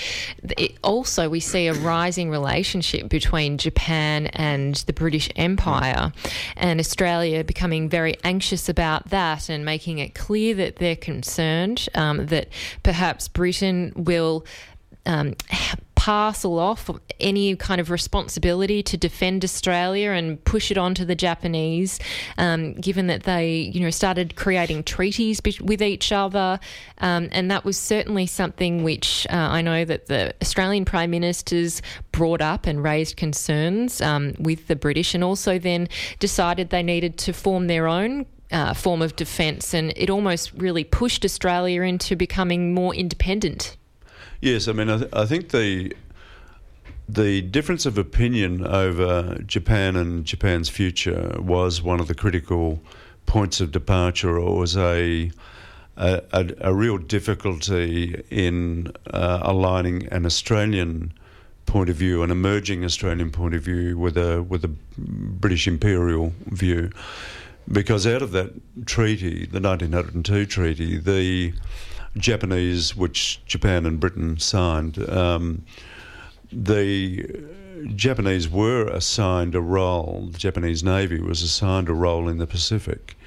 also 0.83 1.29
we 1.29 1.39
see 1.39 1.67
a 1.67 1.73
rising 1.73 2.29
relationship 2.29 3.07
between 3.07 3.57
Japan 3.57 4.27
and 4.27 4.75
the 4.75 4.93
British 4.93 5.29
Empire, 5.35 6.11
and 6.57 6.79
Australia 6.79 7.43
becoming 7.43 7.87
very 7.87 8.17
anxious 8.23 8.67
about 8.67 9.09
that 9.09 9.49
and 9.49 9.63
making 9.63 9.99
it 9.99 10.15
clear 10.15 10.53
that 10.55 10.77
they're 10.77 10.97
concerned 10.97 11.87
um, 11.95 12.25
that 12.27 12.49
perhaps 12.83 13.27
Britain 13.29 13.93
will 13.95 14.45
um, 15.05 15.35
parcel 16.05 16.59
off 16.59 16.87
any 17.19 17.55
kind 17.55 17.81
of 17.81 17.89
responsibility 17.89 18.83
to 18.83 18.95
defend 18.95 19.43
Australia 19.43 20.11
and 20.11 20.43
push 20.43 20.69
it 20.69 20.77
onto 20.77 21.03
the 21.03 21.15
Japanese, 21.15 21.99
um, 22.37 22.75
given 22.75 23.07
that 23.07 23.23
they, 23.23 23.71
you 23.73 23.79
know, 23.79 23.89
started 23.89 24.35
creating 24.35 24.83
treaties 24.83 25.41
with 25.59 25.81
each 25.81 26.11
other, 26.11 26.59
um, 26.99 27.27
and 27.31 27.49
that 27.49 27.65
was 27.65 27.75
certainly 27.75 28.27
something 28.27 28.83
which 28.83 29.25
uh, 29.31 29.35
I 29.35 29.63
know 29.63 29.83
that 29.83 30.05
the 30.05 30.31
Australian 30.43 30.85
prime 30.85 31.09
ministers 31.09 31.81
brought 32.11 32.39
up 32.39 32.67
and 32.67 32.83
raised 32.83 33.17
concerns 33.17 33.99
um, 33.99 34.35
with 34.37 34.67
the 34.67 34.75
British, 34.75 35.15
and 35.15 35.23
also 35.23 35.57
then 35.57 35.89
decided 36.19 36.69
they 36.69 36.83
needed 36.83 37.17
to 37.17 37.33
form 37.33 37.65
their 37.65 37.87
own 37.87 38.27
uh, 38.51 38.75
form 38.75 39.01
of 39.01 39.15
defence, 39.15 39.73
and 39.73 39.91
it 39.95 40.11
almost 40.11 40.53
really 40.53 40.83
pushed 40.83 41.25
Australia 41.25 41.81
into 41.81 42.15
becoming 42.15 42.75
more 42.75 42.93
independent. 42.93 43.75
Yes, 44.45 44.67
I 44.67 44.73
mean, 44.73 44.91
I, 44.91 44.97
th- 44.99 45.09
I 45.11 45.25
think 45.25 45.49
the 45.49 45.91
the 47.09 47.41
difference 47.41 47.87
of 47.87 47.97
opinion 47.97 48.63
over 48.63 49.39
Japan 49.43 49.95
and 49.95 50.23
Japan's 50.23 50.69
future 50.69 51.35
was 51.39 51.81
one 51.81 51.99
of 51.99 52.07
the 52.07 52.13
critical 52.13 52.79
points 53.25 53.59
of 53.59 53.71
departure, 53.71 54.37
or 54.37 54.59
was 54.59 54.77
a 54.77 55.31
a, 55.97 56.21
a, 56.31 56.49
a 56.61 56.73
real 56.75 56.99
difficulty 56.99 58.23
in 58.29 58.91
uh, 59.09 59.39
aligning 59.41 60.05
an 60.09 60.27
Australian 60.27 61.11
point 61.65 61.89
of 61.89 61.95
view, 61.95 62.21
an 62.21 62.29
emerging 62.29 62.85
Australian 62.85 63.31
point 63.31 63.55
of 63.55 63.63
view, 63.63 63.97
with 63.97 64.15
a 64.15 64.43
with 64.43 64.63
a 64.63 64.71
British 64.95 65.67
imperial 65.67 66.33
view, 66.45 66.91
because 67.67 68.05
out 68.05 68.21
of 68.21 68.31
that 68.33 68.51
treaty, 68.85 69.47
the 69.47 69.59
1902 69.59 70.45
treaty, 70.45 70.99
the 70.99 71.51
Japanese, 72.17 72.95
which 72.95 73.43
Japan 73.45 73.85
and 73.85 73.99
Britain 73.99 74.37
signed, 74.37 74.97
um, 75.09 75.65
the 76.51 77.45
Japanese 77.95 78.49
were 78.49 78.87
assigned 78.87 79.55
a 79.55 79.61
role, 79.61 80.29
the 80.31 80.37
Japanese 80.37 80.83
Navy 80.83 81.19
was 81.19 81.41
assigned 81.41 81.89
a 81.89 81.93
role 81.93 82.29
in 82.29 82.37
the 82.37 82.47
Pacific. 82.47 83.17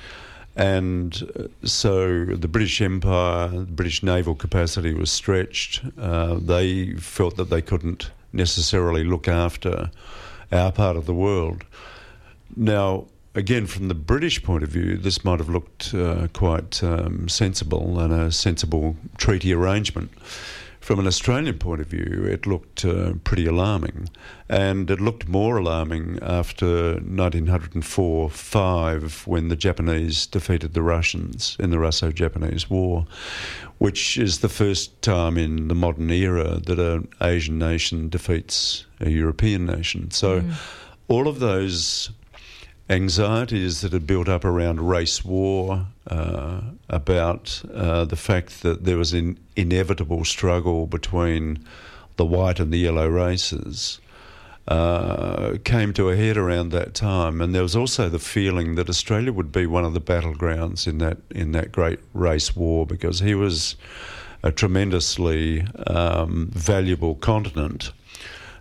And 0.57 1.31
uh, 1.39 1.67
so 1.67 2.25
the 2.25 2.49
British 2.49 2.81
Empire, 2.81 3.49
the 3.49 3.61
British 3.65 4.03
naval 4.03 4.35
capacity 4.35 4.93
was 4.93 5.11
stretched. 5.11 5.83
Uh, 5.97 6.35
they 6.35 6.95
felt 6.95 7.37
that 7.37 7.51
they 7.51 7.63
couldn't 7.63 8.11
necessarily 8.33 9.05
look 9.05 9.29
after 9.29 9.91
our 10.51 10.73
part 10.73 10.97
of 10.97 11.07
the 11.07 11.15
world. 11.15 11.65
Now, 12.57 13.07
again, 13.39 13.67
from 13.67 13.89
the 13.89 13.95
British 13.95 14.43
point 14.43 14.63
of 14.63 14.69
view, 14.69 14.97
this 14.97 15.25
might 15.25 15.39
have 15.39 15.49
looked 15.49 15.95
uh, 15.95 16.27
quite 16.33 16.83
um, 16.83 17.29
sensible 17.29 17.99
and 18.01 18.13
a 18.13 18.33
sensible 18.33 18.97
treaty 19.17 19.53
arrangement. 19.55 20.11
from 20.81 20.99
an 20.99 21.07
Australian 21.07 21.59
point 21.59 21.83
of 21.83 21.87
view, 21.87 22.25
it 22.25 22.47
looked 22.47 22.83
uh, 22.83 23.13
pretty 23.23 23.45
alarming. 23.45 24.09
And 24.49 24.91
it 24.91 25.03
looked 25.03 25.29
more 25.29 25.59
alarming 25.59 26.19
after 26.23 26.95
1904 26.95 28.31
5 28.31 29.27
when 29.27 29.49
the 29.49 29.57
Japanese 29.57 30.27
defeated 30.27 30.73
the 30.73 30.83
Russians 30.83 31.59
in 31.61 31.69
the 31.69 31.79
Russo 31.79 32.11
Japanese 32.11 32.71
War, 32.71 33.07
which 33.77 34.17
is 34.17 34.39
the 34.39 34.49
first 34.49 35.03
time 35.03 35.37
in 35.37 35.69
the 35.69 35.75
modern 35.75 36.11
era 36.11 36.59
that 36.59 36.79
an 36.79 37.09
Asian 37.21 37.59
nation 37.59 38.09
defeats 38.09 38.87
a 38.99 39.11
European 39.11 39.67
nation. 39.67 40.11
So 40.11 40.41
mm. 40.41 40.55
all 41.09 41.29
of 41.29 41.39
those 41.39 42.11
anxieties 42.91 43.81
that 43.83 43.93
had 43.93 44.07
built 44.07 44.29
up 44.29 44.45
around 44.45 44.89
race 44.89 45.25
war, 45.25 45.87
uh, 46.07 46.61
about 46.89 47.63
uh, 47.75 48.05
the 48.05 48.17
fact 48.17 48.63
that 48.63 48.85
there 48.85 48.97
was 48.97 49.13
an 49.13 49.39
inevitable 49.57 50.25
struggle 50.25 50.87
between 50.87 51.65
the 52.17 52.25
white 52.25 52.59
and 52.59 52.73
the 52.73 52.79
yellow 52.79 53.09
races. 53.09 54.01
Uh, 54.67 55.57
came 55.65 55.95
to 55.95 56.11
a 56.11 56.17
head 56.17 56.37
around 56.37 56.71
that 56.71 56.93
time, 56.93 57.41
and 57.41 57.55
there 57.55 57.63
was 57.63 57.75
also 57.75 58.11
the 58.11 58.19
feeling 58.19 58.75
that 58.75 58.91
Australia 58.91 59.33
would 59.33 59.51
be 59.51 59.65
one 59.65 59.83
of 59.83 59.95
the 59.95 60.01
battlegrounds 60.01 60.87
in 60.87 60.99
that 60.99 61.17
in 61.31 61.53
that 61.53 61.73
great 61.73 61.99
race 62.13 62.55
war 62.55 62.85
because 62.85 63.21
he 63.21 63.35
was 63.35 63.77
a 64.43 64.53
tremendously 64.53 65.63
um, 65.87 66.51
valuable 66.53 67.15
continent, 67.15 67.93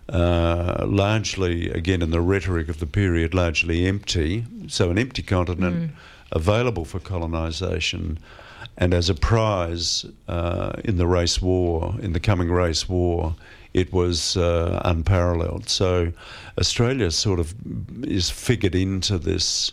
uh, 0.08 0.86
largely, 0.88 1.70
again, 1.70 2.02
in 2.02 2.10
the 2.10 2.20
rhetoric 2.20 2.68
of 2.68 2.80
the 2.80 2.86
period, 2.86 3.34
largely 3.34 3.86
empty. 3.86 4.44
So, 4.66 4.90
an 4.90 4.98
empty 4.98 5.22
continent 5.22 5.76
mm. 5.76 5.90
available 6.32 6.84
for 6.84 6.98
colonisation. 6.98 8.18
And 8.76 8.94
as 8.94 9.10
a 9.10 9.14
prize 9.14 10.06
uh, 10.28 10.72
in 10.84 10.96
the 10.96 11.06
race 11.06 11.42
war, 11.42 11.94
in 12.00 12.12
the 12.12 12.20
coming 12.20 12.50
race 12.50 12.88
war, 12.88 13.34
it 13.74 13.92
was 13.92 14.36
uh, 14.36 14.80
unparalleled. 14.84 15.68
So, 15.68 16.12
Australia 16.58 17.10
sort 17.10 17.40
of 17.40 17.54
is 18.04 18.30
figured 18.30 18.74
into 18.74 19.18
this 19.18 19.72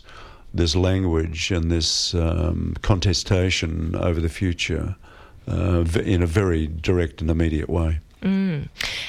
this 0.54 0.74
language 0.74 1.50
and 1.50 1.70
this 1.70 2.14
um, 2.14 2.74
contestation 2.80 3.94
over 3.96 4.20
the 4.20 4.28
future 4.28 4.96
uh, 5.48 5.84
in 6.02 6.22
a 6.22 6.26
very 6.26 6.66
direct 6.66 7.20
and 7.20 7.30
immediate 7.30 7.68
way. 7.68 8.00
Mm. 8.26 8.68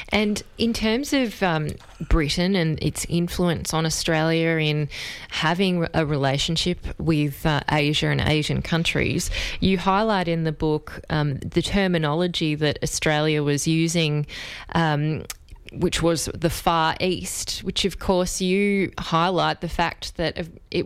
And 0.10 0.44
in 0.60 0.74
terms 0.74 1.12
of 1.12 1.42
um, 1.42 1.70
Britain 2.08 2.56
and 2.56 2.82
its 2.84 3.04
influence 3.10 3.74
on 3.74 3.84
Australia 3.84 4.58
in 4.58 4.90
having 5.30 5.88
a 5.96 6.06
relationship 6.06 6.86
with 7.00 7.44
uh, 7.44 7.62
Asia 7.72 8.08
and 8.08 8.22
Asian 8.22 8.62
countries, 8.62 9.32
you 9.60 9.80
highlight 9.80 10.28
in 10.28 10.44
the 10.44 10.52
book 10.52 11.02
um, 11.10 11.36
the 11.40 11.64
terminology 11.64 12.54
that 12.56 12.78
Australia 12.84 13.42
was 13.42 13.68
using. 13.68 14.28
Um, 14.76 15.26
which 15.74 16.02
was 16.02 16.30
the 16.34 16.50
Far 16.50 16.96
East, 17.02 17.60
which 17.60 17.84
of 17.84 18.00
course 18.00 18.40
you 18.40 18.94
highlight 18.98 19.60
the 19.60 19.68
fact 19.68 20.16
that 20.16 20.48
it 20.72 20.86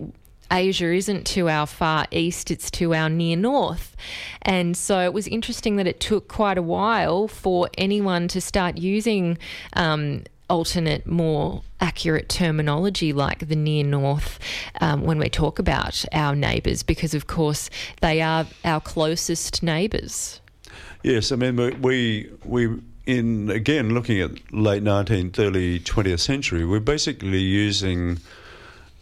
Asia 0.51 0.93
isn't 0.93 1.25
to 1.27 1.49
our 1.49 1.65
far 1.65 2.05
east, 2.11 2.51
it's 2.51 2.69
to 2.71 2.93
our 2.93 3.09
near 3.09 3.37
north. 3.37 3.95
And 4.41 4.75
so 4.75 4.99
it 4.99 5.13
was 5.13 5.27
interesting 5.27 5.77
that 5.77 5.87
it 5.87 5.99
took 5.99 6.27
quite 6.27 6.57
a 6.57 6.61
while 6.61 7.27
for 7.27 7.69
anyone 7.77 8.27
to 8.29 8.41
start 8.41 8.77
using. 8.77 9.37
Um, 9.73 10.23
alternate, 10.49 11.07
more 11.07 11.63
accurate 11.79 12.27
terminology 12.27 13.13
like 13.13 13.47
the 13.47 13.55
near 13.55 13.85
north 13.85 14.37
um, 14.81 15.01
when 15.03 15.17
we 15.17 15.29
talk 15.29 15.59
about 15.59 16.03
our 16.11 16.35
neighbours, 16.35 16.83
because 16.83 17.13
of 17.13 17.25
course 17.25 17.69
they 18.01 18.21
are 18.21 18.45
our 18.65 18.81
closest 18.81 19.63
neighbours. 19.63 20.41
Yes, 21.03 21.31
I 21.31 21.37
mean 21.37 21.81
we 21.81 22.29
we 22.43 22.81
in 23.05 23.49
again 23.49 23.93
looking 23.93 24.19
at 24.19 24.31
late 24.53 24.83
19th, 24.83 25.39
early 25.39 25.79
20th 25.79 26.19
century, 26.19 26.65
we're 26.65 26.79
basically 26.79 27.39
using 27.39 28.19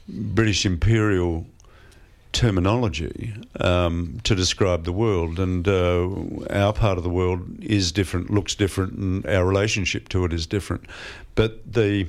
British 0.10 0.66
imperial 0.66 1.46
terminology 2.32 3.34
um, 3.60 4.20
to 4.24 4.36
describe 4.36 4.84
the 4.84 4.92
world, 4.92 5.40
and 5.40 5.68
uh, 5.68 6.10
our 6.50 6.74
part 6.74 6.98
of 6.98 7.04
the 7.04 7.10
world 7.10 7.42
is 7.64 7.92
different, 7.92 8.30
looks 8.30 8.56
different, 8.56 8.94
and 8.94 9.26
our 9.26 9.46
relationship 9.46 10.10
to 10.10 10.26
it 10.26 10.34
is 10.34 10.48
different. 10.48 10.86
But 11.36 11.74
the 11.74 12.08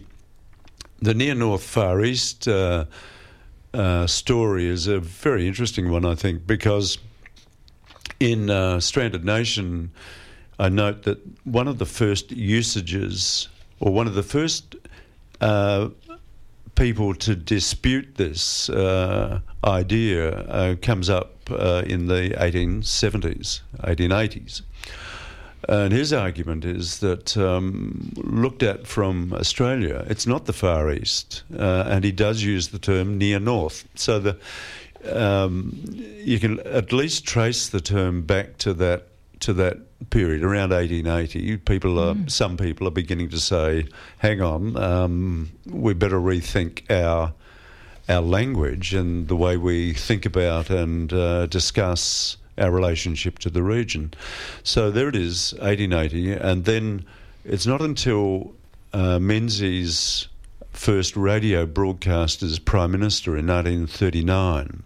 the 1.02 1.14
near 1.14 1.34
North 1.34 1.62
Far 1.62 2.04
East 2.04 2.46
uh, 2.46 2.84
uh, 3.72 4.06
story 4.06 4.66
is 4.66 4.86
a 4.86 5.00
very 5.00 5.46
interesting 5.46 5.90
one, 5.90 6.04
I 6.04 6.14
think, 6.14 6.46
because 6.46 6.98
in 8.18 8.50
uh, 8.50 8.80
Stranded 8.80 9.24
Nation, 9.24 9.90
I 10.58 10.68
note 10.68 11.04
that 11.04 11.18
one 11.44 11.68
of 11.68 11.78
the 11.78 11.86
first 11.86 12.32
usages, 12.32 13.48
or 13.78 13.92
one 13.92 14.06
of 14.06 14.14
the 14.14 14.22
first 14.22 14.76
uh, 15.40 15.88
people 16.74 17.14
to 17.14 17.34
dispute 17.34 18.14
this 18.16 18.68
uh, 18.70 19.40
idea 19.64 20.30
uh, 20.30 20.76
comes 20.80 21.10
up 21.10 21.50
uh, 21.50 21.82
in 21.86 22.06
the 22.06 22.30
1870s, 22.30 23.60
1880s. 23.80 24.62
And 25.68 25.92
his 25.92 26.12
argument 26.12 26.64
is 26.64 27.00
that, 27.00 27.36
um, 27.36 28.12
looked 28.16 28.62
at 28.62 28.86
from 28.86 29.32
Australia, 29.34 30.04
it's 30.08 30.26
not 30.26 30.46
the 30.46 30.52
Far 30.52 30.90
East, 30.90 31.42
uh, 31.56 31.84
and 31.86 32.02
he 32.02 32.12
does 32.12 32.42
use 32.42 32.68
the 32.68 32.78
term 32.78 33.18
near 33.18 33.38
north. 33.38 33.86
So 33.94 34.18
the 34.18 34.38
um, 35.12 35.80
you 35.86 36.38
can 36.38 36.60
at 36.60 36.92
least 36.92 37.24
trace 37.24 37.68
the 37.68 37.80
term 37.80 38.22
back 38.22 38.58
to 38.58 38.74
that 38.74 39.06
to 39.40 39.52
that 39.54 39.78
period 40.08 40.42
around 40.42 40.70
1880. 40.70 41.58
People 41.58 41.98
are 41.98 42.14
mm. 42.14 42.30
some 42.30 42.56
people 42.56 42.88
are 42.88 42.92
beginning 42.92 43.28
to 43.30 43.38
say, 43.38 43.86
"Hang 44.18 44.40
on, 44.40 44.76
um, 44.76 45.50
we 45.66 45.92
better 45.94 46.18
rethink 46.18 46.90
our 46.90 47.34
our 48.08 48.22
language 48.22 48.94
and 48.94 49.28
the 49.28 49.36
way 49.36 49.56
we 49.56 49.92
think 49.92 50.24
about 50.26 50.70
and 50.70 51.12
uh, 51.12 51.46
discuss." 51.46 52.36
Our 52.58 52.70
relationship 52.70 53.38
to 53.38 53.48
the 53.48 53.62
region. 53.62 54.12
So 54.64 54.90
there 54.90 55.08
it 55.08 55.16
is, 55.16 55.54
1880, 55.60 56.32
and 56.32 56.66
then 56.66 57.06
it's 57.42 57.66
not 57.66 57.80
until 57.80 58.52
uh, 58.92 59.18
Menzies' 59.18 60.28
first 60.70 61.16
radio 61.16 61.64
broadcast 61.64 62.42
as 62.42 62.58
Prime 62.58 62.90
Minister 62.90 63.30
in 63.30 63.46
1939 63.46 64.82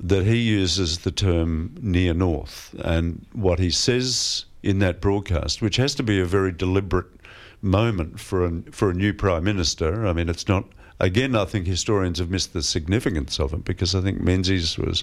that 0.00 0.24
he 0.24 0.36
uses 0.36 0.98
the 0.98 1.10
term 1.10 1.74
near 1.80 2.14
north. 2.14 2.74
And 2.82 3.26
what 3.32 3.58
he 3.58 3.70
says 3.70 4.46
in 4.62 4.78
that 4.78 5.00
broadcast, 5.00 5.60
which 5.60 5.76
has 5.76 5.94
to 5.96 6.02
be 6.02 6.18
a 6.18 6.24
very 6.24 6.52
deliberate 6.52 7.06
moment 7.62 8.18
for 8.18 8.44
a, 8.46 8.62
for 8.70 8.90
a 8.90 8.94
new 8.94 9.12
prime 9.12 9.44
minister, 9.44 10.06
I 10.06 10.12
mean, 10.12 10.28
it's 10.28 10.48
not. 10.48 10.64
Again, 10.98 11.34
I 11.34 11.46
think 11.46 11.66
historians 11.66 12.18
have 12.18 12.28
missed 12.28 12.52
the 12.52 12.62
significance 12.62 13.40
of 13.40 13.54
it 13.54 13.64
because 13.64 13.94
I 13.94 14.02
think 14.02 14.20
Menzies 14.20 14.76
was 14.76 15.02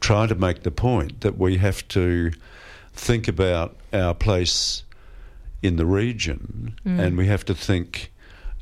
trying 0.00 0.28
to 0.28 0.34
make 0.34 0.62
the 0.62 0.70
point 0.70 1.20
that 1.20 1.36
we 1.36 1.58
have 1.58 1.86
to 1.88 2.32
think 2.94 3.28
about 3.28 3.76
our 3.92 4.14
place 4.14 4.82
in 5.62 5.76
the 5.76 5.84
region 5.84 6.74
mm. 6.86 6.98
and 6.98 7.18
we 7.18 7.26
have 7.26 7.44
to 7.46 7.54
think 7.54 8.12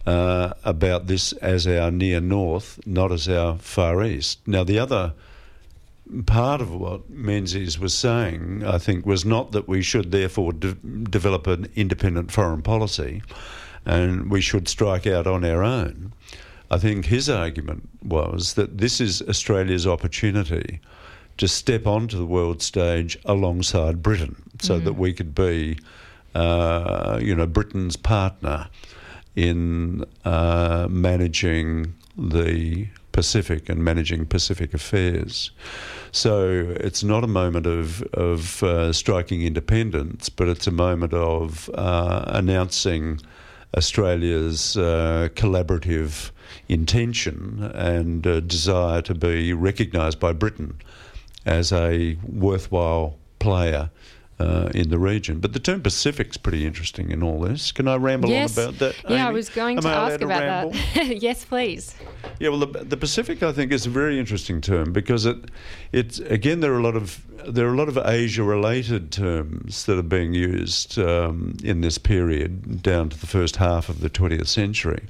uh, 0.07 0.53
about 0.65 1.07
this 1.07 1.33
as 1.35 1.67
our 1.67 1.93
near 1.93 2.21
north, 2.21 2.81
not 2.87 3.13
as 3.13 3.29
our 3.29 3.57
far 3.59 4.03
east. 4.03 4.41
Now, 4.47 4.65
the 4.65 4.79
other 4.81 5.15
part 6.27 6.61
of 6.61 6.75
what 6.75 7.09
Menzies 7.11 7.79
was 7.79 7.95
saying, 7.95 8.63
I 8.65 8.79
think, 8.79 9.07
was 9.07 9.25
not 9.25 9.53
that 9.53 9.69
we 9.69 9.83
should 9.83 10.11
therefore 10.11 10.53
de- 10.53 10.75
develop 10.75 11.47
an 11.47 11.69
independent 11.75 12.31
foreign 12.31 12.63
policy 12.63 13.23
and 13.87 14.31
we 14.31 14.41
should 14.41 14.69
strike 14.69 15.07
out 15.07 15.27
on 15.27 15.45
our 15.45 15.63
own. 15.63 16.13
I 16.71 16.79
think 16.79 17.07
his 17.07 17.29
argument 17.29 17.89
was 18.03 18.55
that 18.55 18.79
this 18.79 19.01
is 19.01 19.23
Australia's 19.23 19.87
opportunity 19.87 20.81
to 21.37 21.49
step 21.49 21.87
onto 21.87 22.17
the 22.17 22.27
world 22.27 22.63
stage 22.63 23.19
alongside 23.25 24.03
Britain 24.03 24.37
so 24.61 24.81
mm. 24.81 24.85
that 24.85 24.95
we 24.95 25.13
could 25.13 25.35
be, 25.35 25.79
uh, 26.35 27.19
you 27.23 27.35
know, 27.35 27.47
Britain's 27.47 27.97
partner 27.97 28.69
in 29.37 30.05
uh, 30.25 30.87
managing 30.89 31.95
the 32.17 32.87
Pacific 33.15 33.69
and 33.69 33.83
managing 33.83 34.27
Pacific 34.27 34.75
affairs. 34.75 35.53
So 36.11 36.75
it's 36.81 37.05
not 37.05 37.23
a 37.23 37.29
moment 37.29 37.65
of, 37.65 38.03
of 38.13 38.63
uh, 38.63 38.93
striking 38.93 39.43
independence, 39.43 40.29
but 40.29 40.49
it's 40.49 40.67
a 40.67 40.73
moment 40.73 41.15
of 41.15 41.71
uh, 41.75 42.25
announcing 42.27 43.21
Australia's 43.77 44.77
uh, 44.77 45.29
collaborative 45.35 46.33
intention 46.69 47.63
and 47.75 48.23
desire 48.49 49.01
to 49.03 49.15
be 49.15 49.53
recognised 49.53 50.19
by 50.19 50.33
Britain 50.33 50.81
as 51.47 51.73
a 51.73 52.19
worthwhile 52.27 53.17
player 53.39 53.91
uh, 54.39 54.69
in 54.75 54.91
the 54.91 54.99
region. 54.99 55.41
But 55.41 55.53
the 55.53 55.59
term 55.59 55.83
Pacific's 55.83 56.37
pretty 56.37 56.67
interesting 56.67 57.11
in 57.11 57.23
all 57.23 57.41
this. 57.41 57.73
Can 57.73 57.87
I 57.89 57.97
ramble 57.97 58.31
yes. 58.31 58.57
on 58.59 58.65
about 58.65 58.79
that? 58.81 58.95
Yeah, 59.05 59.11
Amy? 59.11 59.21
I 59.21 59.31
was 59.31 59.49
going 59.49 59.77
Am 59.79 59.83
to 59.85 59.89
I 59.89 59.93
ask 59.93 60.01
allowed 60.09 60.17
to 60.19 60.25
about 60.25 60.73
that. 60.73 61.17
yes, 61.23 61.45
please. 61.45 61.95
Yeah, 62.41 62.49
well, 62.51 62.61
the, 62.61 62.85
the 62.85 62.97
Pacific, 62.97 63.43
I 63.43 63.53
think, 63.53 63.73
is 63.73 63.87
a 63.87 63.91
very 63.91 64.19
interesting 64.19 64.61
term 64.61 64.93
because 64.93 65.27
it, 65.27 65.51
it 65.93 66.19
again, 66.31 66.61
there 66.61 66.73
are 66.73 66.79
a 66.79 66.83
lot 66.83 66.97
of 66.97 67.25
there 67.47 67.69
are 67.69 67.75
a 67.75 67.77
lot 67.77 67.89
of 67.89 67.99
Asia-related 67.99 69.13
terms 69.13 69.85
that 69.85 69.99
are 69.99 70.03
being 70.03 70.33
used 70.33 70.99
um, 70.99 71.55
in 71.63 71.83
this 71.83 71.99
period 71.99 72.83
down 72.83 73.11
to 73.11 73.21
the 73.21 73.27
first 73.27 73.57
half 73.57 73.91
of 73.91 74.01
the 74.01 74.09
20th 74.09 74.47
century. 74.47 75.05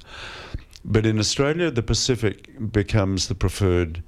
But 0.85 1.07
in 1.07 1.19
Australia, 1.19 1.71
the 1.71 1.83
Pacific 1.83 2.73
becomes 2.73 3.29
the 3.29 3.37
preferred 3.37 4.03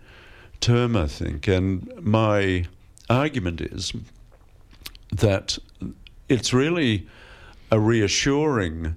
term, 0.60 0.96
I 0.96 1.06
think, 1.06 1.46
and 1.46 1.88
my 2.02 2.66
argument 3.08 3.60
is 3.60 3.92
that 5.12 5.58
it's 6.28 6.52
really 6.52 7.06
a 7.70 7.78
reassuring 7.78 8.96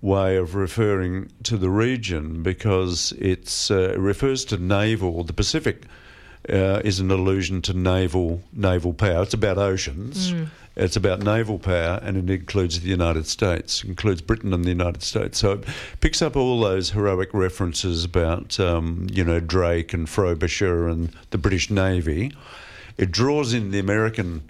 way 0.00 0.36
of 0.36 0.54
referring 0.54 1.30
to 1.42 1.56
the 1.56 1.70
region 1.70 2.42
because 2.42 3.12
it's, 3.18 3.70
uh, 3.70 3.92
it 3.94 3.98
refers 3.98 4.44
to 4.44 4.56
naval. 4.56 5.24
The 5.24 5.32
Pacific 5.32 5.84
uh, 6.48 6.80
is 6.84 7.00
an 7.00 7.10
allusion 7.10 7.62
to 7.62 7.74
naval 7.74 8.42
naval 8.52 8.92
power. 8.92 9.22
It's 9.22 9.34
about 9.34 9.58
oceans. 9.58 10.32
Mm. 10.32 10.48
It's 10.76 10.94
about 10.94 11.24
naval 11.24 11.58
power, 11.58 11.98
and 12.04 12.16
it 12.16 12.32
includes 12.32 12.80
the 12.80 12.88
United 12.88 13.26
States, 13.26 13.82
it 13.82 13.88
includes 13.88 14.22
Britain 14.22 14.54
and 14.54 14.64
the 14.64 14.68
United 14.68 15.02
States. 15.02 15.38
So 15.38 15.52
it 15.52 15.64
picks 16.00 16.22
up 16.22 16.36
all 16.36 16.60
those 16.60 16.90
heroic 16.90 17.34
references 17.34 18.04
about, 18.04 18.60
um, 18.60 19.08
you 19.10 19.24
know, 19.24 19.40
Drake 19.40 19.92
and 19.92 20.08
Frobisher 20.08 20.86
and 20.86 21.10
the 21.30 21.38
British 21.38 21.68
Navy. 21.68 22.32
It 22.96 23.10
draws 23.10 23.52
in 23.52 23.72
the 23.72 23.80
American 23.80 24.48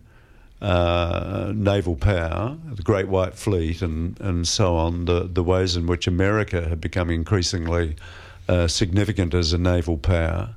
uh, 0.61 1.53
naval 1.55 1.97
power, 1.97 2.57
the 2.75 2.83
Great 2.83 3.09
White 3.09 3.35
Fleet, 3.35 3.81
and, 3.83 4.19
and 4.21 4.47
so 4.47 4.77
on, 4.77 5.05
the, 5.05 5.29
the 5.33 5.43
ways 5.43 5.77
in 5.77 5.87
which 5.87 6.07
America 6.07 6.69
had 6.69 6.81
become 6.81 7.11
increasingly 7.11 7.97
uh, 8.49 8.67
significant 8.67 9.35
as 9.35 9.53
a 9.53 9.59
naval 9.59 9.99
power. 9.99 10.55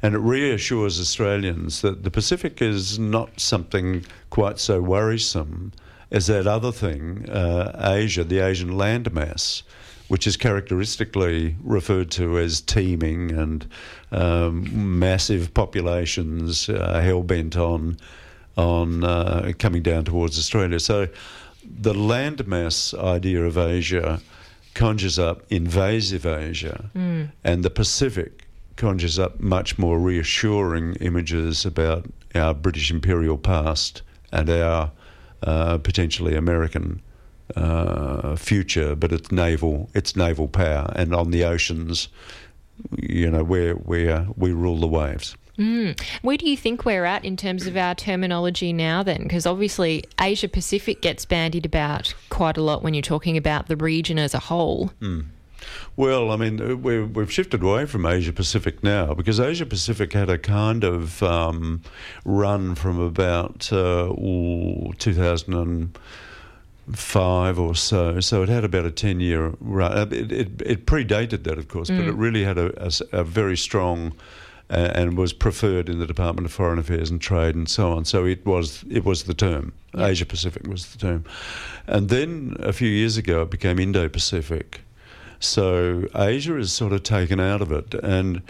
And 0.00 0.14
it 0.14 0.18
reassures 0.18 1.00
Australians 1.00 1.82
that 1.82 2.02
the 2.02 2.10
Pacific 2.10 2.60
is 2.60 2.98
not 2.98 3.38
something 3.38 4.04
quite 4.30 4.58
so 4.58 4.80
worrisome 4.80 5.72
as 6.10 6.26
that 6.26 6.46
other 6.46 6.72
thing, 6.72 7.28
uh, 7.30 7.94
Asia, 7.96 8.22
the 8.22 8.40
Asian 8.40 8.70
landmass, 8.70 9.62
which 10.08 10.26
is 10.26 10.36
characteristically 10.36 11.56
referred 11.62 12.10
to 12.10 12.38
as 12.38 12.60
teeming 12.60 13.30
and 13.30 13.66
um, 14.10 14.98
massive 14.98 15.54
populations 15.54 16.68
uh, 16.68 17.00
hell 17.00 17.22
bent 17.22 17.56
on 17.56 17.96
on 18.56 19.04
uh, 19.04 19.52
coming 19.58 19.82
down 19.82 20.04
towards 20.04 20.38
Australia. 20.38 20.78
So 20.80 21.08
the 21.64 21.94
landmass 21.94 22.98
idea 22.98 23.44
of 23.44 23.56
Asia 23.56 24.20
conjures 24.74 25.18
up 25.18 25.44
invasive 25.50 26.26
Asia, 26.26 26.90
mm. 26.94 27.30
and 27.44 27.62
the 27.62 27.70
Pacific 27.70 28.46
conjures 28.76 29.18
up 29.18 29.40
much 29.40 29.78
more 29.78 29.98
reassuring 29.98 30.94
images 30.96 31.66
about 31.66 32.06
our 32.34 32.54
British 32.54 32.90
imperial 32.90 33.36
past 33.36 34.02
and 34.32 34.48
our 34.48 34.90
uh, 35.42 35.78
potentially 35.78 36.34
American 36.34 37.02
uh, 37.56 38.34
future, 38.36 38.94
but 38.94 39.12
it's 39.12 39.30
naval, 39.30 39.90
it's 39.94 40.16
naval 40.16 40.48
power, 40.48 40.90
and 40.96 41.14
on 41.14 41.30
the 41.30 41.44
oceans, 41.44 42.08
you 42.96 43.30
know, 43.30 43.44
where 43.44 43.74
where 43.74 44.26
we 44.36 44.52
rule 44.52 44.78
the 44.80 44.86
waves. 44.86 45.36
Mm. 45.58 46.00
Where 46.22 46.36
do 46.36 46.48
you 46.48 46.56
think 46.56 46.84
we're 46.84 47.04
at 47.04 47.24
in 47.24 47.36
terms 47.36 47.66
of 47.66 47.76
our 47.76 47.94
terminology 47.94 48.72
now, 48.72 49.02
then? 49.02 49.24
Because 49.24 49.46
obviously, 49.46 50.04
Asia 50.20 50.48
Pacific 50.48 51.02
gets 51.02 51.24
bandied 51.24 51.66
about 51.66 52.14
quite 52.30 52.56
a 52.56 52.62
lot 52.62 52.82
when 52.82 52.94
you're 52.94 53.02
talking 53.02 53.36
about 53.36 53.68
the 53.68 53.76
region 53.76 54.18
as 54.18 54.34
a 54.34 54.38
whole. 54.38 54.92
Mm. 55.00 55.26
Well, 55.96 56.30
I 56.30 56.36
mean, 56.36 56.60
uh, 56.60 56.76
we've, 56.76 57.14
we've 57.14 57.32
shifted 57.32 57.62
away 57.62 57.86
from 57.86 58.06
Asia 58.06 58.32
Pacific 58.32 58.82
now 58.82 59.14
because 59.14 59.38
Asia 59.38 59.66
Pacific 59.66 60.12
had 60.12 60.28
a 60.30 60.38
kind 60.38 60.82
of 60.84 61.22
um, 61.22 61.82
run 62.24 62.74
from 62.74 62.98
about 62.98 63.72
uh, 63.72 64.12
2005 64.98 67.58
or 67.58 67.74
so. 67.74 68.20
So 68.20 68.42
it 68.42 68.48
had 68.48 68.64
about 68.64 68.86
a 68.86 68.90
10 68.90 69.20
year 69.20 69.52
run. 69.60 69.92
Uh, 69.92 70.06
it, 70.10 70.32
it, 70.32 70.62
it, 70.64 70.86
predated 70.86 71.44
that, 71.44 71.58
of 71.58 71.68
course, 71.68 71.90
mm. 71.90 71.98
but 71.98 72.06
it 72.06 72.14
really 72.14 72.44
had 72.44 72.56
a, 72.58 72.86
a, 72.86 72.90
a 73.20 73.24
very 73.24 73.56
strong 73.56 74.14
and 74.72 75.18
was 75.18 75.32
preferred 75.32 75.88
in 75.88 75.98
the 75.98 76.06
Department 76.06 76.46
of 76.46 76.52
Foreign 76.52 76.78
Affairs 76.78 77.10
and 77.10 77.20
Trade 77.20 77.54
and 77.54 77.68
so 77.68 77.92
on. 77.92 78.04
So 78.04 78.24
it 78.24 78.44
was 78.46 78.84
it 78.90 79.04
was 79.04 79.24
the 79.24 79.34
term. 79.34 79.72
Yeah. 79.94 80.06
Asia 80.06 80.26
Pacific 80.26 80.66
was 80.66 80.92
the 80.92 80.98
term, 80.98 81.24
and 81.86 82.08
then 82.08 82.56
a 82.60 82.72
few 82.72 82.88
years 82.88 83.16
ago 83.16 83.42
it 83.42 83.50
became 83.50 83.78
Indo 83.78 84.08
Pacific. 84.08 84.80
So 85.40 86.06
Asia 86.14 86.56
is 86.56 86.72
sort 86.72 86.92
of 86.92 87.02
taken 87.02 87.38
out 87.38 87.60
of 87.60 87.70
it, 87.70 87.94
and 87.94 88.42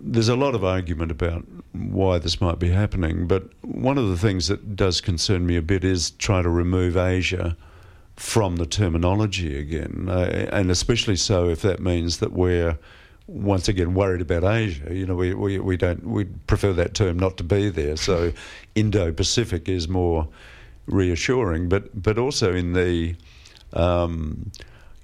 there's 0.00 0.28
a 0.28 0.36
lot 0.36 0.54
of 0.54 0.64
argument 0.64 1.10
about 1.10 1.44
why 1.72 2.18
this 2.18 2.40
might 2.40 2.58
be 2.58 2.70
happening. 2.70 3.26
But 3.26 3.44
one 3.62 3.98
of 3.98 4.08
the 4.08 4.16
things 4.16 4.48
that 4.48 4.74
does 4.74 5.00
concern 5.00 5.46
me 5.46 5.56
a 5.56 5.62
bit 5.62 5.84
is 5.84 6.12
trying 6.12 6.44
to 6.44 6.50
remove 6.50 6.96
Asia 6.96 7.56
from 8.16 8.56
the 8.56 8.66
terminology 8.66 9.58
again, 9.58 10.06
uh, 10.08 10.48
and 10.50 10.70
especially 10.70 11.16
so 11.16 11.50
if 11.50 11.60
that 11.62 11.80
means 11.80 12.18
that 12.18 12.32
we're 12.32 12.78
once 13.26 13.68
again 13.68 13.94
worried 13.94 14.20
about 14.20 14.44
Asia. 14.44 14.94
You 14.94 15.06
know, 15.06 15.14
we, 15.14 15.34
we, 15.34 15.58
we 15.58 15.76
don't 15.76 16.04
we 16.04 16.24
prefer 16.24 16.72
that 16.74 16.94
term 16.94 17.18
not 17.18 17.36
to 17.38 17.44
be 17.44 17.68
there. 17.68 17.96
So 17.96 18.32
Indo-Pacific 18.74 19.68
is 19.68 19.88
more 19.88 20.28
reassuring, 20.86 21.68
but 21.68 22.02
but 22.02 22.18
also 22.18 22.54
in 22.54 22.72
the 22.72 23.14
um, 23.72 24.50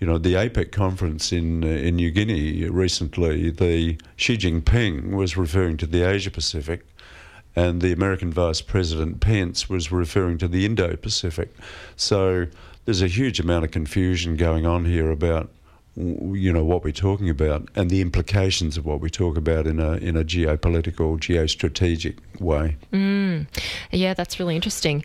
you 0.00 0.06
know 0.06 0.18
the 0.18 0.34
APEC 0.34 0.72
conference 0.72 1.32
in 1.32 1.64
uh, 1.64 1.68
in 1.68 1.96
New 1.96 2.10
Guinea 2.10 2.68
recently, 2.68 3.50
the 3.50 3.98
Xi 4.16 4.36
Jinping 4.36 5.14
was 5.14 5.36
referring 5.36 5.76
to 5.78 5.86
the 5.86 6.02
Asia 6.02 6.30
Pacific. 6.30 6.84
And 7.56 7.80
the 7.80 7.92
American 7.92 8.30
Vice 8.30 8.60
President 8.60 9.18
Pence 9.18 9.68
was 9.68 9.90
referring 9.90 10.38
to 10.38 10.46
the 10.46 10.64
Indo 10.64 10.94
Pacific. 10.94 11.52
So 11.96 12.46
there's 12.84 13.02
a 13.02 13.08
huge 13.08 13.40
amount 13.40 13.64
of 13.64 13.72
confusion 13.72 14.36
going 14.36 14.64
on 14.64 14.84
here 14.84 15.10
about 15.10 15.50
you 15.98 16.52
know 16.52 16.64
what 16.64 16.84
we're 16.84 16.92
talking 16.92 17.28
about 17.28 17.68
and 17.74 17.90
the 17.90 18.00
implications 18.00 18.76
of 18.76 18.86
what 18.86 19.00
we 19.00 19.10
talk 19.10 19.36
about 19.36 19.66
in 19.66 19.80
a 19.80 19.92
in 19.94 20.16
a 20.16 20.24
geopolitical 20.24 21.18
geostrategic 21.18 22.18
way. 22.40 22.76
Mm. 22.92 23.46
Yeah, 23.90 24.14
that's 24.14 24.38
really 24.38 24.54
interesting. 24.54 25.02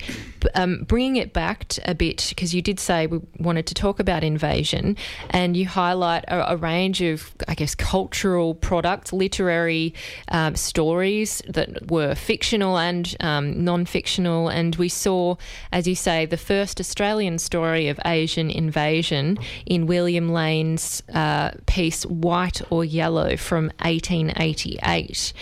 Um, 0.53 0.83
bringing 0.83 1.15
it 1.15 1.33
back 1.33 1.73
a 1.85 1.95
bit 1.95 2.27
because 2.29 2.53
you 2.53 2.61
did 2.61 2.79
say 2.79 3.07
we 3.07 3.21
wanted 3.39 3.65
to 3.67 3.73
talk 3.73 3.99
about 3.99 4.23
invasion, 4.23 4.95
and 5.31 5.57
you 5.57 5.67
highlight 5.67 6.25
a, 6.27 6.53
a 6.53 6.57
range 6.57 7.01
of, 7.01 7.33
I 7.47 7.55
guess, 7.55 7.73
cultural 7.73 8.53
products, 8.53 9.11
literary 9.13 9.93
um, 10.27 10.55
stories 10.55 11.41
that 11.47 11.89
were 11.89 12.13
fictional 12.13 12.77
and 12.77 13.15
um, 13.19 13.63
non-fictional, 13.63 14.49
and 14.49 14.75
we 14.75 14.89
saw, 14.89 15.35
as 15.71 15.87
you 15.87 15.95
say, 15.95 16.25
the 16.25 16.37
first 16.37 16.79
Australian 16.79 17.39
story 17.39 17.87
of 17.87 17.99
Asian 18.05 18.51
invasion 18.51 19.39
in 19.65 19.87
William 19.87 20.29
Lane's 20.29 20.82
uh, 21.13 21.51
piece 21.65 22.05
"White 22.05 22.61
or 22.69 22.83
Yellow" 22.83 23.37
from 23.37 23.65
1888. 23.81 25.33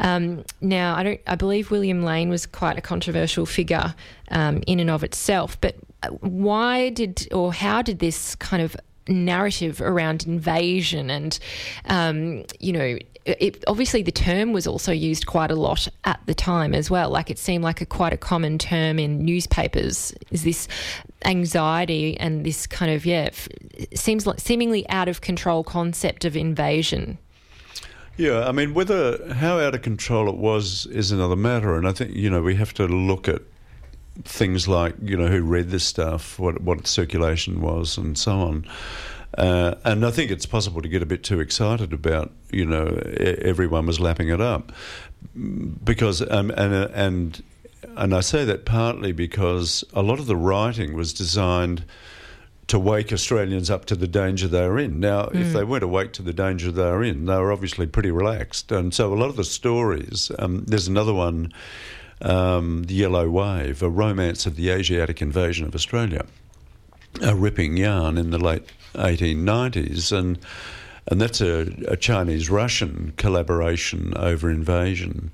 Um, 0.00 0.44
now, 0.60 0.96
I 0.96 1.02
don't. 1.02 1.20
I 1.26 1.34
believe 1.34 1.70
William 1.70 2.02
Lane 2.02 2.28
was 2.28 2.46
quite 2.46 2.78
a 2.78 2.82
controversial 2.82 3.46
figure 3.46 3.94
um, 4.30 4.62
in 4.66 4.80
and 4.80 4.90
of 4.90 5.04
itself, 5.04 5.60
but 5.60 5.76
uh, 6.02 6.08
why 6.08 6.90
did 6.90 7.28
or 7.32 7.52
how 7.52 7.82
did 7.82 7.98
this 7.98 8.34
kind 8.36 8.62
of 8.62 8.76
narrative 9.08 9.80
around 9.80 10.26
invasion 10.26 11.10
and 11.10 11.38
um, 11.86 12.44
you 12.58 12.72
know 12.72 12.98
it, 13.26 13.62
obviously 13.66 14.02
the 14.02 14.12
term 14.12 14.52
was 14.52 14.66
also 14.66 14.92
used 14.92 15.26
quite 15.26 15.50
a 15.50 15.54
lot 15.54 15.86
at 16.04 16.20
the 16.26 16.34
time 16.34 16.74
as 16.74 16.90
well 16.90 17.10
like 17.10 17.30
it 17.30 17.38
seemed 17.38 17.62
like 17.62 17.80
a 17.80 17.86
quite 17.86 18.12
a 18.12 18.16
common 18.16 18.56
term 18.56 18.98
in 18.98 19.24
newspapers 19.24 20.14
is 20.30 20.44
this 20.44 20.68
anxiety 21.24 22.18
and 22.18 22.44
this 22.44 22.66
kind 22.66 22.90
of 22.90 23.04
yeah 23.04 23.28
seems 23.94 24.26
like 24.26 24.40
seemingly 24.40 24.88
out 24.88 25.08
of 25.08 25.20
control 25.20 25.62
concept 25.62 26.24
of 26.24 26.36
invasion 26.36 27.18
yeah, 28.20 28.46
I 28.46 28.52
mean, 28.52 28.74
whether 28.74 29.32
how 29.32 29.58
out 29.58 29.74
of 29.74 29.80
control 29.80 30.28
it 30.28 30.36
was 30.36 30.84
is 30.86 31.10
another 31.10 31.36
matter, 31.36 31.74
and 31.76 31.88
I 31.88 31.92
think 31.92 32.14
you 32.14 32.28
know 32.28 32.42
we 32.42 32.54
have 32.56 32.74
to 32.74 32.86
look 32.86 33.28
at 33.28 33.40
things 34.24 34.68
like 34.68 34.94
you 35.02 35.16
know 35.16 35.28
who 35.28 35.40
read 35.40 35.70
this 35.70 35.84
stuff, 35.84 36.38
what 36.38 36.60
what 36.60 36.80
its 36.80 36.90
circulation 36.90 37.62
was, 37.62 37.96
and 37.96 38.18
so 38.18 38.32
on. 38.32 38.66
Uh, 39.38 39.76
and 39.84 40.04
I 40.04 40.10
think 40.10 40.30
it's 40.30 40.44
possible 40.44 40.82
to 40.82 40.88
get 40.88 41.02
a 41.02 41.06
bit 41.06 41.22
too 41.22 41.40
excited 41.40 41.94
about 41.94 42.30
you 42.50 42.66
know 42.66 42.88
everyone 43.40 43.86
was 43.86 44.00
lapping 44.00 44.28
it 44.28 44.40
up 44.40 44.70
because 45.82 46.20
um, 46.30 46.50
and 46.50 46.74
and 46.74 47.42
and 47.96 48.14
I 48.14 48.20
say 48.20 48.44
that 48.44 48.64
partly 48.64 49.12
because 49.12 49.84
a 49.92 50.02
lot 50.02 50.18
of 50.18 50.26
the 50.26 50.36
writing 50.36 50.94
was 50.94 51.12
designed 51.12 51.84
to 52.70 52.78
wake 52.78 53.12
Australians 53.12 53.68
up 53.68 53.84
to 53.86 53.96
the 53.96 54.06
danger 54.06 54.46
they're 54.46 54.78
in. 54.78 55.00
Now, 55.00 55.24
mm. 55.24 55.40
if 55.40 55.52
they 55.52 55.64
weren't 55.64 55.82
awake 55.82 56.12
to 56.14 56.22
the 56.22 56.32
danger 56.32 56.70
they're 56.70 57.02
in, 57.02 57.26
they 57.26 57.36
were 57.36 57.50
obviously 57.50 57.86
pretty 57.86 58.12
relaxed. 58.12 58.70
And 58.70 58.94
so 58.94 59.12
a 59.12 59.16
lot 59.16 59.28
of 59.28 59.34
the 59.34 59.44
stories, 59.44 60.30
um, 60.38 60.64
there's 60.66 60.86
another 60.86 61.12
one 61.12 61.52
um, 62.22 62.84
The 62.84 62.94
Yellow 62.94 63.28
Wave, 63.28 63.82
a 63.82 63.88
romance 63.88 64.46
of 64.46 64.54
the 64.54 64.70
Asiatic 64.70 65.20
invasion 65.20 65.66
of 65.66 65.74
Australia, 65.74 66.26
a 67.20 67.34
ripping 67.34 67.76
yarn 67.76 68.16
in 68.16 68.30
the 68.30 68.38
late 68.38 68.68
1890s. 68.94 70.16
And, 70.16 70.38
and 71.08 71.20
that's 71.20 71.40
a, 71.40 71.74
a 71.88 71.96
Chinese 71.96 72.50
Russian 72.50 73.14
collaboration 73.16 74.12
over 74.16 74.48
invasion. 74.48 75.32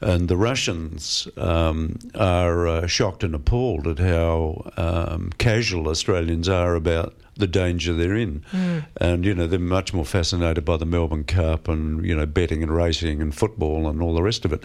And 0.00 0.28
the 0.28 0.36
Russians 0.36 1.26
um, 1.36 1.98
are 2.14 2.68
uh, 2.68 2.86
shocked 2.86 3.24
and 3.24 3.34
appalled 3.34 3.86
at 3.86 3.98
how 3.98 4.70
um, 4.76 5.30
casual 5.38 5.88
Australians 5.88 6.48
are 6.48 6.74
about 6.76 7.14
the 7.36 7.46
danger 7.46 7.94
they're 7.94 8.16
in. 8.16 8.44
Mm. 8.52 8.86
And, 9.00 9.24
you 9.24 9.34
know, 9.34 9.46
they're 9.46 9.58
much 9.58 9.92
more 9.92 10.04
fascinated 10.04 10.64
by 10.64 10.76
the 10.76 10.86
Melbourne 10.86 11.24
Cup 11.24 11.68
and, 11.68 12.04
you 12.04 12.14
know, 12.14 12.26
betting 12.26 12.62
and 12.62 12.74
racing 12.74 13.20
and 13.20 13.34
football 13.34 13.88
and 13.88 14.02
all 14.02 14.14
the 14.14 14.22
rest 14.22 14.44
of 14.44 14.52
it. 14.52 14.64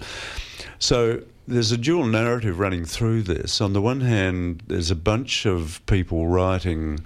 So 0.80 1.22
there's 1.48 1.72
a 1.72 1.78
dual 1.78 2.06
narrative 2.06 2.60
running 2.60 2.86
through 2.86 3.24
this. 3.24 3.62
On 3.62 3.74
the 3.74 3.82
one 3.82 4.02
hand, 4.02 4.64
there's 4.68 4.92
a 4.92 4.96
bunch 4.96 5.46
of 5.46 5.84
people 5.86 6.28
writing 6.28 7.00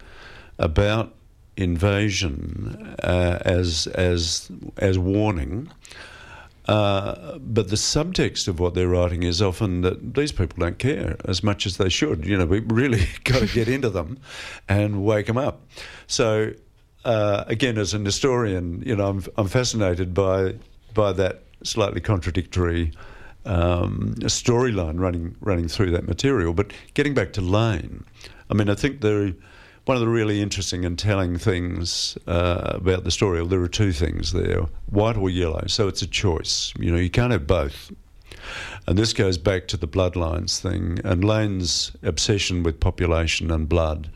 about 0.59 1.13
invasion 1.55 2.95
uh, 3.03 3.39
as 3.43 3.87
as 3.87 4.51
as 4.77 4.97
warning. 4.99 5.69
Uh, 6.67 7.37
but 7.39 7.69
the 7.69 7.75
subtext 7.75 8.47
of 8.47 8.59
what 8.59 8.73
they're 8.73 8.89
writing 8.89 9.23
is 9.23 9.41
often 9.41 9.81
that 9.81 10.15
these 10.15 10.33
people 10.33 10.57
don't 10.59 10.77
care 10.77 11.15
as 11.25 11.41
much 11.41 11.65
as 11.65 11.77
they 11.77 11.87
should. 11.87 12.25
You 12.25 12.37
know, 12.37 12.45
we 12.45 12.59
really 12.59 13.07
got 13.23 13.39
to 13.39 13.47
get 13.53 13.67
into 13.67 13.89
them 13.89 14.19
and 14.67 15.03
wake 15.03 15.27
them 15.27 15.37
up. 15.37 15.61
So, 16.07 16.53
uh, 17.05 17.45
again, 17.47 17.77
as 17.77 17.93
an 17.93 18.03
historian, 18.03 18.83
you 18.85 18.95
know, 18.95 19.07
I'm, 19.07 19.23
I'm 19.37 19.47
fascinated 19.47 20.13
by 20.13 20.55
by 20.93 21.13
that 21.13 21.43
slightly 21.63 22.01
contradictory 22.01 22.91
um, 23.45 24.15
storyline 24.21 24.99
running 24.99 25.35
running 25.39 25.69
through 25.69 25.91
that 25.91 26.05
material. 26.05 26.53
But 26.53 26.73
getting 26.95 27.13
back 27.13 27.31
to 27.33 27.41
Lane, 27.41 28.03
I 28.49 28.55
mean, 28.55 28.69
I 28.69 28.75
think 28.75 28.99
the 28.99 29.35
one 29.87 29.95
of 29.95 30.01
the 30.01 30.07
really 30.07 30.41
interesting 30.41 30.83
and 30.83 30.99
telling 30.99 31.37
things 31.37 32.17
uh, 32.27 32.73
about 32.75 33.03
the 33.03 33.11
story, 33.11 33.39
well, 33.39 33.47
there 33.47 33.61
are 33.61 33.69
two 33.69 33.91
things 33.93 34.33
there 34.33 34.63
white 34.89 35.15
or 35.15 35.29
yellow. 35.29 35.63
So 35.67 35.87
it's 35.87 36.01
a 36.01 36.07
choice. 36.07 36.73
You 36.77 36.91
know, 36.91 36.97
you 36.97 37.09
can't 37.09 37.31
have 37.31 37.47
both. 37.47 37.91
And 38.85 38.97
this 38.97 39.13
goes 39.13 39.37
back 39.37 39.67
to 39.69 39.77
the 39.77 39.87
bloodlines 39.87 40.59
thing 40.59 40.99
and 41.03 41.23
Lane's 41.23 41.91
obsession 42.03 42.63
with 42.63 42.79
population 42.79 43.51
and 43.51 43.67
blood. 43.67 44.09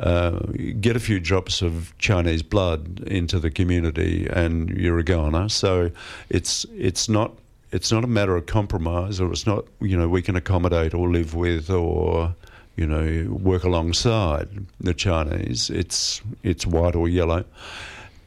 Uh, 0.00 0.38
get 0.80 0.94
a 0.94 1.00
few 1.00 1.18
drops 1.18 1.60
of 1.60 1.96
Chinese 1.98 2.42
blood 2.42 3.00
into 3.06 3.38
the 3.38 3.50
community 3.50 4.28
and 4.30 4.70
you're 4.70 4.98
a 4.98 5.04
goner. 5.04 5.48
So 5.48 5.90
it's 6.30 6.64
it's 6.76 7.08
not 7.08 7.32
it's 7.72 7.90
not 7.90 8.04
a 8.04 8.06
matter 8.06 8.36
of 8.36 8.46
compromise 8.46 9.20
or 9.20 9.32
it's 9.32 9.46
not 9.46 9.64
you 9.80 9.96
know 9.96 10.08
we 10.08 10.22
can 10.22 10.36
accommodate 10.36 10.94
or 10.94 11.10
live 11.10 11.34
with 11.34 11.68
or 11.68 12.34
you 12.78 12.86
know, 12.86 13.30
work 13.32 13.64
alongside 13.64 14.48
the 14.80 14.94
Chinese. 14.94 15.68
It's 15.68 16.22
it's 16.44 16.64
white 16.64 16.94
or 16.94 17.08
yellow, 17.08 17.44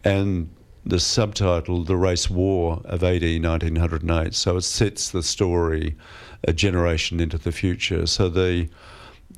and 0.03 0.49
the 0.85 0.99
subtitle 0.99 1.83
"The 1.83 1.95
Race 1.95 2.29
War 2.29 2.81
of 2.83 3.03
AD 3.03 3.23
1908." 3.23 4.35
So 4.35 4.57
it 4.57 4.63
sets 4.63 5.11
the 5.11 5.23
story 5.23 5.95
a 6.43 6.51
generation 6.53 7.19
into 7.21 7.37
the 7.37 7.51
future. 7.51 8.05
So 8.05 8.27
the 8.27 8.67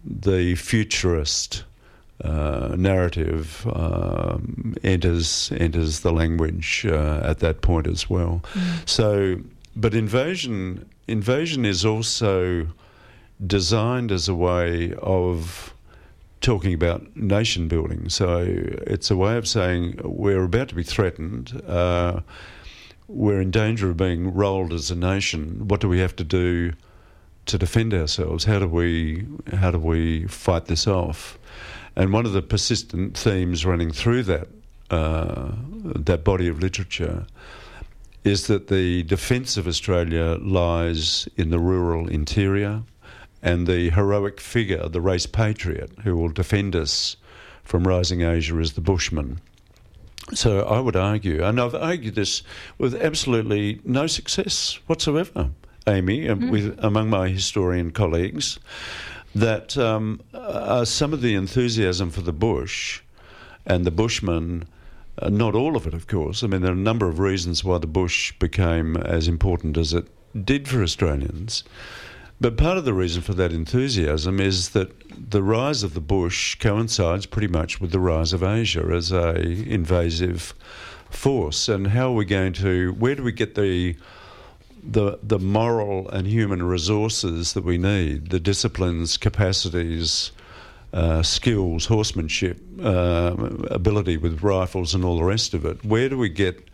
the 0.04 0.56
futurist 0.56 1.64
uh, 2.24 2.76
narrative 2.78 3.68
um, 3.72 4.76
enters 4.84 5.52
enters 5.58 6.00
the 6.00 6.12
language 6.12 6.86
uh, 6.90 7.22
at 7.24 7.40
that 7.40 7.62
point 7.62 7.86
as 7.86 8.10
well. 8.10 8.42
Mm. 8.54 8.90
So, 8.90 9.38
but 9.76 9.94
invasion 9.94 10.90
invasion 11.08 11.66
is 11.66 11.86
also 11.86 12.68
designed 13.46 14.12
as 14.12 14.28
a 14.30 14.36
way 14.36 14.94
of 15.02 15.74
talking 16.42 16.74
about 16.74 17.16
nation 17.16 17.68
building. 17.68 18.10
So 18.10 18.46
it's 18.46 19.10
a 19.10 19.18
way 19.18 19.38
of 19.38 19.48
saying 19.48 20.00
we're 20.04 20.44
about 20.44 20.70
to 20.70 20.76
be 20.76 20.84
threatened. 20.84 21.62
Uh, 21.68 22.20
we're 23.08 23.42
in 23.42 23.52
danger 23.52 23.90
of 23.90 23.98
being 23.98 24.34
rolled 24.34 24.74
as 24.74 24.92
a 24.92 24.96
nation. 24.96 25.68
What 25.68 25.80
do 25.80 25.88
we 25.88 26.00
have 26.00 26.16
to 26.18 26.24
do 26.24 26.74
to 27.46 27.58
defend 27.58 27.94
ourselves? 27.94 28.46
How 28.46 28.60
do 28.60 28.68
we 28.68 29.26
how 29.54 29.72
do 29.72 29.80
we 29.80 30.28
fight 30.28 30.66
this 30.66 30.88
off? 30.88 31.38
And 31.96 32.12
one 32.12 32.26
of 32.26 32.34
the 32.34 32.42
persistent 32.42 33.18
themes 33.18 33.66
running 33.66 33.92
through 33.92 34.24
that 34.24 34.48
uh, 34.90 35.52
that 35.84 36.24
body 36.24 36.48
of 36.48 36.60
literature 36.60 37.26
is 38.24 38.48
that 38.48 38.68
the 38.68 39.04
defence 39.04 39.58
of 39.58 39.68
Australia 39.68 40.38
lies 40.42 41.28
in 41.36 41.50
the 41.50 41.60
rural 41.60 42.08
interior 42.08 42.84
and 43.44 43.68
the 43.68 43.90
heroic 43.90 44.40
figure, 44.40 44.88
the 44.88 45.02
race 45.02 45.26
patriot, 45.26 45.92
who 46.04 46.16
will 46.16 46.30
defend 46.30 46.76
us 46.76 47.18
from 47.64 47.86
rising 47.86 48.22
Asia 48.22 48.58
is 48.60 48.74
the 48.74 48.82
Bushman. 48.82 49.40
So 50.34 50.62
I 50.62 50.80
would 50.80 50.96
argue, 50.96 51.44
and 51.44 51.60
I've 51.60 51.76
argued 51.76 52.16
this 52.16 52.42
with 52.78 52.96
absolutely 52.96 53.82
no 53.84 54.08
success 54.08 54.80
whatsoever, 54.88 55.50
Amy, 55.86 56.22
mm. 56.22 56.50
with 56.50 56.80
among 56.82 57.10
my 57.10 57.28
historian 57.28 57.92
colleagues, 57.92 58.58
that 59.36 59.78
um, 59.78 60.22
uh, 60.34 60.86
some 60.86 61.12
of 61.12 61.22
the 61.22 61.36
enthusiasm 61.36 62.10
for 62.10 62.22
the 62.22 62.32
bush 62.34 63.02
and 63.66 63.86
the 63.86 63.92
Bushman. 63.92 64.66
Uh, 65.22 65.30
not 65.30 65.54
all 65.54 65.76
of 65.76 65.86
it, 65.86 65.94
of 65.94 66.08
course. 66.08 66.42
I 66.42 66.48
mean, 66.48 66.62
there 66.62 66.72
are 66.72 66.76
a 66.76 66.78
number 66.78 67.08
of 67.08 67.20
reasons 67.20 67.64
why 67.64 67.78
the 67.78 67.86
bush 67.86 68.34
became 68.40 68.98
as 68.98 69.28
important 69.28 69.78
as 69.78 69.94
it 69.94 70.08
did 70.44 70.68
for 70.68 70.82
Australians. 70.82 71.64
But 72.44 72.58
part 72.58 72.78
of 72.78 72.84
the 72.84 72.94
reason 72.94 73.22
for 73.22 73.34
that 73.36 73.54
enthusiasm 73.54 74.42
is 74.42 74.72
that 74.72 74.92
the 75.32 75.42
rise 75.42 75.82
of 75.82 75.94
the 75.94 76.02
bush 76.02 76.56
coincides 76.56 77.26
pretty 77.26 77.48
much 77.48 77.80
with 77.80 77.92
the 77.92 78.02
rise 78.02 78.34
of 78.34 78.44
Asia 78.44 78.86
as 78.94 79.14
a 79.14 79.40
invasive 79.40 80.54
force. 81.10 81.70
And 81.70 81.88
how 81.88 82.10
are 82.10 82.16
we 82.16 82.26
going 82.26 82.52
to? 82.52 82.92
Where 83.00 83.16
do 83.16 83.24
we 83.24 83.32
get 83.32 83.56
the 83.56 83.96
the 84.84 85.20
the 85.24 85.40
moral 85.40 86.10
and 86.10 86.28
human 86.28 86.64
resources 86.64 87.54
that 87.54 87.64
we 87.64 87.78
need, 87.78 88.30
the 88.30 88.42
disciplines, 88.42 89.16
capacities, 89.16 90.34
uh, 90.92 91.24
skills, 91.24 91.86
horsemanship, 91.86 92.60
uh, 92.84 93.38
ability 93.72 94.18
with 94.18 94.44
rifles, 94.44 94.94
and 94.94 95.06
all 95.06 95.16
the 95.16 95.24
rest 95.24 95.54
of 95.54 95.64
it? 95.64 95.86
Where 95.86 96.10
do 96.10 96.18
we 96.18 96.28
get 96.28 96.70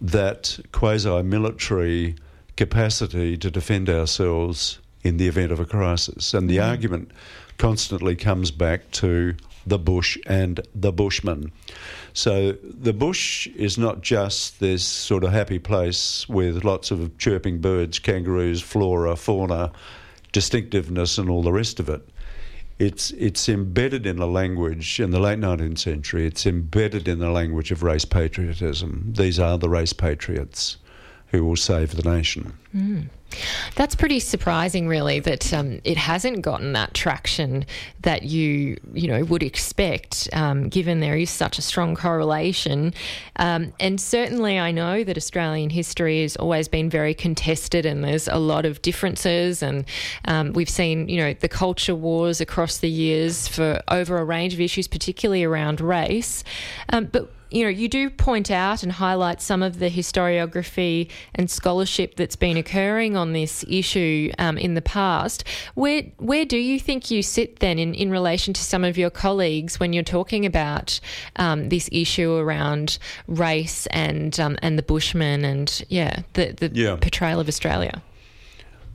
that 0.00 0.58
quasi-military 0.72 2.14
capacity 2.56 3.36
to 3.36 3.50
defend 3.50 3.90
ourselves 3.90 4.78
in 5.06 5.16
the 5.18 5.28
event 5.28 5.52
of 5.52 5.60
a 5.60 5.64
crisis. 5.64 6.34
And 6.34 6.50
the 6.50 6.58
mm. 6.58 6.68
argument 6.68 7.12
constantly 7.58 8.16
comes 8.16 8.50
back 8.50 8.90
to 8.90 9.34
the 9.66 9.78
bush 9.78 10.18
and 10.26 10.60
the 10.74 10.92
bushman. 10.92 11.52
So 12.12 12.52
the 12.62 12.92
bush 12.92 13.46
is 13.48 13.76
not 13.76 14.00
just 14.00 14.60
this 14.60 14.84
sort 14.84 15.24
of 15.24 15.32
happy 15.32 15.58
place 15.58 16.28
with 16.28 16.64
lots 16.64 16.90
of 16.90 17.16
chirping 17.18 17.58
birds, 17.58 17.98
kangaroos, 17.98 18.62
flora, 18.62 19.16
fauna, 19.16 19.72
distinctiveness, 20.32 21.18
and 21.18 21.28
all 21.28 21.42
the 21.42 21.52
rest 21.52 21.80
of 21.80 21.88
it. 21.88 22.08
It's 22.78 23.10
it's 23.12 23.48
embedded 23.48 24.06
in 24.06 24.16
the 24.16 24.26
language 24.26 25.00
in 25.00 25.10
the 25.10 25.18
late 25.18 25.38
19th 25.38 25.78
century. 25.78 26.26
It's 26.26 26.44
embedded 26.44 27.08
in 27.08 27.18
the 27.20 27.30
language 27.30 27.70
of 27.70 27.82
race 27.82 28.04
patriotism. 28.04 29.14
These 29.16 29.40
are 29.40 29.56
the 29.56 29.70
race 29.70 29.94
patriots 29.94 30.76
who 31.28 31.44
will 31.44 31.56
save 31.56 31.96
the 31.96 32.08
nation. 32.08 32.52
Mm. 32.74 33.08
That's 33.74 33.94
pretty 33.94 34.20
surprising, 34.20 34.88
really, 34.88 35.20
that 35.20 35.52
um, 35.52 35.80
it 35.84 35.96
hasn't 35.96 36.42
gotten 36.42 36.72
that 36.72 36.94
traction 36.94 37.66
that 38.00 38.22
you 38.22 38.78
you 38.94 39.08
know 39.08 39.24
would 39.24 39.42
expect, 39.42 40.28
um, 40.32 40.68
given 40.68 41.00
there 41.00 41.16
is 41.16 41.28
such 41.28 41.58
a 41.58 41.62
strong 41.62 41.96
correlation. 41.96 42.94
Um, 43.36 43.72
and 43.80 44.00
certainly, 44.00 44.58
I 44.58 44.70
know 44.70 45.04
that 45.04 45.16
Australian 45.16 45.70
history 45.70 46.22
has 46.22 46.36
always 46.36 46.68
been 46.68 46.88
very 46.88 47.14
contested, 47.14 47.84
and 47.84 48.04
there's 48.04 48.28
a 48.28 48.38
lot 48.38 48.64
of 48.64 48.80
differences. 48.80 49.62
And 49.62 49.84
um, 50.26 50.52
we've 50.52 50.70
seen 50.70 51.08
you 51.08 51.18
know 51.20 51.34
the 51.34 51.48
culture 51.48 51.96
wars 51.96 52.40
across 52.40 52.78
the 52.78 52.90
years 52.90 53.48
for 53.48 53.82
over 53.88 54.18
a 54.18 54.24
range 54.24 54.54
of 54.54 54.60
issues, 54.60 54.88
particularly 54.88 55.44
around 55.44 55.80
race. 55.80 56.44
Um, 56.90 57.06
but 57.06 57.30
you 57.50 57.64
know, 57.64 57.70
you 57.70 57.88
do 57.88 58.10
point 58.10 58.50
out 58.50 58.82
and 58.82 58.92
highlight 58.92 59.40
some 59.40 59.62
of 59.62 59.78
the 59.78 59.88
historiography 59.88 61.10
and 61.34 61.50
scholarship 61.50 62.16
that's 62.16 62.36
been 62.36 62.56
occurring 62.56 63.16
on 63.16 63.32
this 63.32 63.64
issue 63.68 64.32
um, 64.38 64.58
in 64.58 64.74
the 64.74 64.82
past. 64.82 65.44
Where 65.74 66.02
where 66.18 66.44
do 66.44 66.58
you 66.58 66.80
think 66.80 67.10
you 67.10 67.22
sit 67.22 67.60
then 67.60 67.78
in, 67.78 67.94
in 67.94 68.10
relation 68.10 68.52
to 68.54 68.60
some 68.60 68.84
of 68.84 68.98
your 68.98 69.10
colleagues 69.10 69.78
when 69.78 69.92
you're 69.92 70.02
talking 70.02 70.44
about 70.44 70.98
um, 71.36 71.68
this 71.68 71.88
issue 71.92 72.34
around 72.34 72.98
race 73.28 73.86
and 73.86 74.38
um, 74.40 74.58
and 74.62 74.78
the 74.78 74.82
Bushmen 74.82 75.44
and 75.44 75.84
yeah 75.88 76.22
the 76.32 76.52
the 76.52 76.70
yeah. 76.74 76.96
portrayal 76.96 77.40
of 77.40 77.48
Australia? 77.48 78.02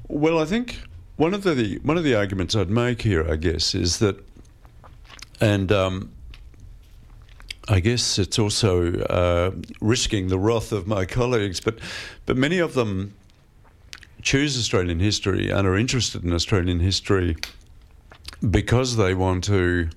Well, 0.07 0.39
I 0.39 0.45
think 0.45 0.77
one 1.15 1.33
of 1.33 1.43
the 1.43 1.79
one 1.83 1.97
of 1.97 2.03
the 2.03 2.15
arguments 2.15 2.55
I'd 2.55 2.69
make 2.69 3.01
here, 3.01 3.29
I 3.29 3.37
guess, 3.37 3.73
is 3.73 3.99
that 3.99 4.21
and 5.39 5.71
um, 5.71 6.11
I 7.71 7.79
guess 7.79 8.19
it's 8.19 8.37
also 8.37 8.93
uh, 9.03 9.51
risking 9.79 10.27
the 10.27 10.37
wrath 10.37 10.73
of 10.73 10.87
my 10.87 11.05
colleagues, 11.05 11.61
but 11.61 11.79
but 12.25 12.35
many 12.35 12.59
of 12.59 12.73
them 12.73 13.13
choose 14.21 14.57
Australian 14.57 14.99
history 14.99 15.49
and 15.49 15.65
are 15.65 15.77
interested 15.77 16.23
in 16.25 16.33
Australian 16.33 16.81
history 16.81 17.37
because 18.49 18.97
they 18.97 19.13
want 19.13 19.45
to 19.45 19.89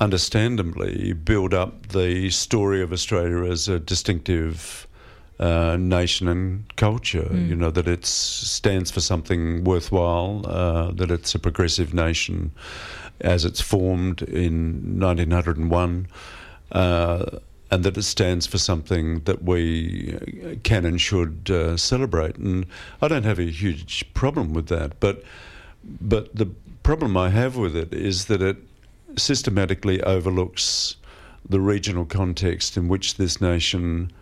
understandably 0.00 1.12
build 1.12 1.52
up 1.52 1.88
the 1.88 2.30
story 2.30 2.80
of 2.80 2.90
Australia 2.90 3.50
as 3.50 3.68
a 3.68 3.78
distinctive 3.78 4.88
uh, 5.38 5.76
nation 5.78 6.26
and 6.26 6.74
culture. 6.76 7.28
Mm. 7.30 7.48
You 7.48 7.56
know 7.56 7.70
that 7.70 7.86
it 7.86 8.06
stands 8.06 8.90
for 8.90 9.00
something 9.00 9.62
worthwhile. 9.64 10.42
Uh, 10.46 10.90
that 10.92 11.10
it's 11.10 11.34
a 11.34 11.38
progressive 11.38 11.92
nation, 11.92 12.50
as 13.20 13.44
it's 13.44 13.60
formed 13.60 14.22
in 14.22 14.98
1901. 14.98 16.06
Uh, 16.74 17.38
and 17.70 17.82
that 17.82 17.96
it 17.96 18.02
stands 18.02 18.46
for 18.46 18.58
something 18.58 19.20
that 19.20 19.42
we 19.42 20.58
can 20.62 20.84
and 20.84 21.00
should 21.00 21.50
uh, 21.50 21.76
celebrate. 21.76 22.36
And 22.36 22.66
I 23.00 23.08
don't 23.08 23.24
have 23.24 23.38
a 23.38 23.50
huge 23.50 24.12
problem 24.14 24.52
with 24.52 24.68
that, 24.68 25.00
but 25.00 25.24
but 26.00 26.34
the 26.34 26.46
problem 26.82 27.16
I 27.16 27.30
have 27.30 27.56
with 27.56 27.74
it 27.74 27.92
is 27.92 28.26
that 28.26 28.42
it 28.42 28.58
systematically 29.16 30.02
overlooks 30.02 30.96
the 31.48 31.60
regional 31.60 32.04
context 32.04 32.76
in 32.76 32.88
which 32.88 33.16
this 33.16 33.40
nation 33.40 34.12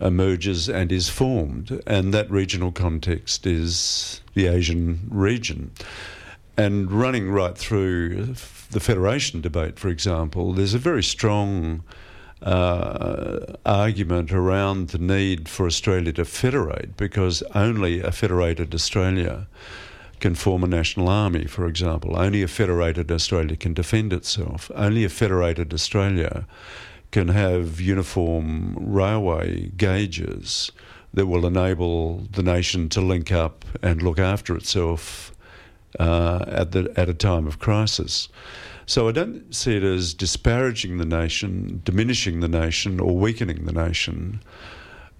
emerges 0.00 0.68
and 0.68 0.92
is 0.92 1.08
formed, 1.08 1.80
and 1.86 2.14
that 2.14 2.30
regional 2.30 2.72
context 2.72 3.46
is 3.46 4.20
the 4.34 4.46
Asian 4.46 5.08
region. 5.10 5.70
And 6.56 6.90
running 6.90 7.30
right 7.30 7.56
through 7.56 8.34
the 8.70 8.80
federation 8.80 9.40
debate, 9.40 9.78
for 9.78 9.88
example, 9.88 10.52
there's 10.52 10.74
a 10.74 10.78
very 10.78 11.02
strong 11.02 11.82
uh, 12.42 13.40
argument 13.66 14.32
around 14.32 14.90
the 14.90 14.98
need 14.98 15.48
for 15.48 15.66
Australia 15.66 16.12
to 16.12 16.24
federate 16.24 16.96
because 16.96 17.42
only 17.54 18.00
a 18.00 18.12
federated 18.12 18.74
Australia 18.74 19.46
can 20.20 20.34
form 20.34 20.64
a 20.64 20.66
national 20.66 21.08
army, 21.08 21.46
for 21.46 21.66
example. 21.66 22.18
Only 22.18 22.42
a 22.42 22.48
federated 22.48 23.10
Australia 23.10 23.56
can 23.56 23.74
defend 23.74 24.12
itself. 24.12 24.70
Only 24.74 25.04
a 25.04 25.08
federated 25.08 25.72
Australia 25.72 26.46
can 27.10 27.28
have 27.28 27.80
uniform 27.80 28.76
railway 28.78 29.70
gauges 29.76 30.70
that 31.14 31.26
will 31.26 31.46
enable 31.46 32.26
the 32.32 32.42
nation 32.42 32.88
to 32.90 33.00
link 33.00 33.32
up 33.32 33.64
and 33.82 34.02
look 34.02 34.18
after 34.18 34.56
itself 34.56 35.32
uh, 35.98 36.44
at, 36.46 36.72
the, 36.72 36.92
at 36.96 37.08
a 37.08 37.14
time 37.14 37.46
of 37.46 37.58
crisis. 37.58 38.28
So 38.86 39.06
I 39.06 39.12
don't 39.12 39.54
see 39.54 39.76
it 39.76 39.82
as 39.82 40.14
disparaging 40.14 40.96
the 40.96 41.04
nation, 41.04 41.82
diminishing 41.84 42.40
the 42.40 42.48
nation, 42.48 43.00
or 43.00 43.16
weakening 43.16 43.66
the 43.66 43.72
nation. 43.72 44.40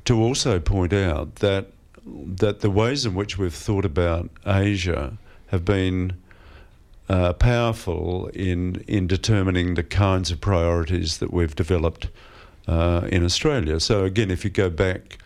To 0.07 0.23
also 0.23 0.59
point 0.59 0.95
out 0.95 1.37
that 1.37 1.67
that 2.07 2.61
the 2.61 2.71
ways 2.71 3.05
in 3.05 3.15
which 3.15 3.37
we've 3.37 3.53
thought 3.53 3.85
about 3.85 4.31
Asia 4.47 5.19
have 5.49 5.67
been 5.67 6.15
uh, 7.11 7.35
powerful 7.35 8.29
in 8.29 8.83
in 8.87 9.07
determining 9.07 9.75
the 9.75 9.83
kinds 9.83 10.31
of 10.31 10.41
priorities 10.41 11.19
that 11.19 11.31
we've 11.31 11.55
developed 11.55 12.09
uh, 12.67 13.07
in 13.11 13.25
Australia. 13.25 13.81
So 13.81 14.05
again, 14.05 14.31
if 14.31 14.45
you 14.45 14.51
go 14.51 14.71
back, 14.71 15.19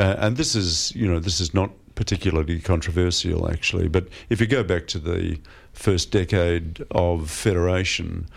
uh, 0.00 0.16
and 0.18 0.36
this 0.36 0.54
is 0.54 0.92
you 0.94 1.06
know 1.06 1.20
this 1.20 1.40
is 1.40 1.54
not 1.54 1.70
particularly 1.96 2.60
controversial 2.60 3.50
actually, 3.50 3.88
but 3.88 4.06
if 4.30 4.40
you 4.40 4.46
go 4.46 4.62
back 4.62 4.86
to 4.86 4.98
the 5.00 5.38
first 5.72 6.12
decade 6.12 6.84
of 6.92 7.28
federation, 7.28 8.28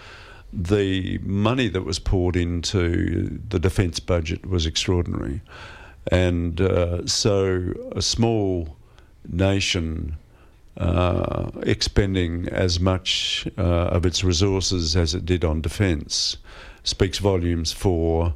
the 0.51 1.20
money 1.20 1.68
that 1.70 1.84
was 1.84 1.99
poured 1.99 2.36
into 2.36 3.39
the 3.49 3.60
defence 3.60 3.99
budget 3.99 4.47
was 4.47 4.66
extraordinary. 4.66 5.41
And 6.12 6.60
uh, 6.60 7.05
so 7.05 7.72
a 7.91 8.01
small 8.01 8.76
nation 9.28 10.18
uh, 10.78 11.51
expending 11.64 12.47
as 12.49 12.80
much 12.80 13.47
uh, 13.57 13.62
of 13.62 14.05
its 14.05 14.24
resources 14.24 14.95
as 14.95 15.14
it 15.14 15.26
did 15.26 15.43
on 15.43 15.62
defence 15.62 16.38
speaks 16.84 17.20
volumes 17.20 17.72
for 17.72 18.34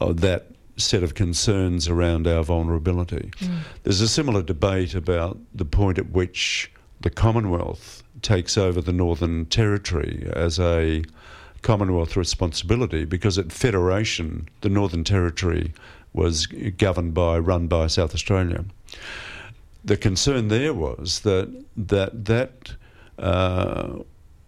uh, 0.00 0.12
that 0.12 0.49
set 0.80 1.02
of 1.02 1.14
concerns 1.14 1.88
around 1.88 2.26
our 2.26 2.42
vulnerability. 2.42 3.30
Mm. 3.38 3.58
There's 3.82 4.00
a 4.00 4.08
similar 4.08 4.42
debate 4.42 4.94
about 4.94 5.38
the 5.54 5.64
point 5.64 5.98
at 5.98 6.10
which 6.10 6.70
the 7.00 7.10
Commonwealth 7.10 8.02
takes 8.22 8.58
over 8.58 8.80
the 8.80 8.92
Northern 8.92 9.46
Territory 9.46 10.30
as 10.34 10.58
a 10.58 11.04
Commonwealth 11.62 12.16
responsibility 12.16 13.04
because 13.04 13.38
at 13.38 13.52
Federation, 13.52 14.48
the 14.62 14.68
Northern 14.68 15.04
Territory 15.04 15.72
was 16.12 16.46
governed 16.46 17.14
by, 17.14 17.38
run 17.38 17.66
by 17.66 17.86
South 17.86 18.14
Australia. 18.14 18.64
The 19.84 19.96
concern 19.96 20.48
there 20.48 20.74
was 20.74 21.20
that 21.20 21.64
that 21.76 22.26
that 22.26 22.72
uh, 23.18 24.00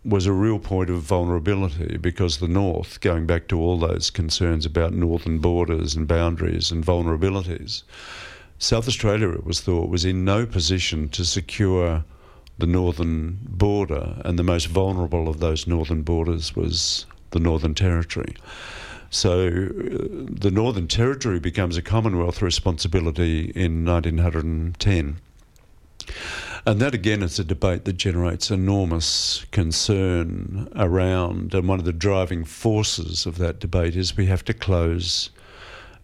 was 0.04 0.26
a 0.26 0.32
real 0.32 0.58
point 0.58 0.90
of 0.90 1.00
vulnerability 1.00 1.96
because 1.96 2.38
the 2.38 2.48
North, 2.48 3.00
going 3.00 3.26
back 3.26 3.46
to 3.48 3.60
all 3.60 3.78
those 3.78 4.10
concerns 4.10 4.66
about 4.66 4.92
northern 4.92 5.38
borders 5.38 5.94
and 5.94 6.08
boundaries 6.08 6.70
and 6.72 6.84
vulnerabilities, 6.84 7.84
South 8.58 8.88
Australia, 8.88 9.30
it 9.30 9.44
was 9.44 9.60
thought, 9.60 9.88
was 9.88 10.04
in 10.04 10.24
no 10.24 10.46
position 10.46 11.08
to 11.10 11.24
secure 11.24 12.04
the 12.58 12.66
northern 12.66 13.38
border, 13.48 14.20
and 14.24 14.38
the 14.38 14.44
most 14.44 14.66
vulnerable 14.66 15.28
of 15.28 15.40
those 15.40 15.66
northern 15.66 16.02
borders 16.02 16.54
was 16.54 17.06
the 17.30 17.40
Northern 17.40 17.74
Territory. 17.74 18.36
So 19.10 19.46
uh, 19.46 20.26
the 20.30 20.50
Northern 20.52 20.86
Territory 20.86 21.40
becomes 21.40 21.76
a 21.76 21.82
Commonwealth 21.82 22.40
responsibility 22.40 23.52
in 23.54 23.84
1910. 23.84 25.16
And 26.64 26.80
that 26.80 26.94
again 26.94 27.22
is 27.22 27.38
a 27.38 27.44
debate 27.44 27.84
that 27.86 27.94
generates 27.94 28.50
enormous 28.50 29.44
concern 29.50 30.68
around, 30.76 31.54
and 31.54 31.66
one 31.66 31.80
of 31.80 31.84
the 31.84 31.92
driving 31.92 32.44
forces 32.44 33.26
of 33.26 33.38
that 33.38 33.58
debate 33.58 33.96
is 33.96 34.16
we 34.16 34.26
have 34.26 34.44
to 34.44 34.54
close 34.54 35.30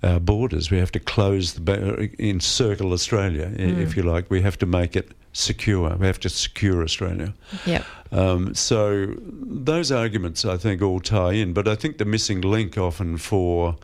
our 0.03 0.19
borders. 0.19 0.71
We 0.71 0.79
have 0.79 0.93
to 0.93 1.01
close 1.01 1.55
the 1.55 2.11
encircle 2.19 2.93
Australia, 2.93 3.49
mm. 3.49 3.79
if 3.79 3.97
you 3.97 4.03
like. 4.03 4.31
We 4.31 4.43
have 4.43 4.59
to 4.59 4.67
make 4.67 4.97
it 4.97 5.13
secure. 5.33 5.95
We 5.97 6.07
have 6.07 6.21
to 6.21 6.29
secure 6.29 6.83
Australia. 6.83 7.35
Yep. 7.67 7.85
Um, 8.11 8.55
so 8.55 9.15
those 9.21 9.93
arguments, 9.93 10.45
I 10.45 10.57
think, 10.57 10.83
all 10.83 11.01
tie 11.01 11.33
in. 11.33 11.53
But 11.53 11.69
I 11.69 11.77
think 11.77 11.99
the 11.99 12.05
missing 12.05 12.41
link 12.41 12.77
often 12.77 13.19
for 13.19 13.77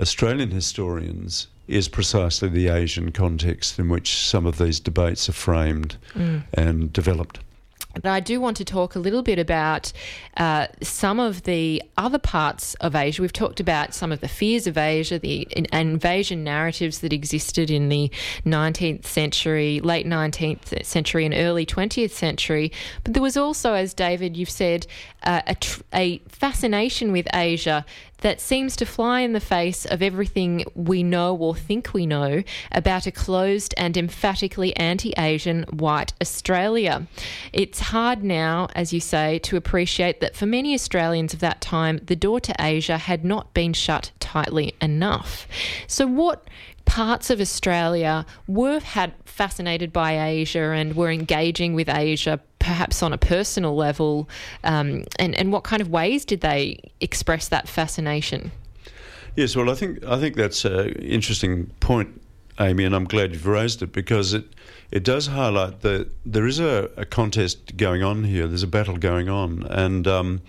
Australian 0.00 0.50
historians 0.50 1.48
is 1.68 1.88
precisely 1.88 2.48
the 2.48 2.68
Asian 2.68 3.12
context 3.12 3.78
in 3.78 3.88
which 3.88 4.16
some 4.16 4.46
of 4.46 4.58
these 4.58 4.80
debates 4.80 5.28
are 5.28 5.32
framed 5.32 5.96
mm. 6.14 6.42
and 6.54 6.92
developed. 6.92 7.38
But 7.94 8.06
I 8.06 8.20
do 8.20 8.40
want 8.40 8.56
to 8.58 8.64
talk 8.64 8.94
a 8.94 8.98
little 8.98 9.22
bit 9.22 9.38
about 9.38 9.92
uh, 10.36 10.68
some 10.80 11.20
of 11.20 11.42
the 11.42 11.82
other 11.96 12.18
parts 12.18 12.74
of 12.76 12.94
Asia. 12.94 13.20
We've 13.20 13.32
talked 13.32 13.60
about 13.60 13.94
some 13.94 14.12
of 14.12 14.20
the 14.20 14.28
fears 14.28 14.66
of 14.66 14.78
Asia, 14.78 15.18
the 15.18 15.46
invasion 15.72 16.42
narratives 16.42 17.00
that 17.00 17.12
existed 17.12 17.70
in 17.70 17.88
the 17.88 18.10
19th 18.46 19.04
century, 19.04 19.80
late 19.80 20.06
19th 20.06 20.84
century, 20.84 21.26
and 21.26 21.34
early 21.34 21.66
20th 21.66 22.12
century. 22.12 22.72
But 23.04 23.14
there 23.14 23.22
was 23.22 23.36
also, 23.36 23.74
as 23.74 23.92
David, 23.92 24.36
you've 24.36 24.50
said, 24.50 24.86
uh, 25.24 25.42
a, 25.46 25.54
tr- 25.54 25.82
a 25.92 26.18
fascination 26.28 27.12
with 27.12 27.26
Asia 27.34 27.84
that 28.22 28.40
seems 28.40 28.74
to 28.76 28.86
fly 28.86 29.20
in 29.20 29.32
the 29.32 29.40
face 29.40 29.84
of 29.84 30.02
everything 30.02 30.64
we 30.74 31.02
know 31.02 31.36
or 31.36 31.54
think 31.54 31.92
we 31.92 32.06
know 32.06 32.42
about 32.72 33.06
a 33.06 33.12
closed 33.12 33.74
and 33.76 33.96
emphatically 33.96 34.74
anti 34.76 35.12
Asian 35.18 35.64
white 35.64 36.12
Australia. 36.20 37.06
It's 37.52 37.80
hard 37.80 38.24
now, 38.24 38.68
as 38.74 38.92
you 38.92 39.00
say, 39.00 39.38
to 39.40 39.56
appreciate 39.56 40.20
that 40.20 40.34
for 40.34 40.46
many 40.46 40.74
Australians 40.74 41.34
of 41.34 41.40
that 41.40 41.60
time, 41.60 42.00
the 42.04 42.16
door 42.16 42.40
to 42.40 42.54
Asia 42.58 42.96
had 42.96 43.24
not 43.24 43.52
been 43.54 43.72
shut 43.72 44.12
tightly 44.20 44.74
enough. 44.80 45.46
So, 45.86 46.06
what 46.06 46.48
parts 46.84 47.30
of 47.30 47.40
Australia 47.40 48.26
were 48.46 48.80
had 48.80 49.12
fascinated 49.24 49.92
by 49.92 50.20
Asia 50.20 50.72
and 50.72 50.94
were 50.94 51.10
engaging 51.10 51.74
with 51.74 51.88
Asia 51.88 52.40
perhaps 52.58 53.02
on 53.02 53.12
a 53.12 53.18
personal 53.18 53.74
level 53.74 54.28
um, 54.62 55.04
and, 55.18 55.34
and 55.36 55.52
what 55.52 55.64
kind 55.64 55.82
of 55.82 55.88
ways 55.88 56.24
did 56.24 56.40
they 56.40 56.78
express 57.00 57.48
that 57.48 57.68
fascination? 57.68 58.52
Yes, 59.34 59.56
well, 59.56 59.70
I 59.70 59.74
think 59.74 60.04
I 60.04 60.20
think 60.20 60.36
that's 60.36 60.64
an 60.64 60.90
interesting 60.90 61.66
point, 61.80 62.20
Amy, 62.60 62.84
and 62.84 62.94
I'm 62.94 63.04
glad 63.04 63.32
you've 63.32 63.46
raised 63.46 63.82
it 63.82 63.92
because 63.92 64.34
it 64.34 64.44
it 64.90 65.04
does 65.04 65.28
highlight 65.28 65.80
that 65.80 66.10
there 66.26 66.46
is 66.46 66.60
a, 66.60 66.90
a 66.98 67.06
contest 67.06 67.78
going 67.78 68.02
on 68.02 68.24
here. 68.24 68.46
There's 68.46 68.62
a 68.62 68.66
battle 68.66 68.98
going 68.98 69.30
on, 69.30 69.64
and 69.70 70.06
um, 70.06 70.42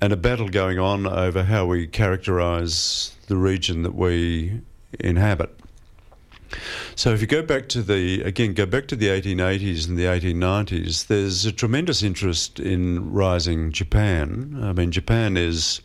and 0.00 0.12
a 0.12 0.16
battle 0.16 0.48
going 0.48 0.80
on 0.80 1.06
over 1.06 1.44
how 1.44 1.66
we 1.66 1.86
characterise 1.86 3.14
the 3.26 3.36
region 3.36 3.82
that 3.82 3.94
we 3.94 4.60
inhabit. 5.00 5.54
So 6.94 7.12
if 7.12 7.20
you 7.20 7.26
go 7.26 7.42
back 7.42 7.68
to 7.70 7.82
the 7.82 8.22
again 8.22 8.54
go 8.54 8.66
back 8.66 8.88
to 8.88 8.96
the 8.96 9.08
1880s 9.08 9.86
and 9.86 9.98
the 9.98 10.04
1890s, 10.04 11.06
there's 11.06 11.44
a 11.44 11.52
tremendous 11.52 12.02
interest 12.02 12.58
in 12.58 13.12
rising 13.12 13.70
Japan. 13.70 14.58
I 14.62 14.72
mean, 14.72 14.90
Japan 14.90 15.36
is 15.36 15.80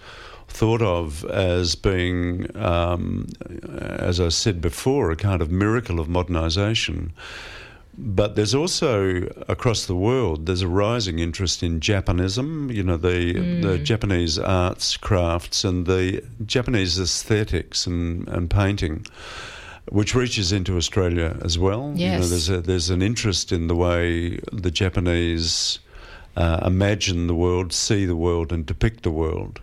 thought 0.48 0.82
of 0.82 1.26
as 1.26 1.76
being, 1.76 2.56
um, 2.56 3.28
as 3.70 4.20
I 4.20 4.30
said 4.30 4.62
before, 4.62 5.12
a 5.12 5.16
kind 5.16 5.42
of 5.42 5.52
miracle 5.52 6.00
of 6.00 6.08
modernization. 6.08 7.12
But 7.96 8.36
there's 8.36 8.56
also 8.56 9.28
across 9.48 9.86
the 9.86 9.96
world 9.96 10.48
there's 10.48 10.64
a 10.64 10.68
rising 10.68 11.20
interest 11.20 11.62
in 11.62 11.80
Japonism. 11.80 12.72
You 12.72 12.84
know 12.84 12.98
the 12.98 13.34
mm. 13.34 13.62
the 13.62 13.78
Japanese 13.78 14.40
arts, 14.40 14.98
crafts, 14.98 15.64
and 15.64 15.86
the 15.86 16.24
Japanese 16.46 17.00
aesthetics 17.00 17.86
and, 17.86 18.28
and 18.28 18.50
painting, 18.50 19.06
which 19.90 20.16
reaches 20.16 20.52
into 20.52 20.76
Australia 20.76 21.38
as 21.44 21.60
well. 21.60 21.94
Yes. 21.96 22.02
You 22.02 22.20
know, 22.20 22.26
there's 22.26 22.50
a, 22.50 22.62
there's 22.62 22.90
an 22.90 23.02
interest 23.04 23.52
in 23.52 23.68
the 23.68 23.76
way 23.76 24.40
the 24.52 24.72
Japanese 24.72 25.80
uh, 26.36 26.62
imagine 26.66 27.28
the 27.28 27.36
world, 27.36 27.72
see 27.74 28.06
the 28.06 28.16
world, 28.16 28.52
and 28.52 28.66
depict 28.66 29.04
the 29.04 29.12
world. 29.12 29.62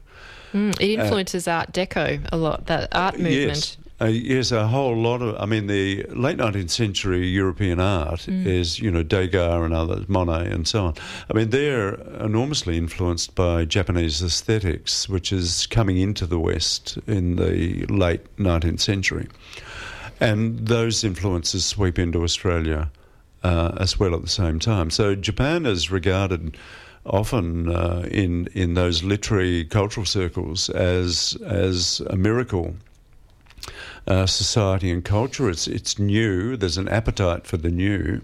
Mm, 0.53 0.79
it 0.81 0.99
uh, 0.99 1.03
influences 1.03 1.49
uh, 1.49 1.53
Art 1.53 1.73
Deco 1.73 2.29
a 2.33 2.37
lot. 2.37 2.67
That 2.67 2.95
art 2.95 3.19
movement. 3.19 3.77
Yes. 3.77 3.77
Uh, 4.01 4.07
yes, 4.07 4.51
a 4.51 4.67
whole 4.67 4.97
lot 4.97 5.21
of. 5.21 5.37
I 5.39 5.45
mean, 5.45 5.67
the 5.67 6.05
late 6.05 6.39
19th 6.39 6.71
century 6.71 7.27
European 7.27 7.79
art 7.79 8.21
mm. 8.21 8.47
is, 8.47 8.79
you 8.79 8.91
know, 8.91 9.03
Degas 9.03 9.63
and 9.63 9.75
others, 9.75 10.09
Monet 10.09 10.51
and 10.51 10.67
so 10.67 10.87
on. 10.87 10.95
I 11.31 11.37
mean, 11.37 11.51
they're 11.51 11.95
enormously 12.19 12.79
influenced 12.79 13.35
by 13.35 13.67
Japanese 13.67 14.23
aesthetics, 14.23 15.07
which 15.07 15.33
is 15.33 15.67
coming 15.67 15.99
into 15.99 16.25
the 16.25 16.39
West 16.39 16.99
in 17.07 17.37
the 17.37 17.85
late 17.87 18.25
19th 18.39 18.81
century. 18.81 19.29
And 20.19 20.67
those 20.67 21.05
influences 21.05 21.67
sweep 21.67 21.99
into 21.99 22.23
Australia 22.23 22.91
uh, 23.43 23.73
as 23.79 23.99
well 23.99 24.15
at 24.15 24.23
the 24.23 24.29
same 24.29 24.59
time. 24.59 24.91
So 24.91 25.15
Japan 25.15 25.67
is 25.67 25.91
regarded 25.91 26.57
often 27.05 27.69
uh, 27.71 28.07
in 28.11 28.47
in 28.55 28.75
those 28.75 29.03
literary 29.03 29.65
cultural 29.65 30.07
circles 30.07 30.69
as 30.71 31.37
as 31.45 32.01
a 32.09 32.17
miracle 32.17 32.75
uh, 34.07 34.27
society 34.27 34.91
and 34.91 35.05
culture. 35.05 35.49
It's 35.49 35.67
it's 35.67 35.99
new. 35.99 36.57
There's 36.57 36.79
an 36.79 36.89
appetite 36.89 37.47
for 37.47 37.57
the 37.57 37.71
new. 37.71 38.21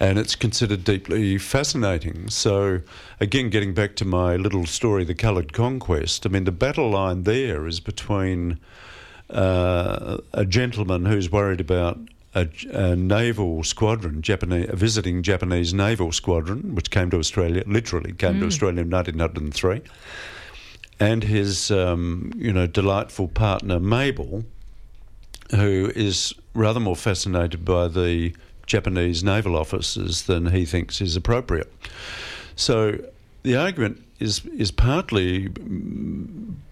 And 0.00 0.16
it's 0.16 0.36
considered 0.36 0.84
deeply 0.84 1.38
fascinating. 1.38 2.30
So, 2.30 2.82
again, 3.18 3.50
getting 3.50 3.74
back 3.74 3.96
to 3.96 4.04
my 4.04 4.36
little 4.36 4.64
story, 4.64 5.02
The 5.02 5.14
Coloured 5.14 5.52
Conquest, 5.52 6.24
I 6.24 6.28
mean, 6.28 6.44
the 6.44 6.52
battle 6.52 6.90
line 6.90 7.24
there 7.24 7.66
is 7.66 7.80
between 7.80 8.60
uh, 9.30 10.18
a 10.32 10.44
gentleman 10.44 11.04
who's 11.04 11.32
worried 11.32 11.60
about 11.60 11.98
a, 12.34 12.48
a, 12.70 12.96
naval 12.96 13.64
squadron, 13.64 14.22
Japanese, 14.22 14.68
a 14.68 14.76
visiting 14.76 15.22
Japanese 15.22 15.74
naval 15.74 16.12
squadron, 16.12 16.74
which 16.74 16.90
came 16.90 17.10
to 17.10 17.18
Australia, 17.18 17.62
literally 17.66 18.12
came 18.12 18.36
mm. 18.36 18.40
to 18.40 18.46
Australia 18.46 18.82
in 18.82 18.90
1903, 18.90 19.82
and 21.00 21.24
his, 21.24 21.70
um, 21.70 22.32
you 22.36 22.52
know, 22.52 22.66
delightful 22.66 23.28
partner 23.28 23.78
Mabel, 23.78 24.44
who 25.50 25.92
is 25.94 26.34
rather 26.54 26.80
more 26.80 26.96
fascinated 26.96 27.64
by 27.64 27.88
the 27.88 28.34
Japanese 28.66 29.24
naval 29.24 29.56
officers 29.56 30.22
than 30.22 30.46
he 30.46 30.64
thinks 30.64 31.00
is 31.00 31.16
appropriate. 31.16 31.72
So 32.56 32.98
the 33.42 33.56
argument 33.56 34.04
is 34.18 34.44
is 34.46 34.70
partly 34.70 35.48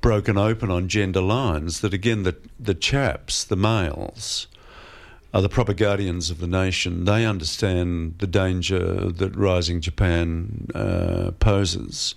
broken 0.01 0.37
open 0.37 0.71
on 0.71 0.89
gender 0.89 1.21
lines. 1.21 1.81
That 1.81 1.95
again, 1.95 2.25
the 2.25 2.37
the 2.59 2.75
chaps, 2.75 3.45
the 3.45 3.57
males, 3.57 4.47
are 5.33 5.43
the 5.43 5.49
proper 5.49 5.73
guardians 5.73 6.31
of 6.31 6.39
the 6.39 6.47
nation. 6.47 7.05
They 7.05 7.25
understand 7.25 8.17
the 8.19 8.27
danger 8.27 9.11
that 9.11 9.37
rising 9.37 9.81
Japan 9.81 10.69
uh, 10.75 11.31
poses. 11.39 12.15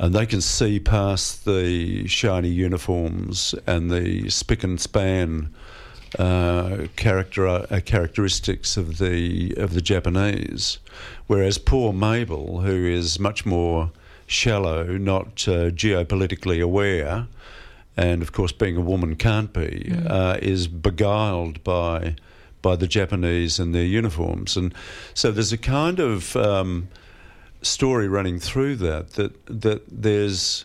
And 0.00 0.14
they 0.14 0.24
can 0.24 0.40
see 0.40 0.80
past 0.80 1.44
the 1.44 2.08
shiny 2.08 2.48
uniforms 2.48 3.54
and 3.66 3.90
the 3.90 4.30
spick 4.30 4.64
and 4.64 4.80
span 4.80 5.54
uh, 6.18 6.86
character 6.96 7.46
uh, 7.46 7.80
characteristics 7.84 8.78
of 8.78 8.96
the 8.96 9.54
of 9.58 9.74
the 9.74 9.82
Japanese, 9.82 10.78
whereas 11.26 11.58
poor 11.58 11.92
Mabel, 11.92 12.62
who 12.62 12.86
is 12.86 13.20
much 13.20 13.44
more 13.44 13.92
shallow, 14.26 14.84
not 14.96 15.46
uh, 15.46 15.68
geopolitically 15.68 16.62
aware, 16.62 17.26
and 17.94 18.22
of 18.22 18.32
course, 18.32 18.52
being 18.52 18.78
a 18.78 18.80
woman 18.80 19.16
can't 19.16 19.52
be, 19.52 19.90
mm. 19.90 20.10
Uh, 20.10 20.38
is 20.40 20.66
beguiled 20.66 21.62
by 21.62 22.16
by 22.62 22.74
the 22.74 22.86
Japanese 22.86 23.58
and 23.58 23.74
their 23.74 23.84
uniforms. 23.84 24.56
And 24.56 24.74
so 25.12 25.30
there's 25.30 25.52
a 25.52 25.58
kind 25.58 26.00
of 26.00 26.34
um, 26.36 26.88
story 27.62 28.08
running 28.08 28.38
through 28.38 28.76
that, 28.76 29.12
that 29.14 29.32
that 29.46 29.82
there's 29.90 30.64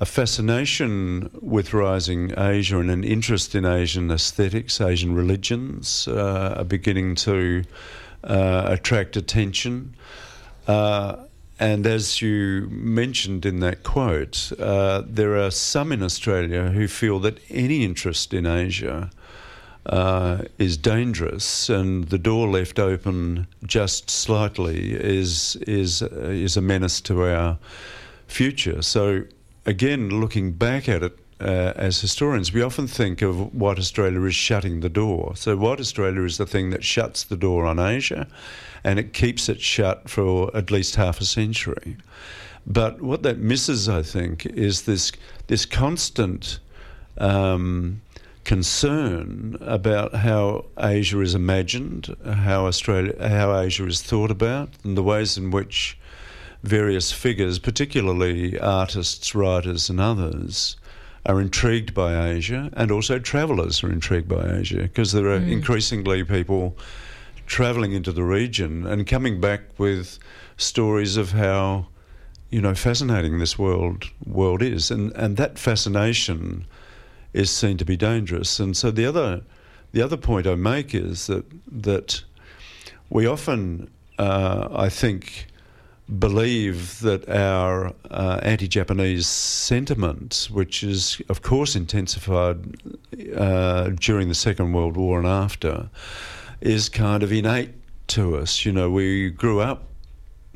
a 0.00 0.06
fascination 0.06 1.28
with 1.40 1.74
rising 1.74 2.32
Asia 2.38 2.78
and 2.78 2.90
an 2.90 3.02
interest 3.02 3.54
in 3.54 3.64
Asian 3.64 4.10
aesthetics, 4.10 4.80
Asian 4.80 5.14
religions 5.14 6.06
uh, 6.06 6.54
are 6.58 6.64
beginning 6.64 7.16
to 7.16 7.64
uh, 8.22 8.62
attract 8.66 9.16
attention. 9.16 9.94
Uh, 10.68 11.16
and 11.58 11.84
as 11.86 12.22
you 12.22 12.68
mentioned 12.70 13.44
in 13.44 13.58
that 13.60 13.82
quote, 13.82 14.52
uh, 14.60 15.02
there 15.04 15.36
are 15.36 15.50
some 15.50 15.90
in 15.90 16.04
Australia 16.04 16.68
who 16.68 16.86
feel 16.86 17.18
that 17.20 17.40
any 17.50 17.84
interest 17.84 18.32
in 18.32 18.46
Asia 18.46 19.10
uh, 19.86 20.42
is 20.58 20.76
dangerous, 20.76 21.68
and 21.68 22.08
the 22.08 22.18
door 22.18 22.48
left 22.48 22.78
open 22.78 23.46
just 23.64 24.10
slightly 24.10 24.92
is 24.92 25.56
is 25.66 26.02
is 26.02 26.56
a 26.56 26.60
menace 26.60 27.00
to 27.02 27.24
our 27.24 27.58
future. 28.26 28.82
So, 28.82 29.24
again, 29.66 30.20
looking 30.20 30.52
back 30.52 30.88
at 30.88 31.02
it. 31.02 31.18
Uh, 31.40 31.72
as 31.76 32.00
historians, 32.00 32.52
we 32.52 32.60
often 32.60 32.88
think 32.88 33.22
of 33.22 33.54
White 33.54 33.78
Australia 33.78 34.20
as 34.24 34.34
shutting 34.34 34.80
the 34.80 34.88
door. 34.88 35.36
So, 35.36 35.56
White 35.56 35.78
Australia 35.78 36.24
is 36.24 36.36
the 36.36 36.46
thing 36.46 36.70
that 36.70 36.82
shuts 36.82 37.22
the 37.22 37.36
door 37.36 37.64
on 37.64 37.78
Asia 37.78 38.26
and 38.84 38.98
it 38.98 39.12
keeps 39.12 39.48
it 39.48 39.60
shut 39.60 40.08
for 40.08 40.50
at 40.56 40.70
least 40.70 40.96
half 40.96 41.20
a 41.20 41.24
century. 41.24 41.96
But 42.66 43.00
what 43.00 43.22
that 43.22 43.38
misses, 43.38 43.88
I 43.88 44.02
think, 44.02 44.44
is 44.46 44.82
this, 44.82 45.12
this 45.46 45.64
constant 45.64 46.58
um, 47.16 48.00
concern 48.48 49.58
about 49.60 50.14
how 50.14 50.64
Asia 50.78 51.20
is 51.20 51.34
imagined, 51.34 52.16
how 52.24 52.64
Australia, 52.64 53.14
how 53.28 53.54
Asia 53.54 53.86
is 53.86 54.00
thought 54.00 54.30
about, 54.30 54.70
and 54.82 54.96
the 54.96 55.02
ways 55.02 55.36
in 55.36 55.50
which 55.50 55.98
various 56.62 57.12
figures, 57.12 57.58
particularly 57.58 58.58
artists, 58.58 59.34
writers, 59.34 59.90
and 59.90 60.00
others, 60.00 60.78
are 61.26 61.42
intrigued 61.42 61.92
by 61.92 62.30
Asia, 62.30 62.70
and 62.72 62.90
also 62.90 63.18
travellers 63.18 63.84
are 63.84 63.92
intrigued 63.92 64.28
by 64.28 64.56
Asia 64.60 64.84
because 64.84 65.12
there 65.12 65.28
are 65.28 65.40
mm. 65.40 65.52
increasingly 65.52 66.24
people 66.24 66.74
travelling 67.46 67.92
into 67.92 68.12
the 68.12 68.24
region 68.24 68.86
and 68.86 69.06
coming 69.06 69.42
back 69.42 69.60
with 69.76 70.18
stories 70.56 71.18
of 71.18 71.32
how 71.32 71.86
you 72.48 72.62
know 72.62 72.74
fascinating 72.74 73.40
this 73.40 73.58
world 73.58 74.04
world 74.24 74.62
is, 74.62 74.90
and 74.90 75.12
and 75.12 75.36
that 75.36 75.58
fascination 75.58 76.64
is 77.38 77.50
seen 77.50 77.76
to 77.78 77.84
be 77.84 77.96
dangerous. 77.96 78.60
And 78.60 78.76
so 78.76 78.90
the 78.90 79.06
other 79.06 79.42
the 79.92 80.02
other 80.02 80.16
point 80.16 80.46
I 80.46 80.54
make 80.54 80.94
is 80.94 81.26
that 81.26 81.44
that 81.82 82.24
we 83.10 83.26
often, 83.26 83.88
uh, 84.18 84.68
I 84.70 84.88
think, 84.90 85.46
believe 86.18 87.00
that 87.00 87.28
our 87.28 87.94
uh, 88.10 88.40
anti-Japanese 88.42 89.26
sentiment, 89.26 90.48
which 90.50 90.82
is 90.82 91.22
of 91.28 91.40
course 91.42 91.76
intensified 91.76 92.58
uh, 93.36 93.90
during 94.00 94.28
the 94.28 94.34
Second 94.34 94.72
World 94.72 94.96
War 94.96 95.18
and 95.18 95.28
after, 95.28 95.88
is 96.60 96.88
kind 96.88 97.22
of 97.22 97.32
innate 97.32 97.70
to 98.08 98.36
us. 98.36 98.64
You 98.64 98.72
know, 98.72 98.90
we 98.90 99.30
grew 99.30 99.60
up 99.60 99.87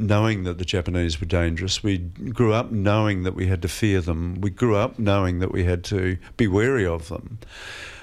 knowing 0.02 0.44
that 0.44 0.58
the 0.58 0.64
Japanese 0.64 1.20
were 1.20 1.26
dangerous. 1.26 1.82
We 1.82 1.98
grew 1.98 2.52
up 2.52 2.70
knowing 2.70 3.22
that 3.22 3.34
we 3.34 3.46
had 3.46 3.62
to 3.62 3.68
fear 3.68 4.00
them. 4.00 4.40
We 4.40 4.50
grew 4.50 4.76
up 4.76 4.98
knowing 4.98 5.38
that 5.38 5.52
we 5.52 5.64
had 5.64 5.84
to 5.84 6.18
be 6.36 6.46
wary 6.46 6.86
of 6.86 7.08
them. 7.08 7.38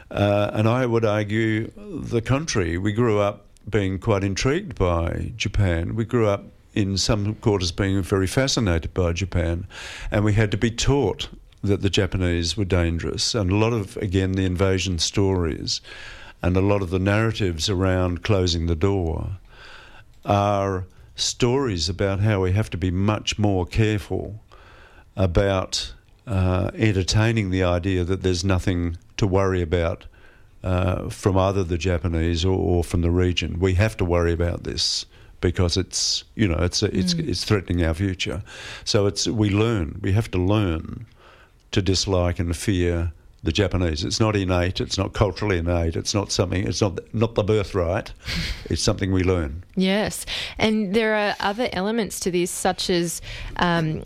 Uh, 0.09 0.49
and 0.53 0.67
I 0.67 0.85
would 0.85 1.05
argue 1.05 1.71
the 1.77 2.21
country, 2.21 2.77
We 2.77 2.93
grew 2.93 3.19
up 3.19 3.45
being 3.69 3.99
quite 3.99 4.23
intrigued 4.23 4.75
by 4.75 5.33
Japan. 5.35 5.95
We 5.95 6.05
grew 6.05 6.27
up 6.27 6.45
in 6.73 6.97
some 6.97 7.35
quarters 7.35 7.71
being 7.71 8.01
very 8.01 8.27
fascinated 8.27 8.93
by 8.93 9.13
Japan. 9.13 9.67
And 10.11 10.23
we 10.23 10.33
had 10.33 10.51
to 10.51 10.57
be 10.57 10.71
taught 10.71 11.29
that 11.63 11.81
the 11.81 11.89
Japanese 11.89 12.55
were 12.55 12.65
dangerous. 12.65 13.35
And 13.35 13.51
a 13.51 13.55
lot 13.55 13.73
of, 13.73 13.97
again, 13.97 14.31
the 14.33 14.45
invasion 14.45 14.97
stories 14.97 15.81
and 16.41 16.55
a 16.55 16.61
lot 16.61 16.81
of 16.81 16.89
the 16.89 16.99
narratives 16.99 17.69
around 17.69 18.23
closing 18.23 18.67
the 18.67 18.75
door 18.75 19.37
are 20.25 20.85
stories 21.19 21.89
about 21.89 22.19
how 22.19 22.41
we 22.41 22.51
have 22.53 22.69
to 22.69 22.77
be 22.77 22.91
much 22.91 23.37
more 23.37 23.65
careful 23.65 24.39
about 25.15 25.93
uh, 26.25 26.71
entertaining 26.75 27.49
the 27.49 27.63
idea 27.63 28.03
that 28.03 28.21
there's 28.21 28.43
nothing 28.43 28.97
to 29.17 29.27
worry 29.27 29.61
about 29.61 30.05
uh, 30.63 31.09
from 31.09 31.37
either 31.37 31.63
the 31.63 31.77
Japanese 31.77 32.43
or, 32.45 32.57
or, 32.57 32.83
from 32.83 33.01
the 33.01 33.11
region. 33.11 33.59
We 33.59 33.73
have 33.75 33.95
to 33.97 34.05
worry 34.05 34.33
about 34.33 34.63
this 34.63 35.05
because 35.41 35.77
it's 35.77 36.25
you 36.35 36.47
know 36.47 36.57
it's 36.59 36.83
it's 36.83 37.13
mm. 37.13 37.27
it's 37.27 37.43
threatening 37.45 37.83
our 37.83 37.93
future. 37.93 38.43
So 38.83 39.05
it's 39.05 39.27
we 39.27 39.49
learn 39.49 39.99
we 40.01 40.11
have 40.11 40.29
to 40.31 40.37
learn 40.37 41.05
to 41.71 41.81
dislike 41.81 42.39
and 42.39 42.55
fear 42.55 43.13
the 43.43 43.51
Japanese. 43.51 44.03
It's 44.03 44.19
not 44.19 44.35
innate. 44.35 44.81
It's 44.81 44.97
not 44.97 45.13
culturally 45.13 45.57
innate. 45.57 45.95
It's 45.95 46.13
not 46.13 46.31
something. 46.31 46.67
It's 46.67 46.81
not 46.81 46.99
not 47.13 47.35
the 47.35 47.43
birthright. 47.43 48.11
it's 48.65 48.81
something 48.81 49.11
we 49.11 49.23
learn. 49.23 49.63
Yes, 49.75 50.25
and 50.57 50.93
there 50.93 51.15
are 51.15 51.35
other 51.39 51.69
elements 51.73 52.19
to 52.21 52.31
this, 52.31 52.51
such 52.51 52.89
as 52.89 53.21
um, 53.57 54.03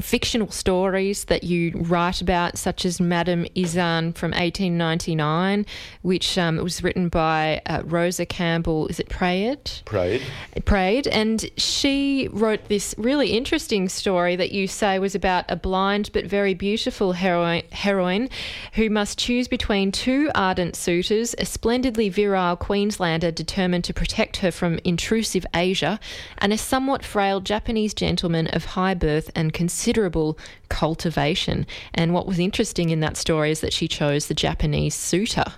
fictional 0.00 0.50
stories 0.50 1.24
that 1.24 1.44
you 1.44 1.72
write 1.74 2.20
about, 2.20 2.58
such 2.58 2.84
as 2.84 3.00
Madame 3.00 3.46
Izan 3.54 4.12
from 4.12 4.30
1899, 4.30 5.66
which 6.02 6.38
um, 6.38 6.56
was 6.56 6.82
written 6.82 7.08
by 7.08 7.60
uh, 7.66 7.82
Rosa 7.84 8.26
Campbell. 8.26 8.86
Is 8.88 9.00
it 9.00 9.08
Praed? 9.08 9.82
Praed. 9.84 10.22
Praed, 10.64 11.06
and 11.08 11.50
she 11.56 12.28
wrote 12.32 12.68
this 12.68 12.94
really 12.98 13.32
interesting 13.32 13.88
story 13.88 14.36
that 14.36 14.52
you 14.52 14.66
say 14.66 14.98
was 14.98 15.14
about 15.14 15.44
a 15.48 15.56
blind 15.56 16.10
but 16.12 16.26
very 16.26 16.54
beautiful 16.54 17.12
heroine, 17.12 17.62
heroine 17.72 18.28
who 18.74 18.88
must 18.90 19.18
choose 19.18 19.48
between 19.48 19.92
two 19.92 20.30
ardent 20.34 20.76
suitors, 20.76 21.34
a 21.38 21.44
splendidly 21.44 22.08
virile 22.08 22.56
Queenslander 22.56 23.30
determined 23.30 23.84
to 23.84 23.94
protect 23.94 24.38
her 24.38 24.50
from 24.50 24.78
intrusive 24.84 25.46
Asia, 25.54 25.98
and 26.38 26.52
a 26.52 26.58
somewhat 26.58 27.04
frail 27.04 27.40
Japanese 27.40 27.94
gentleman 27.94 28.46
of 28.48 28.64
high 28.64 28.94
birth 28.94 29.30
and 29.34 29.49
considerable 29.50 30.38
cultivation. 30.68 31.66
And 31.94 32.14
what 32.14 32.26
was 32.26 32.38
interesting 32.38 32.90
in 32.90 33.00
that 33.00 33.16
story 33.16 33.50
is 33.50 33.60
that 33.60 33.72
she 33.72 33.88
chose 33.88 34.26
the 34.26 34.34
Japanese 34.34 34.94
suitor. 34.94 35.54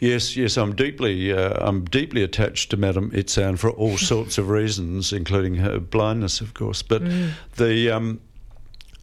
Yes, 0.00 0.34
yes, 0.34 0.56
I'm 0.56 0.74
deeply, 0.74 1.30
uh, 1.30 1.52
I'm 1.60 1.84
deeply 1.84 2.22
attached 2.22 2.70
to 2.70 2.78
Madame 2.78 3.10
Izan 3.12 3.56
for 3.56 3.70
all 3.70 3.98
sorts 4.12 4.38
of 4.38 4.48
reasons, 4.48 5.12
including 5.12 5.56
her 5.56 5.78
blindness, 5.78 6.40
of 6.40 6.54
course. 6.54 6.82
But 6.82 7.04
mm. 7.04 7.32
the 7.56 7.90
um, 7.90 8.20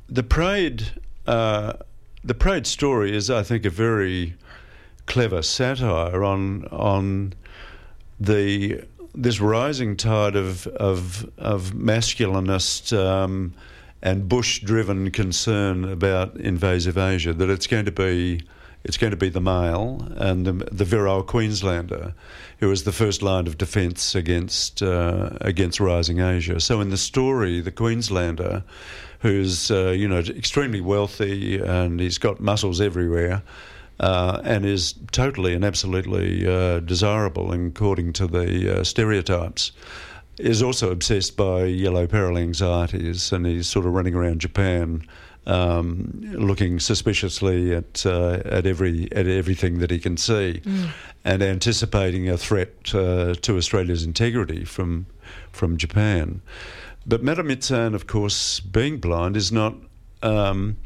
the 0.09 0.24
Praed, 0.24 0.84
uh, 1.28 1.74
the 2.24 2.34
Praed 2.34 2.65
story 2.65 3.15
is, 3.15 3.30
I 3.30 3.43
think, 3.43 3.63
a 3.65 3.70
very 3.70 4.34
clever 5.05 5.43
satire 5.43 6.24
on 6.24 6.65
on 6.68 7.34
the 8.20 8.84
this 9.13 9.39
rising 9.39 9.97
tide 9.97 10.36
of 10.36 10.65
of, 10.68 11.30
of 11.38 11.74
masculinist 11.74 12.97
um, 12.97 13.53
and 14.01 14.29
Bush-driven 14.29 15.11
concern 15.11 15.85
about 15.85 16.35
invasive 16.37 16.97
Asia. 16.97 17.33
That 17.33 17.49
it's 17.49 17.67
going 17.67 17.85
to 17.85 17.91
be 17.91 18.41
it's 18.83 18.97
going 18.97 19.11
to 19.11 19.17
be 19.17 19.29
the 19.29 19.41
male 19.41 20.07
and 20.15 20.45
the, 20.45 20.53
the 20.71 20.85
virile 20.85 21.23
Queenslander 21.23 22.13
who 22.59 22.71
is 22.71 22.83
the 22.83 22.91
first 22.91 23.21
line 23.21 23.45
of 23.47 23.57
defence 23.57 24.15
against 24.15 24.81
uh, 24.81 25.29
against 25.41 25.79
rising 25.79 26.19
Asia. 26.19 26.59
So 26.59 26.81
in 26.81 26.89
the 26.89 26.97
story, 26.97 27.59
the 27.61 27.71
Queenslander, 27.71 28.63
who's 29.19 29.69
uh, 29.71 29.89
you 29.89 30.07
know 30.07 30.19
extremely 30.19 30.81
wealthy 30.81 31.59
and 31.59 31.99
he's 31.99 32.17
got 32.17 32.39
muscles 32.39 32.81
everywhere. 32.81 33.43
Uh, 33.99 34.39
and 34.43 34.63
is 34.63 34.93
totally 35.11 35.55
and 35.55 35.65
absolutely 35.65 36.47
uh, 36.47 36.79
desirable 36.81 37.51
according 37.51 38.13
to 38.13 38.27
the 38.27 38.81
uh, 38.81 38.83
stereotypes 38.83 39.71
is 40.39 40.61
also 40.61 40.91
obsessed 40.91 41.35
by 41.35 41.65
yellow 41.65 42.07
peril 42.07 42.38
anxieties, 42.38 43.31
and 43.31 43.45
he's 43.45 43.67
sort 43.67 43.85
of 43.85 43.93
running 43.93 44.15
around 44.15 44.41
Japan 44.41 45.03
um, 45.47 46.19
looking 46.23 46.79
suspiciously 46.79 47.73
at 47.73 48.05
uh, 48.05 48.41
at 48.45 48.65
every 48.67 49.09
at 49.13 49.27
everything 49.27 49.79
that 49.79 49.89
he 49.89 49.97
can 49.97 50.17
see, 50.17 50.61
mm. 50.63 50.89
and 51.23 51.41
anticipating 51.41 52.29
a 52.29 52.38
threat 52.38 52.93
uh, 52.93 53.33
to 53.33 53.57
Australia's 53.57 54.03
integrity 54.03 54.65
from 54.65 55.07
from 55.51 55.77
Japan. 55.77 56.41
But 57.05 57.23
Madame 57.23 57.49
Izan, 57.49 57.95
of 57.95 58.07
course, 58.07 58.59
being 58.59 58.99
blind, 58.99 59.38
is 59.38 59.51
not. 59.51 59.75
Um, 60.21 60.77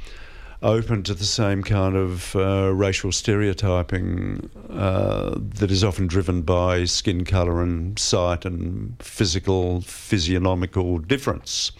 open 0.63 1.01
to 1.03 1.13
the 1.13 1.25
same 1.25 1.63
kind 1.63 1.95
of 1.95 2.35
uh, 2.35 2.71
racial 2.73 3.11
stereotyping 3.11 4.49
uh, 4.69 5.35
that 5.37 5.71
is 5.71 5.83
often 5.83 6.07
driven 6.07 6.43
by 6.43 6.85
skin 6.85 7.25
colour 7.25 7.63
and 7.63 7.97
sight 7.97 8.45
and 8.45 8.95
physical 9.01 9.81
physiognomical 9.81 10.99
difference. 10.99 11.71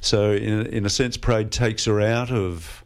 So, 0.00 0.32
in, 0.32 0.66
in 0.66 0.86
a 0.86 0.90
sense, 0.90 1.16
Praed 1.16 1.50
takes 1.50 1.84
her 1.84 2.00
out 2.00 2.30
of 2.30 2.84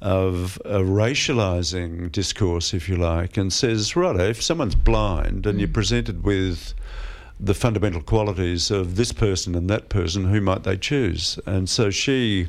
of 0.00 0.60
a 0.64 0.78
racializing 0.78 2.12
discourse, 2.12 2.72
if 2.72 2.88
you 2.88 2.96
like, 2.96 3.36
and 3.36 3.52
says, 3.52 3.96
right, 3.96 4.14
if 4.20 4.40
someone's 4.40 4.76
blind 4.76 5.44
and 5.44 5.58
you're 5.58 5.68
mm. 5.68 5.74
presented 5.74 6.22
with 6.22 6.72
the 7.40 7.54
fundamental 7.54 8.00
qualities 8.00 8.70
of 8.70 8.94
this 8.94 9.10
person 9.10 9.56
and 9.56 9.68
that 9.68 9.88
person, 9.88 10.26
who 10.26 10.40
might 10.40 10.62
they 10.62 10.76
choose? 10.76 11.38
And 11.46 11.68
so 11.68 11.90
she 11.90 12.46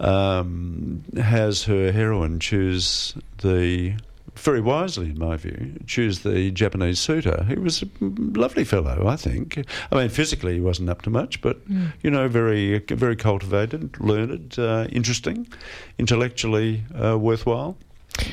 um, 0.00 1.02
has 1.16 1.64
her 1.64 1.92
heroine 1.92 2.40
choose 2.40 3.14
the 3.38 3.94
very 4.36 4.60
wisely, 4.60 5.10
in 5.10 5.18
my 5.18 5.36
view, 5.36 5.78
choose 5.86 6.20
the 6.20 6.50
Japanese 6.50 6.98
suitor. 6.98 7.44
He 7.48 7.56
was 7.56 7.82
a 7.82 7.88
lovely 8.00 8.64
fellow, 8.64 9.06
I 9.06 9.16
think. 9.16 9.62
I 9.92 9.96
mean, 9.96 10.08
physically 10.08 10.54
he 10.54 10.60
wasn't 10.60 10.88
up 10.88 11.02
to 11.02 11.10
much, 11.10 11.40
but 11.42 11.68
mm. 11.68 11.92
you 12.02 12.10
know, 12.10 12.28
very, 12.28 12.78
very 12.78 13.16
cultivated, 13.16 13.98
learned, 14.00 14.58
uh, 14.58 14.86
interesting, 14.90 15.46
intellectually 15.98 16.84
uh, 16.94 17.18
worthwhile. 17.18 17.76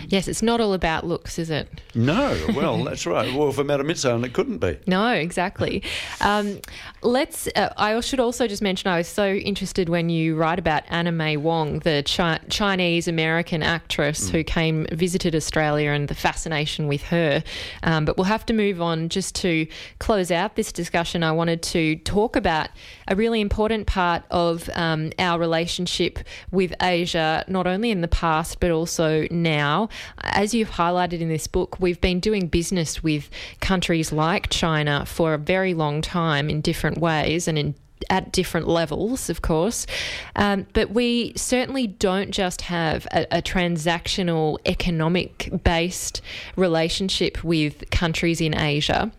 Yes, 0.08 0.28
it's 0.28 0.42
not 0.42 0.62
all 0.62 0.74
about 0.74 1.06
looks, 1.06 1.38
is 1.38 1.50
it? 1.50 1.68
No, 1.94 2.38
well, 2.56 2.84
that's 2.84 3.06
right. 3.06 3.34
Well, 3.34 3.52
for 3.52 3.64
Madame 3.64 3.90
Izan, 3.90 4.24
it 4.24 4.34
couldn't 4.34 4.60
be. 4.60 4.78
No, 4.88 5.12
exactly. 5.12 5.84
Um, 6.22 6.60
let's. 7.02 7.48
Uh, 7.56 7.74
I 7.78 8.00
should 8.00 8.20
also 8.20 8.48
just 8.48 8.62
mention 8.62 8.90
I 8.90 8.98
was 8.98 9.08
so 9.08 9.34
interested 9.34 9.90
when 9.90 10.10
you 10.10 10.36
write 10.36 10.60
about 10.60 10.84
Anna 10.90 11.12
May 11.12 11.38
Wong, 11.38 11.80
the 11.80 12.04
chi- 12.06 12.40
Chinese 12.50 13.08
American 13.08 13.64
actress 13.64 14.30
mm. 14.30 14.32
who 14.32 14.44
came 14.44 14.88
visited 14.92 15.36
Australia, 15.36 15.92
and 15.92 16.08
the 16.08 16.16
fascination 16.16 16.88
with 16.88 17.04
her. 17.04 17.44
Um, 17.84 18.06
but 18.06 18.18
we'll 18.18 18.26
have 18.26 18.46
to 18.48 18.54
move 18.54 18.82
on 18.82 19.10
just 19.10 19.36
to 19.36 19.68
close 20.00 20.32
out 20.32 20.56
this 20.56 20.72
discussion. 20.72 21.24
I 21.24 21.32
wanted 21.32 21.62
to 21.64 21.98
talk 21.98 22.36
about 22.36 22.70
a 23.08 23.16
really 23.16 23.42
important 23.42 23.88
part 23.88 24.24
of 24.32 24.70
um, 24.74 25.12
our 25.20 25.40
relationship 25.40 26.20
with 26.52 26.74
Asia, 26.82 27.44
not 27.48 27.68
only 27.68 27.92
in 27.92 28.02
the 28.02 28.08
past 28.08 28.60
but 28.60 28.72
also 28.72 29.28
now 29.32 29.67
now. 29.68 29.90
As 30.22 30.54
you've 30.54 30.72
highlighted 30.72 31.20
in 31.20 31.30
this 31.30 31.48
book, 31.48 31.80
we've 31.80 32.02
been 32.02 32.20
doing 32.20 32.48
business 32.48 33.04
with 33.04 33.30
countries 33.60 34.12
like 34.12 34.50
China 34.50 35.06
for 35.06 35.34
a 35.34 35.38
very 35.38 35.74
long 35.74 36.02
time 36.02 36.50
in 36.50 36.62
different 36.62 36.98
ways 37.00 37.48
and 37.48 37.58
in 37.58 37.76
at 38.10 38.32
different 38.32 38.68
levels, 38.68 39.30
of 39.30 39.42
course. 39.42 39.88
Um, 40.36 40.66
but 40.74 40.92
we 40.92 41.34
certainly 41.36 41.88
don't 41.88 42.32
just 42.32 42.62
have 42.62 43.08
a, 43.12 43.26
a 43.40 43.42
transactional, 43.42 44.60
economic 44.66 45.50
based 45.64 46.22
relationship 46.56 47.44
with 47.44 47.90
countries 47.90 48.40
in 48.40 48.58
Asia. 48.58 49.12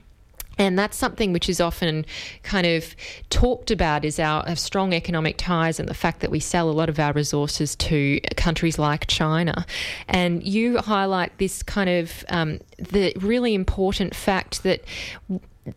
And 0.59 0.79
that's 0.79 0.97
something 0.97 1.33
which 1.33 1.49
is 1.49 1.61
often 1.61 2.05
kind 2.43 2.67
of 2.67 2.95
talked 3.31 3.71
about 3.71 4.05
is 4.05 4.19
our, 4.19 4.45
strong 4.57 4.93
economic 4.93 5.37
ties 5.37 5.79
and 5.79 5.89
the 5.89 5.95
fact 5.95 6.21
that 6.21 6.31
we 6.31 6.41
sell 6.41 6.69
a 6.69 6.73
lot 6.73 6.89
of 6.89 6.99
our 6.99 7.13
resources 7.13 7.77
to 7.77 8.21
countries 8.37 8.79
like 8.79 9.07
China. 9.07 9.65
And 10.09 10.43
you 10.43 10.79
highlight 10.79 11.39
this 11.39 11.63
kind 11.63 11.89
of 11.89 12.25
um, 12.29 12.61
the 12.79 13.13
really 13.21 13.55
important 13.55 14.17
fact 14.17 14.65
that 14.65 14.83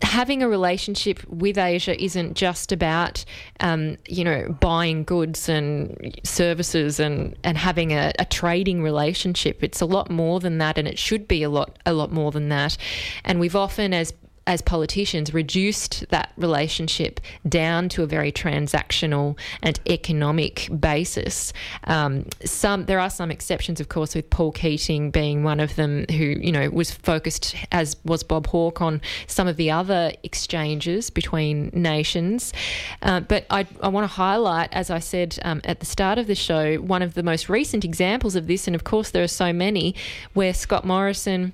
having 0.02 0.42
a 0.42 0.48
relationship 0.48 1.24
with 1.28 1.58
Asia 1.58 2.02
isn't 2.02 2.36
just 2.36 2.72
about, 2.72 3.26
um, 3.60 3.98
you 4.08 4.24
know, 4.24 4.56
buying 4.60 5.04
goods 5.04 5.50
and 5.50 6.20
services 6.24 7.00
and, 7.00 7.36
and 7.44 7.58
having 7.58 7.92
a, 7.92 8.12
a, 8.20 8.26
trading 8.26 8.82
relationship. 8.82 9.64
It's 9.64 9.82
a 9.82 9.86
lot 9.86 10.10
more 10.10 10.40
than 10.40 10.58
that, 10.60 10.78
and 10.78 10.88
it 10.88 10.98
should 10.98 11.28
be 11.28 11.44
a 11.44 11.50
lot 11.50 11.78
a 11.86 11.94
lot 11.94 12.12
more 12.12 12.32
than 12.32 12.50
that. 12.50 12.78
And 13.26 13.40
we've 13.40 13.56
often, 13.56 13.94
as 13.94 14.14
as 14.48 14.62
politicians, 14.62 15.34
reduced 15.34 16.06
that 16.10 16.32
relationship 16.38 17.20
down 17.48 17.90
to 17.90 18.04
a 18.04 18.08
very 18.08 18.32
transactional 18.32 19.38
and 19.62 19.80
economic 19.88 20.70
basis. 20.80 21.54
Um, 21.86 22.26
some 22.44 22.86
there 22.86 23.00
are 23.00 23.10
some 23.10 23.32
exceptions, 23.32 23.80
of 23.80 23.90
course, 23.90 24.16
with 24.16 24.30
Paul 24.30 24.52
Keating 24.52 25.12
being 25.12 25.44
one 25.44 25.60
of 25.60 25.76
them, 25.76 26.06
who 26.10 26.26
you 26.26 26.52
know 26.52 26.70
was 26.70 26.92
focused, 26.92 27.56
as 27.72 27.96
was 28.04 28.24
Bob 28.24 28.48
Hawke, 28.48 28.82
on 28.82 29.02
some 29.28 29.48
of 29.48 29.58
the 29.58 29.72
other 29.72 30.12
exchanges 30.24 31.10
between 31.10 31.70
nations. 31.74 32.54
Uh, 33.02 33.20
but 33.20 33.46
I, 33.50 33.68
I 33.82 33.90
want 33.90 34.04
to 34.04 34.14
highlight, 34.14 34.70
as 34.74 34.90
I 34.90 35.00
said 35.00 35.38
um, 35.44 35.62
at 35.64 35.80
the 35.80 35.86
start 35.86 36.18
of 36.18 36.28
the 36.28 36.36
show, 36.36 36.78
one 36.78 37.02
of 37.02 37.14
the 37.14 37.24
most 37.24 37.48
recent 37.50 37.86
examples 37.86 38.36
of 38.36 38.48
this, 38.48 38.68
and 38.68 38.76
of 38.76 38.84
course 38.84 39.12
there 39.12 39.24
are 39.24 39.28
so 39.28 39.54
many, 39.54 39.96
where 40.34 40.54
Scott 40.54 40.86
Morrison 40.86 41.54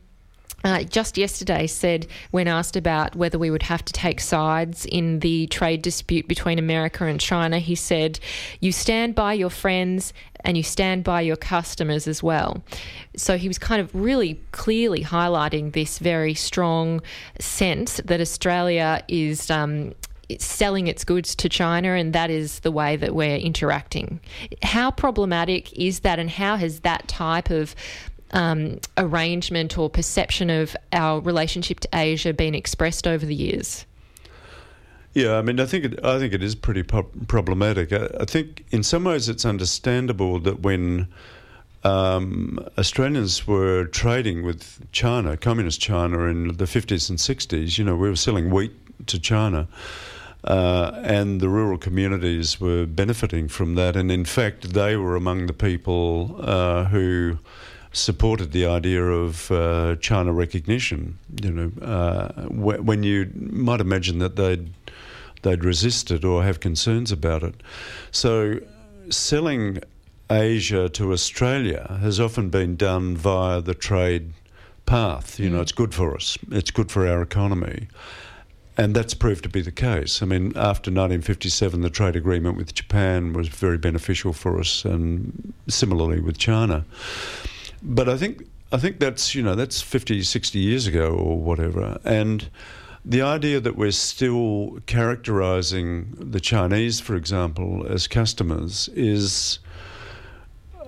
uh, 0.63 0.83
just 0.83 1.17
yesterday 1.17 1.67
said, 1.67 2.07
when 2.31 2.47
asked 2.47 2.75
about 2.75 3.15
whether 3.15 3.37
we 3.37 3.49
would 3.49 3.63
have 3.63 3.85
to 3.85 3.93
take 3.93 4.19
sides 4.19 4.85
in 4.85 5.19
the 5.19 5.47
trade 5.47 5.81
dispute 5.81 6.27
between 6.27 6.57
America 6.57 7.05
and 7.05 7.19
China, 7.19 7.59
he 7.59 7.75
said, 7.75 8.19
You 8.59 8.71
stand 8.71 9.13
by 9.13 9.33
your 9.33 9.51
friends 9.51 10.13
and 10.41 10.57
you 10.57 10.63
stand 10.63 11.03
by 11.03 11.21
your 11.21 11.35
customers 11.35 12.07
as 12.07 12.23
well. 12.23 12.63
So 13.15 13.37
he 13.37 13.47
was 13.47 13.59
kind 13.59 13.81
of 13.81 13.93
really 13.93 14.41
clearly 14.51 15.03
highlighting 15.03 15.73
this 15.73 15.99
very 15.99 16.33
strong 16.33 17.01
sense 17.39 18.01
that 18.05 18.19
Australia 18.19 19.03
is. 19.07 19.49
Um, 19.51 19.93
selling 20.39 20.87
its 20.87 21.05
goods 21.05 21.33
to 21.35 21.47
China, 21.47 21.93
and 21.93 22.11
that 22.11 22.29
is 22.29 22.59
the 22.59 22.69
way 22.69 22.97
that 22.97 23.15
we're 23.15 23.37
interacting. 23.37 24.19
How 24.61 24.91
problematic 24.91 25.71
is 25.71 26.01
that, 26.01 26.19
and 26.19 26.29
how 26.29 26.57
has 26.57 26.81
that 26.81 27.07
type 27.07 27.49
of 27.49 27.73
um, 28.31 28.79
arrangement 28.97 29.77
or 29.77 29.89
perception 29.89 30.49
of 30.49 30.75
our 30.93 31.19
relationship 31.21 31.79
to 31.81 31.89
Asia 31.93 32.33
been 32.33 32.55
expressed 32.55 33.07
over 33.07 33.25
the 33.25 33.35
years? 33.35 33.85
Yeah, 35.13 35.37
I 35.37 35.41
mean, 35.41 35.59
I 35.59 35.65
think 35.65 35.85
it, 35.85 36.05
I 36.05 36.19
think 36.19 36.33
it 36.33 36.43
is 36.43 36.53
pretty 36.53 36.83
problematic. 36.83 37.91
I, 37.91 38.07
I, 38.19 38.25
think 38.25 38.65
in 38.69 38.83
some 38.83 39.03
ways 39.03 39.29
it's 39.29 39.45
understandable 39.45 40.39
that 40.41 40.59
when 40.59 41.07
um, 41.83 42.59
Australians 42.77 43.47
were 43.47 43.85
trading 43.85 44.43
with 44.43 44.79
China, 44.91 45.35
communist 45.35 45.81
China, 45.81 46.25
in 46.25 46.57
the 46.57 46.65
50s 46.65 47.09
and 47.09 47.17
60s, 47.17 47.79
you 47.79 47.83
know, 47.83 47.95
we 47.95 48.09
were 48.09 48.15
selling 48.15 48.51
wheat 48.51 48.73
to 49.07 49.19
China. 49.19 49.67
Uh, 50.43 50.91
and 51.03 51.41
the 51.41 51.49
rural 51.49 51.77
communities 51.77 52.61
were 52.61 52.85
benefiting 52.85 53.47
from 53.47 53.75
that. 53.75 53.95
And 53.95 54.11
in 54.11 54.23
fact, 54.23 54.73
they 54.73 54.95
were 54.95 55.15
among 55.15 55.47
the 55.47 55.53
people 55.53 56.35
uh, 56.39 56.85
who 56.85 57.39
supported 57.97 58.51
the 58.51 58.65
idea 58.65 59.03
of 59.03 59.51
uh, 59.51 59.95
China 59.97 60.33
recognition. 60.33 61.17
You 61.41 61.51
know, 61.51 61.85
uh, 61.85 62.43
when 62.49 63.03
you 63.03 63.31
might 63.35 63.81
imagine 63.81 64.19
that 64.19 64.35
they'd 64.35 64.69
they'd 65.43 65.63
resist 65.63 66.11
it 66.11 66.25
or 66.25 66.43
have 66.43 66.59
concerns 66.59 67.11
about 67.11 67.43
it. 67.43 67.55
So, 68.11 68.59
selling 69.09 69.79
Asia 70.29 70.89
to 70.89 71.13
Australia 71.13 71.97
has 72.01 72.19
often 72.19 72.49
been 72.49 72.75
done 72.75 73.15
via 73.15 73.61
the 73.61 73.73
trade 73.73 74.33
path. 74.85 75.39
You 75.39 75.49
know, 75.49 75.59
mm. 75.59 75.61
it's 75.61 75.71
good 75.71 75.93
for 75.93 76.15
us. 76.15 76.37
It's 76.51 76.71
good 76.71 76.91
for 76.91 77.07
our 77.07 77.21
economy. 77.21 77.87
And 78.79 78.95
that's 78.95 79.15
proved 79.15 79.43
to 79.43 79.49
be 79.49 79.61
the 79.61 79.71
case. 79.71 80.21
I 80.21 80.25
mean, 80.25 80.47
after 80.49 80.91
1957, 80.91 81.81
the 81.81 81.89
trade 81.89 82.15
agreement 82.15 82.57
with 82.57 82.75
Japan 82.75 83.33
was 83.33 83.47
very 83.47 83.77
beneficial 83.77 84.33
for 84.33 84.59
us, 84.59 84.85
and 84.85 85.53
similarly 85.67 86.19
with 86.19 86.37
China. 86.37 86.85
But 87.81 88.09
I 88.09 88.17
think 88.17 88.47
I 88.71 88.77
think 88.77 88.99
that's 88.99 89.33
you 89.35 89.43
know 89.43 89.55
that's 89.55 89.81
50, 89.81 90.23
60 90.23 90.59
years 90.59 90.87
ago 90.87 91.09
or 91.11 91.37
whatever, 91.37 91.99
and 92.03 92.49
the 93.05 93.21
idea 93.21 93.61
that 93.61 93.77
we're 93.77 93.91
still 93.91 94.79
characterizing 94.85 96.13
the 96.19 96.41
Chinese, 96.41 96.99
for 96.99 97.15
example, 97.15 97.85
as 97.87 98.05
customers 98.05 98.89
is 98.89 99.59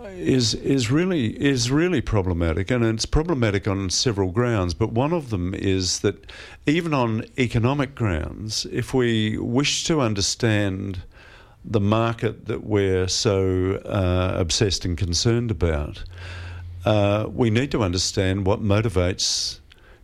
is 0.04 0.54
is 0.56 0.92
really 0.92 1.42
is 1.42 1.72
really 1.72 2.02
problematic, 2.02 2.70
and 2.70 2.84
it's 2.84 3.06
problematic 3.06 3.70
on 3.70 3.90
several 3.90 4.32
grounds. 4.32 4.74
But 4.74 4.92
one 4.92 5.14
of 5.14 5.30
them 5.30 5.54
is 5.54 6.02
that 6.02 6.30
even 6.66 6.94
on 6.94 7.24
economic 7.38 7.96
grounds, 7.96 8.66
if 8.70 8.94
we 8.94 9.38
wish 9.38 9.86
to 9.86 10.02
understand 10.02 11.04
the 11.64 11.80
market 11.80 12.48
that 12.48 12.66
we're 12.66 13.08
so 13.08 13.76
uh, 13.86 14.34
obsessed 14.38 14.84
and 14.84 14.98
concerned 14.98 15.52
about, 15.52 16.04
uh, 16.86 17.27
we 17.30 17.49
need 17.49 17.71
to 17.71 17.84
understand 17.84 18.45
what 18.45 18.61
motivates 18.61 19.59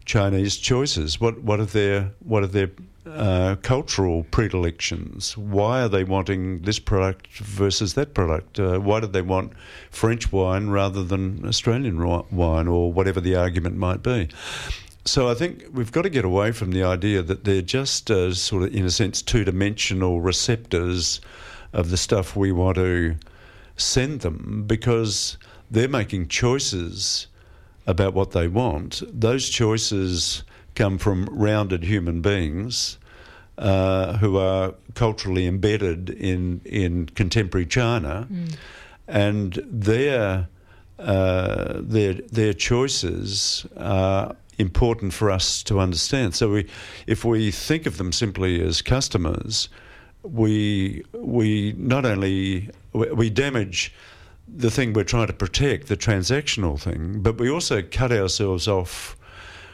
Chinese 0.06 0.58
choices. 0.58 1.20
What 1.20 1.42
what 1.42 1.60
are 1.60 1.66
their 1.66 2.12
what 2.20 2.44
are 2.44 2.48
their 2.48 2.70
uh, 3.06 3.56
cultural 3.62 4.24
predilections? 4.32 5.38
Why 5.38 5.82
are 5.82 5.90
they 5.90 6.04
wanting 6.04 6.62
this 6.62 6.80
product 6.80 7.28
versus 7.38 7.94
that 7.94 8.14
product? 8.14 8.60
Uh, 8.60 8.80
why 8.80 9.00
do 9.00 9.08
they 9.08 9.22
want 9.22 9.54
French 9.92 10.32
wine 10.32 10.70
rather 10.70 11.04
than 11.04 11.46
Australian 11.46 11.98
wine, 12.32 12.68
or 12.68 12.92
whatever 12.92 13.22
the 13.22 13.36
argument 13.36 13.78
might 13.78 14.04
be? 14.04 14.30
So 15.06 15.30
I 15.30 15.36
think 15.36 15.66
we've 15.72 15.92
got 15.92 16.02
to 16.02 16.10
get 16.10 16.26
away 16.26 16.52
from 16.52 16.72
the 16.72 16.84
idea 16.84 17.22
that 17.22 17.44
they're 17.44 17.62
just 17.62 18.10
uh, 18.10 18.34
sort 18.34 18.64
of, 18.64 18.76
in 18.76 18.86
a 18.86 18.90
sense, 18.90 19.22
two-dimensional 19.22 20.20
receptors 20.20 21.22
of 21.74 21.92
the 21.92 21.98
stuff 21.98 22.36
we 22.36 22.52
want 22.52 22.78
to 22.78 23.16
send 23.78 24.22
them, 24.22 24.64
because 24.66 25.38
they're 25.70 25.88
making 25.88 26.28
choices 26.28 27.28
about 27.88 28.14
what 28.14 28.32
they 28.32 28.48
want. 28.48 29.02
Those 29.08 29.50
choices 29.50 30.44
come 30.76 30.98
from 30.98 31.26
rounded 31.32 31.84
human 31.84 32.22
beings 32.22 32.98
uh, 33.58 34.18
who 34.18 34.38
are 34.38 34.74
culturally 34.96 35.48
embedded 35.48 36.10
in, 36.10 36.62
in 36.66 37.08
contemporary 37.08 37.66
China, 37.66 38.28
mm. 38.30 38.56
and 39.08 39.64
their, 39.66 40.48
uh, 41.00 41.74
their, 41.80 42.14
their 42.14 42.54
choices 42.54 43.66
are 43.78 44.36
important 44.58 45.14
for 45.14 45.30
us 45.30 45.64
to 45.64 45.80
understand. 45.80 46.36
So 46.36 46.52
we, 46.52 46.70
if 47.08 47.24
we 47.24 47.52
think 47.52 47.86
of 47.86 47.98
them 47.98 48.12
simply 48.12 48.62
as 48.62 48.82
customers, 48.82 49.70
we, 50.24 51.06
we 51.14 51.74
not 51.78 52.06
only 52.06 52.70
we 52.94 53.30
damage 53.30 53.94
the 54.56 54.72
thing 54.72 54.94
we're 54.94 55.04
trying 55.04 55.28
to 55.28 55.34
protect, 55.34 55.88
the 55.88 55.98
transactional 55.98 56.80
thing, 56.80 57.22
but 57.22 57.38
we 57.38 57.50
also 57.50 57.82
cut 57.82 58.12
ourselves 58.12 58.68
off 58.68 59.18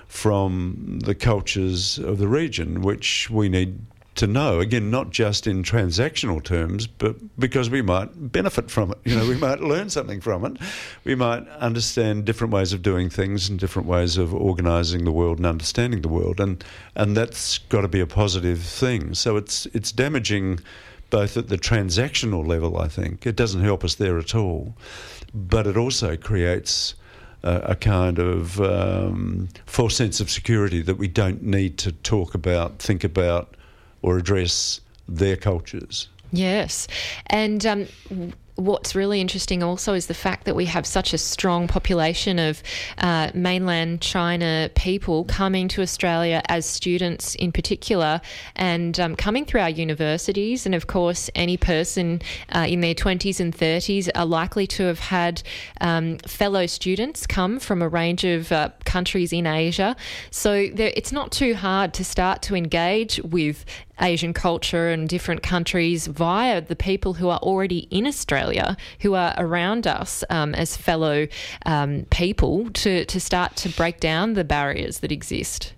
from 0.08 1.00
the 1.04 1.16
cultures 1.16 1.98
of 1.98 2.18
the 2.18 2.28
region, 2.28 2.82
which 2.82 3.30
we 3.30 3.48
need 3.48 3.80
to 4.16 4.28
know. 4.28 4.60
Again, 4.60 4.92
not 4.92 5.10
just 5.10 5.48
in 5.48 5.64
transactional 5.64 6.44
terms, 6.44 6.86
but 6.86 7.16
because 7.40 7.70
we 7.70 7.82
might 7.82 8.10
benefit 8.32 8.70
from 8.70 8.92
it. 8.92 8.98
You 9.06 9.16
know, 9.16 9.28
we 9.28 9.38
might 9.38 9.62
learn 9.62 9.90
something 9.90 10.20
from 10.20 10.44
it. 10.46 10.58
We 11.06 11.16
might 11.16 11.48
understand 11.48 12.26
different 12.26 12.52
ways 12.52 12.74
of 12.74 12.82
doing 12.82 13.10
things 13.10 13.48
and 13.50 13.58
different 13.58 13.88
ways 13.88 14.18
of 14.18 14.34
organising 14.34 15.06
the 15.06 15.12
world 15.12 15.38
and 15.38 15.46
understanding 15.46 16.02
the 16.02 16.10
world, 16.10 16.40
and 16.40 16.64
and 16.96 17.16
that's 17.16 17.60
got 17.60 17.82
to 17.82 17.88
be 17.88 18.02
a 18.02 18.08
positive 18.08 18.62
thing. 18.62 19.14
So 19.16 19.38
it's 19.38 19.66
it's 19.68 19.92
damaging 19.92 20.60
both 21.12 21.38
at 21.38 21.50
the 21.50 21.58
transactional 21.58 22.46
level, 22.48 22.80
I 22.80 22.88
think. 22.88 23.28
It 23.28 23.36
doesn't 23.36 23.62
help 23.62 23.84
us 23.84 23.96
there 23.96 24.18
at 24.18 24.34
all. 24.34 24.76
But 25.34 25.68
it 25.68 25.78
also 25.78 26.18
creates 26.18 26.96
a, 27.44 27.58
a 27.58 27.76
kind 27.76 28.18
of 28.18 28.60
um, 28.60 29.50
false 29.68 29.96
sense 29.96 30.20
of 30.20 30.32
security 30.32 30.82
that 30.82 30.96
we 30.96 31.08
don't 31.08 31.44
need 31.44 31.78
to 31.80 31.92
talk 31.92 32.34
about, 32.34 32.80
think 32.80 33.04
about, 33.04 33.56
or 34.02 34.18
address 34.18 34.82
their 35.08 35.38
cultures. 35.38 36.08
Yes. 36.32 36.88
And 37.28 37.66
um, 37.66 37.88
what's 38.66 38.96
really 38.96 39.20
interesting 39.20 39.64
also 39.64 39.94
is 39.94 40.08
the 40.08 40.14
fact 40.14 40.46
that 40.46 40.56
we 40.56 40.66
have 40.66 40.86
such 40.86 41.14
a 41.14 41.18
strong 41.18 41.68
population 41.68 42.40
of 42.40 42.62
uh, 43.00 43.32
mainland 43.34 44.02
China 44.02 44.70
people 44.76 45.26
coming 45.26 45.68
to 45.70 45.82
Australia 45.82 46.42
as 46.48 46.66
students 46.66 47.36
in 47.36 47.52
particular 47.52 48.22
and 48.56 49.00
um, 49.00 49.16
coming 49.16 49.46
through 49.46 49.62
our 49.62 49.70
universities. 49.70 50.66
And 50.66 50.76
of 50.76 50.88
course, 50.88 51.30
any 51.36 51.58
person 51.58 52.22
uh, 52.54 52.66
in 52.70 52.82
their 52.82 52.96
20s 52.96 53.40
and 53.40 53.56
30s 53.56 54.10
are 54.16 54.26
likely 54.26 54.68
to 54.68 54.84
have 54.84 55.00
had 55.00 55.42
um, 55.80 56.18
fellow 56.20 56.66
students 56.68 57.26
come 57.26 57.60
from 57.60 57.82
a 57.82 57.90
range 57.90 58.24
of 58.24 58.52
uh, 58.52 58.70
countries 58.86 59.34
in 59.34 59.48
Asia. 59.48 59.96
So 60.30 60.54
it's 60.54 61.12
not 61.12 61.32
too 61.32 61.56
hard 61.56 61.94
to 61.96 62.06
start 62.06 62.42
to 62.44 62.56
engage 62.56 63.20
with 63.24 63.66
Asian 64.02 64.34
culture 64.34 64.90
and 64.90 65.08
different 65.08 65.44
countries 65.44 66.08
via 66.08 66.62
the 66.62 66.76
people 66.76 67.14
who 67.14 67.30
are 67.30 67.40
already 67.40 67.88
in 67.92 68.08
Australia, 68.08 68.76
who 69.00 69.14
are 69.14 69.34
around 69.38 69.88
us 69.88 70.24
um, 70.30 70.54
as 70.56 70.76
fellow 70.76 71.28
um, 71.66 72.06
people, 72.10 72.70
to, 72.72 73.06
to 73.06 73.20
start 73.20 73.56
to 73.58 73.70
break 73.70 74.00
down 74.00 74.34
the 74.34 74.44
barriers 74.44 75.00
that 75.00 75.12
exist. 75.12 75.74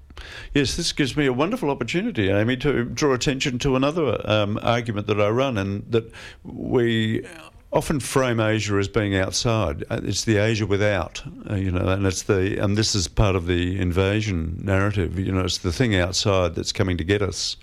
Yes, 0.54 0.76
this 0.78 0.94
gives 0.94 1.18
me 1.18 1.26
a 1.26 1.34
wonderful 1.34 1.70
opportunity, 1.70 2.30
Amy, 2.30 2.56
to 2.58 2.86
draw 2.86 3.14
attention 3.14 3.60
to 3.60 3.76
another 3.76 4.22
um, 4.30 4.58
argument 4.62 5.08
that 5.08 5.20
I 5.20 5.30
run, 5.30 5.58
and 5.58 5.84
that 5.92 6.12
we 6.44 7.26
often 7.74 8.00
frame 8.00 8.40
Asia 8.40 8.76
as 8.78 8.88
being 8.88 9.16
outside. 9.16 9.84
Uh, 9.90 10.00
it's 10.04 10.24
the 10.24 10.38
Asia 10.38 10.66
without, 10.66 11.24
uh, 11.50 11.56
you 11.56 11.72
know, 11.72 11.88
and 11.88 12.06
it's 12.06 12.24
the 12.24 12.62
and 12.64 12.78
this 12.78 12.96
is 12.96 13.08
part 13.08 13.36
of 13.36 13.48
the 13.48 13.80
invasion 13.80 14.60
narrative. 14.64 15.20
You 15.20 15.32
know, 15.32 15.44
it's 15.44 15.58
the 15.58 15.74
thing 15.74 15.96
outside 15.96 16.56
that's 16.56 16.72
coming 16.72 16.98
to 16.98 17.04
get 17.04 17.22
us. 17.22 17.58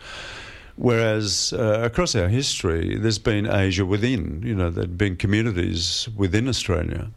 Whereas 0.76 1.52
uh, 1.52 1.80
across 1.82 2.14
our 2.14 2.28
history, 2.28 2.96
there's 2.96 3.18
been 3.18 3.46
Asia 3.46 3.84
within, 3.84 4.42
you 4.44 4.54
know, 4.54 4.70
there'd 4.70 4.98
been 4.98 5.16
communities 5.16 6.08
within 6.16 6.48
Australia. 6.48 7.10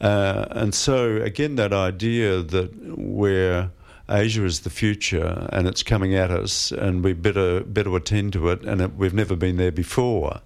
Uh, 0.00 0.46
and 0.50 0.74
so, 0.74 1.16
again, 1.16 1.56
that 1.56 1.72
idea 1.72 2.42
that 2.42 2.70
where 2.96 3.70
Asia 4.08 4.44
is 4.44 4.60
the 4.60 4.70
future 4.70 5.48
and 5.52 5.66
it's 5.66 5.82
coming 5.82 6.14
at 6.14 6.30
us 6.30 6.72
and 6.72 7.04
we 7.04 7.12
better, 7.12 7.60
better 7.60 7.94
attend 7.94 8.32
to 8.32 8.48
it 8.48 8.62
and 8.62 8.80
it, 8.80 8.94
we've 8.96 9.14
never 9.14 9.36
been 9.36 9.56
there 9.56 9.72
before, 9.72 10.40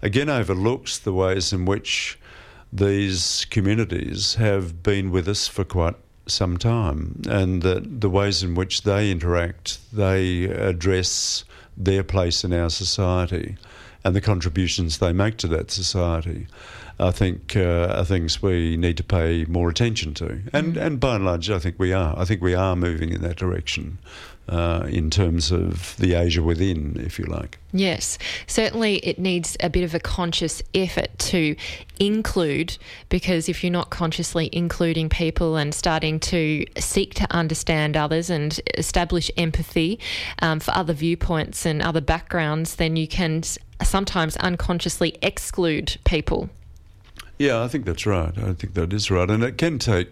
again 0.00 0.30
overlooks 0.30 0.98
the 0.98 1.12
ways 1.12 1.52
in 1.52 1.66
which 1.66 2.18
these 2.72 3.46
communities 3.50 4.36
have 4.36 4.82
been 4.82 5.10
with 5.10 5.28
us 5.28 5.46
for 5.46 5.64
quite 5.64 5.96
some 6.26 6.56
time 6.56 7.20
and 7.28 7.62
that 7.62 8.00
the 8.00 8.08
ways 8.08 8.42
in 8.42 8.54
which 8.54 8.82
they 8.82 9.10
interact, 9.10 9.78
they 9.92 10.44
address 10.44 11.44
their 11.76 12.02
place 12.02 12.44
in 12.44 12.52
our 12.52 12.70
society 12.70 13.56
and 14.04 14.16
the 14.16 14.20
contributions 14.20 14.98
they 14.98 15.12
make 15.12 15.36
to 15.38 15.48
that 15.48 15.70
society, 15.70 16.46
I 16.98 17.10
think 17.10 17.56
uh, 17.56 17.94
are 17.96 18.04
things 18.04 18.42
we 18.42 18.76
need 18.76 18.96
to 18.96 19.04
pay 19.04 19.44
more 19.46 19.68
attention 19.68 20.14
to. 20.14 20.40
And 20.52 20.74
mm. 20.74 20.82
and 20.82 21.00
by 21.00 21.16
and 21.16 21.24
large, 21.24 21.50
I 21.50 21.58
think 21.58 21.78
we 21.78 21.92
are. 21.92 22.18
I 22.18 22.24
think 22.24 22.42
we 22.42 22.54
are 22.54 22.76
moving 22.76 23.10
in 23.10 23.22
that 23.22 23.36
direction. 23.36 23.98
Uh, 24.48 24.86
in 24.88 25.10
terms 25.10 25.50
of 25.50 25.96
the 25.96 26.14
Asia 26.14 26.42
within, 26.42 26.96
if 27.00 27.18
you 27.18 27.24
like. 27.24 27.58
Yes, 27.72 28.18
certainly 28.46 28.96
it 28.96 29.18
needs 29.18 29.56
a 29.60 29.70
bit 29.70 29.84
of 29.84 29.94
a 29.94 30.00
conscious 30.00 30.62
effort 30.74 31.16
to 31.18 31.56
include 31.98 32.76
because 33.08 33.48
if 33.48 33.62
you're 33.62 33.72
not 33.72 33.90
consciously 33.90 34.50
including 34.52 35.08
people 35.08 35.56
and 35.56 35.74
starting 35.74 36.18
to 36.20 36.66
seek 36.76 37.14
to 37.14 37.26
understand 37.30 37.96
others 37.96 38.28
and 38.28 38.60
establish 38.76 39.30
empathy 39.36 39.98
um, 40.40 40.60
for 40.60 40.72
other 40.72 40.92
viewpoints 40.92 41.64
and 41.64 41.80
other 41.80 42.00
backgrounds, 42.00 42.76
then 42.76 42.96
you 42.96 43.08
can 43.08 43.42
sometimes 43.82 44.36
unconsciously 44.36 45.16
exclude 45.22 45.96
people. 46.04 46.50
Yeah, 47.38 47.62
I 47.62 47.68
think 47.68 47.86
that's 47.86 48.06
right. 48.06 48.36
I 48.38 48.52
think 48.52 48.74
that 48.74 48.92
is 48.92 49.10
right. 49.10 49.28
And 49.28 49.42
it 49.42 49.58
can 49.58 49.78
take 49.78 50.08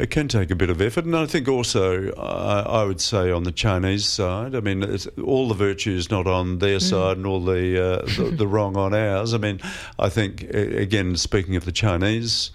it 0.00 0.08
can 0.08 0.28
take 0.28 0.50
a 0.50 0.56
bit 0.56 0.70
of 0.70 0.80
effort. 0.80 1.04
And 1.04 1.14
I 1.14 1.26
think 1.26 1.46
also, 1.46 2.10
I, 2.14 2.80
I 2.80 2.84
would 2.84 3.02
say 3.02 3.30
on 3.30 3.44
the 3.44 3.52
Chinese 3.52 4.06
side, 4.06 4.54
I 4.54 4.60
mean, 4.60 4.82
all 5.22 5.46
the 5.46 5.54
virtues 5.54 6.10
not 6.10 6.26
on 6.26 6.58
their 6.58 6.78
mm. 6.78 6.82
side 6.82 7.18
and 7.18 7.26
all 7.26 7.40
the, 7.40 7.78
uh, 7.78 8.06
the, 8.16 8.34
the 8.34 8.46
wrong 8.48 8.78
on 8.78 8.94
ours. 8.94 9.34
I 9.34 9.38
mean, 9.38 9.60
I 9.98 10.08
think 10.08 10.42
again, 10.54 11.16
speaking 11.16 11.54
of 11.54 11.66
the 11.66 11.72
Chinese 11.72 12.50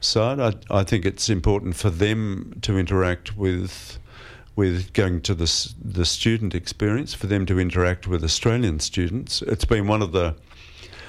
side, 0.00 0.40
I, 0.40 0.54
I 0.70 0.82
think 0.82 1.06
it's 1.06 1.30
important 1.30 1.76
for 1.76 1.88
them 1.88 2.58
to 2.62 2.76
interact 2.76 3.36
with 3.36 3.98
with 4.56 4.92
going 4.92 5.20
to 5.20 5.36
the 5.36 5.72
the 5.80 6.04
student 6.04 6.52
experience, 6.52 7.14
for 7.14 7.28
them 7.28 7.46
to 7.46 7.60
interact 7.60 8.08
with 8.08 8.24
Australian 8.24 8.80
students. 8.80 9.40
It's 9.42 9.64
been 9.64 9.86
one 9.86 10.02
of 10.02 10.10
the 10.10 10.34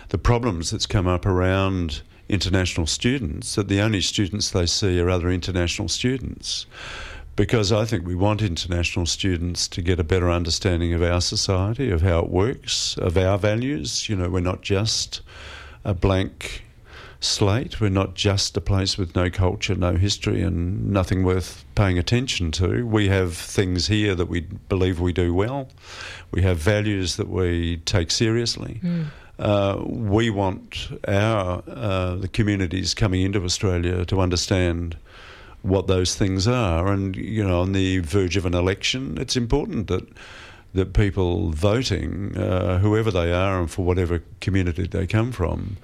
the 0.10 0.20
problems 0.20 0.70
that's 0.70 0.86
come 0.86 1.08
up 1.08 1.26
around 1.26 2.04
international 2.30 2.88
students, 2.88 3.56
that 3.56 3.68
the 3.68 3.82
only 3.82 4.02
students 4.02 4.52
they 4.52 4.66
see 4.66 5.00
are 5.00 5.10
other 5.10 5.30
international 5.30 5.90
students. 5.90 6.66
Because 7.36 7.72
I 7.72 7.86
think 7.86 8.06
we 8.06 8.16
want 8.16 8.42
international 8.42 9.06
students 9.06 9.68
to 9.70 9.82
get 9.82 10.00
a 10.00 10.04
better 10.04 10.30
understanding 10.30 10.94
of 10.94 11.02
our 11.02 11.22
society, 11.22 11.90
of 11.90 12.02
how 12.02 12.20
it 12.20 12.30
works, 12.30 12.98
of 12.98 13.18
our 13.18 13.38
values. 13.38 14.10
You 14.10 14.18
know, 14.18 14.30
we're 14.30 14.42
not 14.42 14.62
just 14.62 15.22
a 15.86 15.94
blank 15.94 16.64
slate. 17.22 17.82
We're 17.82 17.90
not 17.90 18.16
just 18.16 18.56
a 18.58 18.62
place 18.62 18.98
with 18.98 19.16
no 19.16 19.30
culture, 19.30 19.76
no 19.76 19.96
history, 19.96 20.42
and 20.42 20.92
nothing 20.92 21.24
worth 21.24 21.66
paying 21.76 21.98
attention 21.98 22.52
to. 22.54 22.86
We 22.86 23.08
have 23.10 23.36
things 23.36 23.88
here 23.88 24.16
that 24.16 24.28
we 24.28 24.42
believe 24.42 25.00
we 25.00 25.14
do 25.14 25.34
well. 25.34 25.70
We 26.32 26.42
have 26.44 26.58
values 26.58 27.18
that 27.18 27.30
we 27.30 27.78
take 27.78 28.12
seriously. 28.12 28.80
Mm. 28.84 29.08
Uh, 29.40 29.82
we 29.86 30.30
want 30.30 30.90
our 31.08 31.64
uh, 31.68 32.16
the 32.16 32.28
communities 32.28 32.94
coming 32.94 33.22
into 33.22 33.42
Australia 33.44 34.06
to 34.06 34.20
understand 34.20 34.98
what 35.62 35.88
those 35.88 36.14
things 36.16 36.46
are, 36.46 36.88
and 36.88 37.16
you 37.16 37.46
know, 37.46 37.62
on 37.62 37.72
the 37.72 38.00
verge 38.00 38.36
of 38.36 38.46
an 38.46 38.54
election, 38.54 39.18
it's 39.18 39.38
important 39.38 39.88
that 39.88 40.06
that 40.74 40.94
people 40.94 41.52
voting, 41.52 42.38
uh, 42.38 42.80
whoever 42.80 43.12
they 43.12 43.32
are, 43.32 43.60
and 43.60 43.72
for 43.72 43.84
whatever 43.86 44.22
community 44.42 44.86
they 44.86 45.08
come 45.08 45.32
from, 45.32 45.78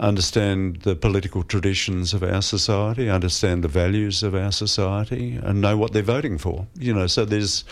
understand 0.00 0.82
the 0.82 0.94
political 0.94 1.42
traditions 1.42 2.12
of 2.12 2.22
our 2.22 2.42
society, 2.42 3.08
understand 3.08 3.64
the 3.64 3.68
values 3.68 4.22
of 4.24 4.34
our 4.34 4.52
society, 4.52 5.38
and 5.42 5.60
know 5.60 5.76
what 5.76 5.92
they're 5.92 6.02
voting 6.02 6.36
for. 6.36 6.66
You 6.76 6.94
know, 6.94 7.06
so 7.06 7.24
there's 7.24 7.64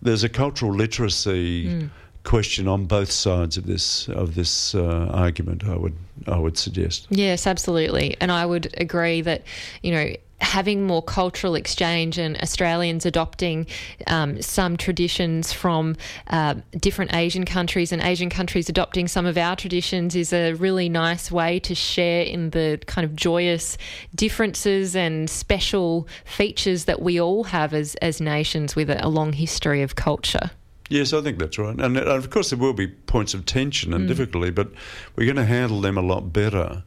there's 0.00 0.24
a 0.24 0.30
cultural 0.30 0.72
literacy. 0.72 1.66
Mm 1.66 1.90
question 2.24 2.68
on 2.68 2.86
both 2.86 3.10
sides 3.10 3.56
of 3.56 3.66
this 3.66 4.08
of 4.08 4.34
this 4.34 4.74
uh, 4.74 5.10
argument. 5.12 5.64
I 5.64 5.76
would 5.76 5.96
I 6.26 6.38
would 6.38 6.58
suggest. 6.58 7.06
Yes, 7.10 7.46
absolutely, 7.46 8.16
and 8.20 8.30
I 8.30 8.46
would 8.46 8.74
agree 8.78 9.20
that 9.22 9.42
you 9.82 9.92
know 9.92 10.14
having 10.40 10.86
more 10.86 11.02
cultural 11.02 11.54
exchange 11.54 12.18
and 12.18 12.36
Australians 12.42 13.04
adopting 13.04 13.66
um, 14.06 14.40
some 14.40 14.76
traditions 14.76 15.52
from 15.52 15.96
uh, 16.28 16.54
different 16.78 17.14
Asian 17.14 17.44
countries 17.44 17.92
and 17.92 18.02
Asian 18.02 18.30
countries 18.30 18.68
adopting 18.68 19.06
some 19.06 19.26
of 19.26 19.36
our 19.36 19.54
traditions 19.54 20.16
is 20.16 20.32
a 20.32 20.54
really 20.54 20.88
nice 20.88 21.30
way 21.30 21.58
to 21.60 21.74
share 21.74 22.22
in 22.22 22.50
the 22.50 22.80
kind 22.86 23.04
of 23.04 23.14
joyous 23.14 23.76
differences 24.14 24.96
and 24.96 25.28
special 25.28 26.08
features 26.24 26.86
that 26.86 27.02
we 27.02 27.20
all 27.20 27.44
have 27.44 27.74
as, 27.74 27.94
as 27.96 28.20
nations 28.20 28.74
with 28.74 28.88
a, 28.88 29.04
a 29.04 29.08
long 29.08 29.32
history 29.32 29.82
of 29.82 29.94
culture. 29.94 30.50
Yes, 30.90 31.12
I 31.12 31.22
think 31.22 31.38
that's 31.38 31.56
right. 31.56 31.78
And 31.78 31.96
of 31.96 32.30
course, 32.30 32.50
there 32.50 32.58
will 32.58 32.72
be 32.72 32.88
points 32.88 33.32
of 33.32 33.46
tension 33.46 33.94
and 33.94 34.04
mm. 34.04 34.08
difficulty, 34.08 34.50
but 34.50 34.68
we're 35.14 35.24
going 35.24 35.36
to 35.36 35.44
handle 35.44 35.80
them 35.80 35.96
a 35.96 36.02
lot 36.02 36.32
better 36.32 36.82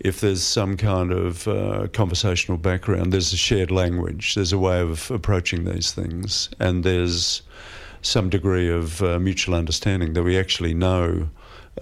if 0.00 0.20
there's 0.20 0.42
some 0.42 0.78
kind 0.78 1.12
of 1.12 1.46
uh, 1.46 1.86
conversational 1.92 2.56
background. 2.56 3.12
There's 3.12 3.34
a 3.34 3.36
shared 3.36 3.70
language, 3.70 4.34
there's 4.34 4.52
a 4.52 4.58
way 4.58 4.80
of 4.80 5.10
approaching 5.10 5.64
these 5.64 5.92
things, 5.92 6.48
and 6.58 6.84
there's 6.84 7.42
some 8.00 8.30
degree 8.30 8.70
of 8.70 9.02
uh, 9.02 9.18
mutual 9.18 9.54
understanding 9.54 10.14
that 10.14 10.22
we 10.22 10.38
actually 10.38 10.72
know 10.72 11.28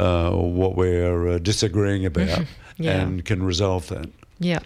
uh, 0.01 0.33
what 0.33 0.77
we're 0.77 1.29
uh, 1.29 1.39
disagreeing 1.39 2.05
about 2.05 2.45
yeah. 2.77 3.01
and 3.01 3.25
can 3.25 3.43
resolve 3.43 3.87
that. 3.89 4.09
Yeah. 4.41 4.59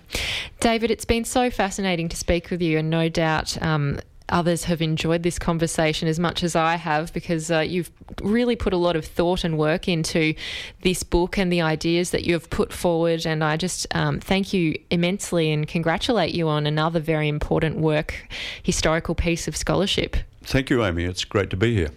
David, 0.60 0.90
it's 0.90 1.04
been 1.04 1.26
so 1.26 1.50
fascinating 1.50 2.08
to 2.08 2.16
speak 2.16 2.50
with 2.50 2.62
you, 2.62 2.78
and 2.78 2.88
no 2.88 3.10
doubt. 3.10 3.60
Um, 3.62 4.00
others 4.28 4.64
have 4.64 4.82
enjoyed 4.82 5.22
this 5.22 5.38
conversation 5.38 6.08
as 6.08 6.18
much 6.18 6.42
as 6.42 6.56
I 6.56 6.76
have 6.76 7.12
because 7.12 7.50
uh, 7.50 7.60
you've 7.60 7.90
really 8.22 8.56
put 8.56 8.72
a 8.72 8.76
lot 8.76 8.96
of 8.96 9.04
thought 9.04 9.44
and 9.44 9.56
work 9.56 9.88
into 9.88 10.34
this 10.82 11.02
book 11.02 11.38
and 11.38 11.52
the 11.52 11.60
ideas 11.60 12.10
that 12.10 12.24
you 12.24 12.32
have 12.34 12.50
put 12.50 12.72
forward. 12.72 13.26
And 13.26 13.44
I 13.44 13.56
just 13.56 13.86
um, 13.94 14.20
thank 14.20 14.52
you 14.52 14.78
immensely 14.90 15.52
and 15.52 15.66
congratulate 15.66 16.34
you 16.34 16.48
on 16.48 16.66
another 16.66 17.00
very 17.00 17.28
important 17.28 17.78
work, 17.78 18.28
historical 18.62 19.14
piece 19.14 19.46
of 19.48 19.56
scholarship. 19.56 20.16
Thank 20.46 20.70
you, 20.70 20.84
Amy. 20.84 21.04
It's 21.04 21.24
great 21.24 21.50
to 21.50 21.56
be 21.56 21.74
here. 21.74 21.90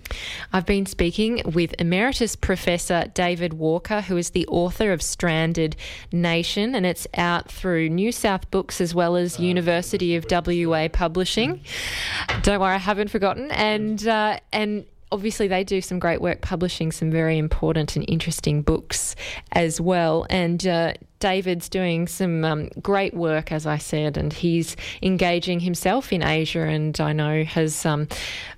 I've 0.52 0.66
been 0.66 0.88
speaking 0.88 1.44
with 1.46 1.76
Emeritus 1.78 2.36
Professor 2.36 3.06
David 3.14 3.54
Walker, 3.54 4.02
who 4.02 4.18
is 4.18 4.32
the 4.32 4.48
author 4.48 4.92
of 4.92 5.04
Stranded 5.04 5.76
Nation, 6.12 6.74
and 6.74 6.84
it's 6.84 7.06
out 7.14 7.52
through 7.52 7.90
New 7.90 8.12
South 8.12 8.50
Books 8.50 8.82
as 8.82 8.96
well 8.96 9.16
as 9.16 9.40
University 9.40 10.16
of 10.16 10.26
WA 10.32 10.88
Publishing. 10.88 11.62
Don't 12.42 12.60
worry, 12.60 12.74
I 12.74 12.78
haven't 12.78 13.12
forgotten. 13.12 13.52
And 13.52 14.08
uh, 14.08 14.40
and 14.52 14.86
obviously 15.12 15.48
they 15.48 15.64
do 15.64 15.80
some 15.82 16.00
great 16.00 16.22
work 16.22 16.42
publishing 16.42 16.92
some 16.92 17.12
very 17.12 17.38
important 17.38 17.96
and 17.96 18.06
interesting 18.08 18.64
books 18.64 19.16
as 19.52 19.80
well. 19.80 20.26
And 20.30 20.66
uh, 20.66 20.94
David's 21.20 21.70
doing 21.70 22.08
some 22.08 22.44
um, 22.46 22.70
great 22.82 23.14
work, 23.14 23.52
as 23.52 23.66
I 23.66 23.78
said, 23.78 24.18
and 24.18 24.32
he's 24.32 24.76
engaging 25.02 25.60
himself 25.60 26.12
in 26.12 26.24
Asia, 26.24 26.62
and 26.62 27.00
I 27.00 27.14
know 27.14 27.44
has 27.44 27.86
um, 27.86 28.08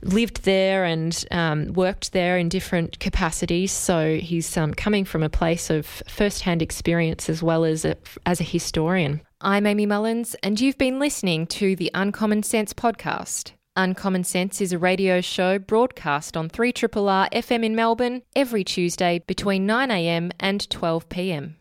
lived 0.01 0.43
there 0.43 0.85
and 0.85 1.25
um, 1.31 1.73
worked 1.73 2.13
there 2.13 2.37
in 2.37 2.49
different 2.49 2.99
capacities. 2.99 3.71
So 3.71 4.17
he's 4.17 4.55
um, 4.57 4.73
coming 4.73 5.05
from 5.05 5.23
a 5.23 5.29
place 5.29 5.69
of 5.69 5.85
first-hand 6.07 6.61
experience 6.61 7.29
as 7.29 7.41
well 7.41 7.65
as 7.65 7.85
a, 7.85 7.97
as 8.25 8.39
a 8.39 8.45
historian. 8.45 9.21
I'm 9.41 9.65
Amy 9.65 9.87
Mullins, 9.87 10.35
and 10.43 10.59
you've 10.59 10.77
been 10.77 10.99
listening 10.99 11.47
to 11.47 11.75
the 11.75 11.89
Uncommon 11.93 12.43
Sense 12.43 12.73
podcast. 12.73 13.53
Uncommon 13.75 14.23
Sense 14.23 14.59
is 14.59 14.73
a 14.73 14.77
radio 14.77 15.21
show 15.21 15.57
broadcast 15.57 16.35
on 16.35 16.49
3RRR 16.49 17.31
FM 17.31 17.63
in 17.63 17.75
Melbourne 17.75 18.21
every 18.35 18.63
Tuesday 18.65 19.19
between 19.25 19.65
9am 19.65 20.31
and 20.39 20.67
12pm. 20.69 21.55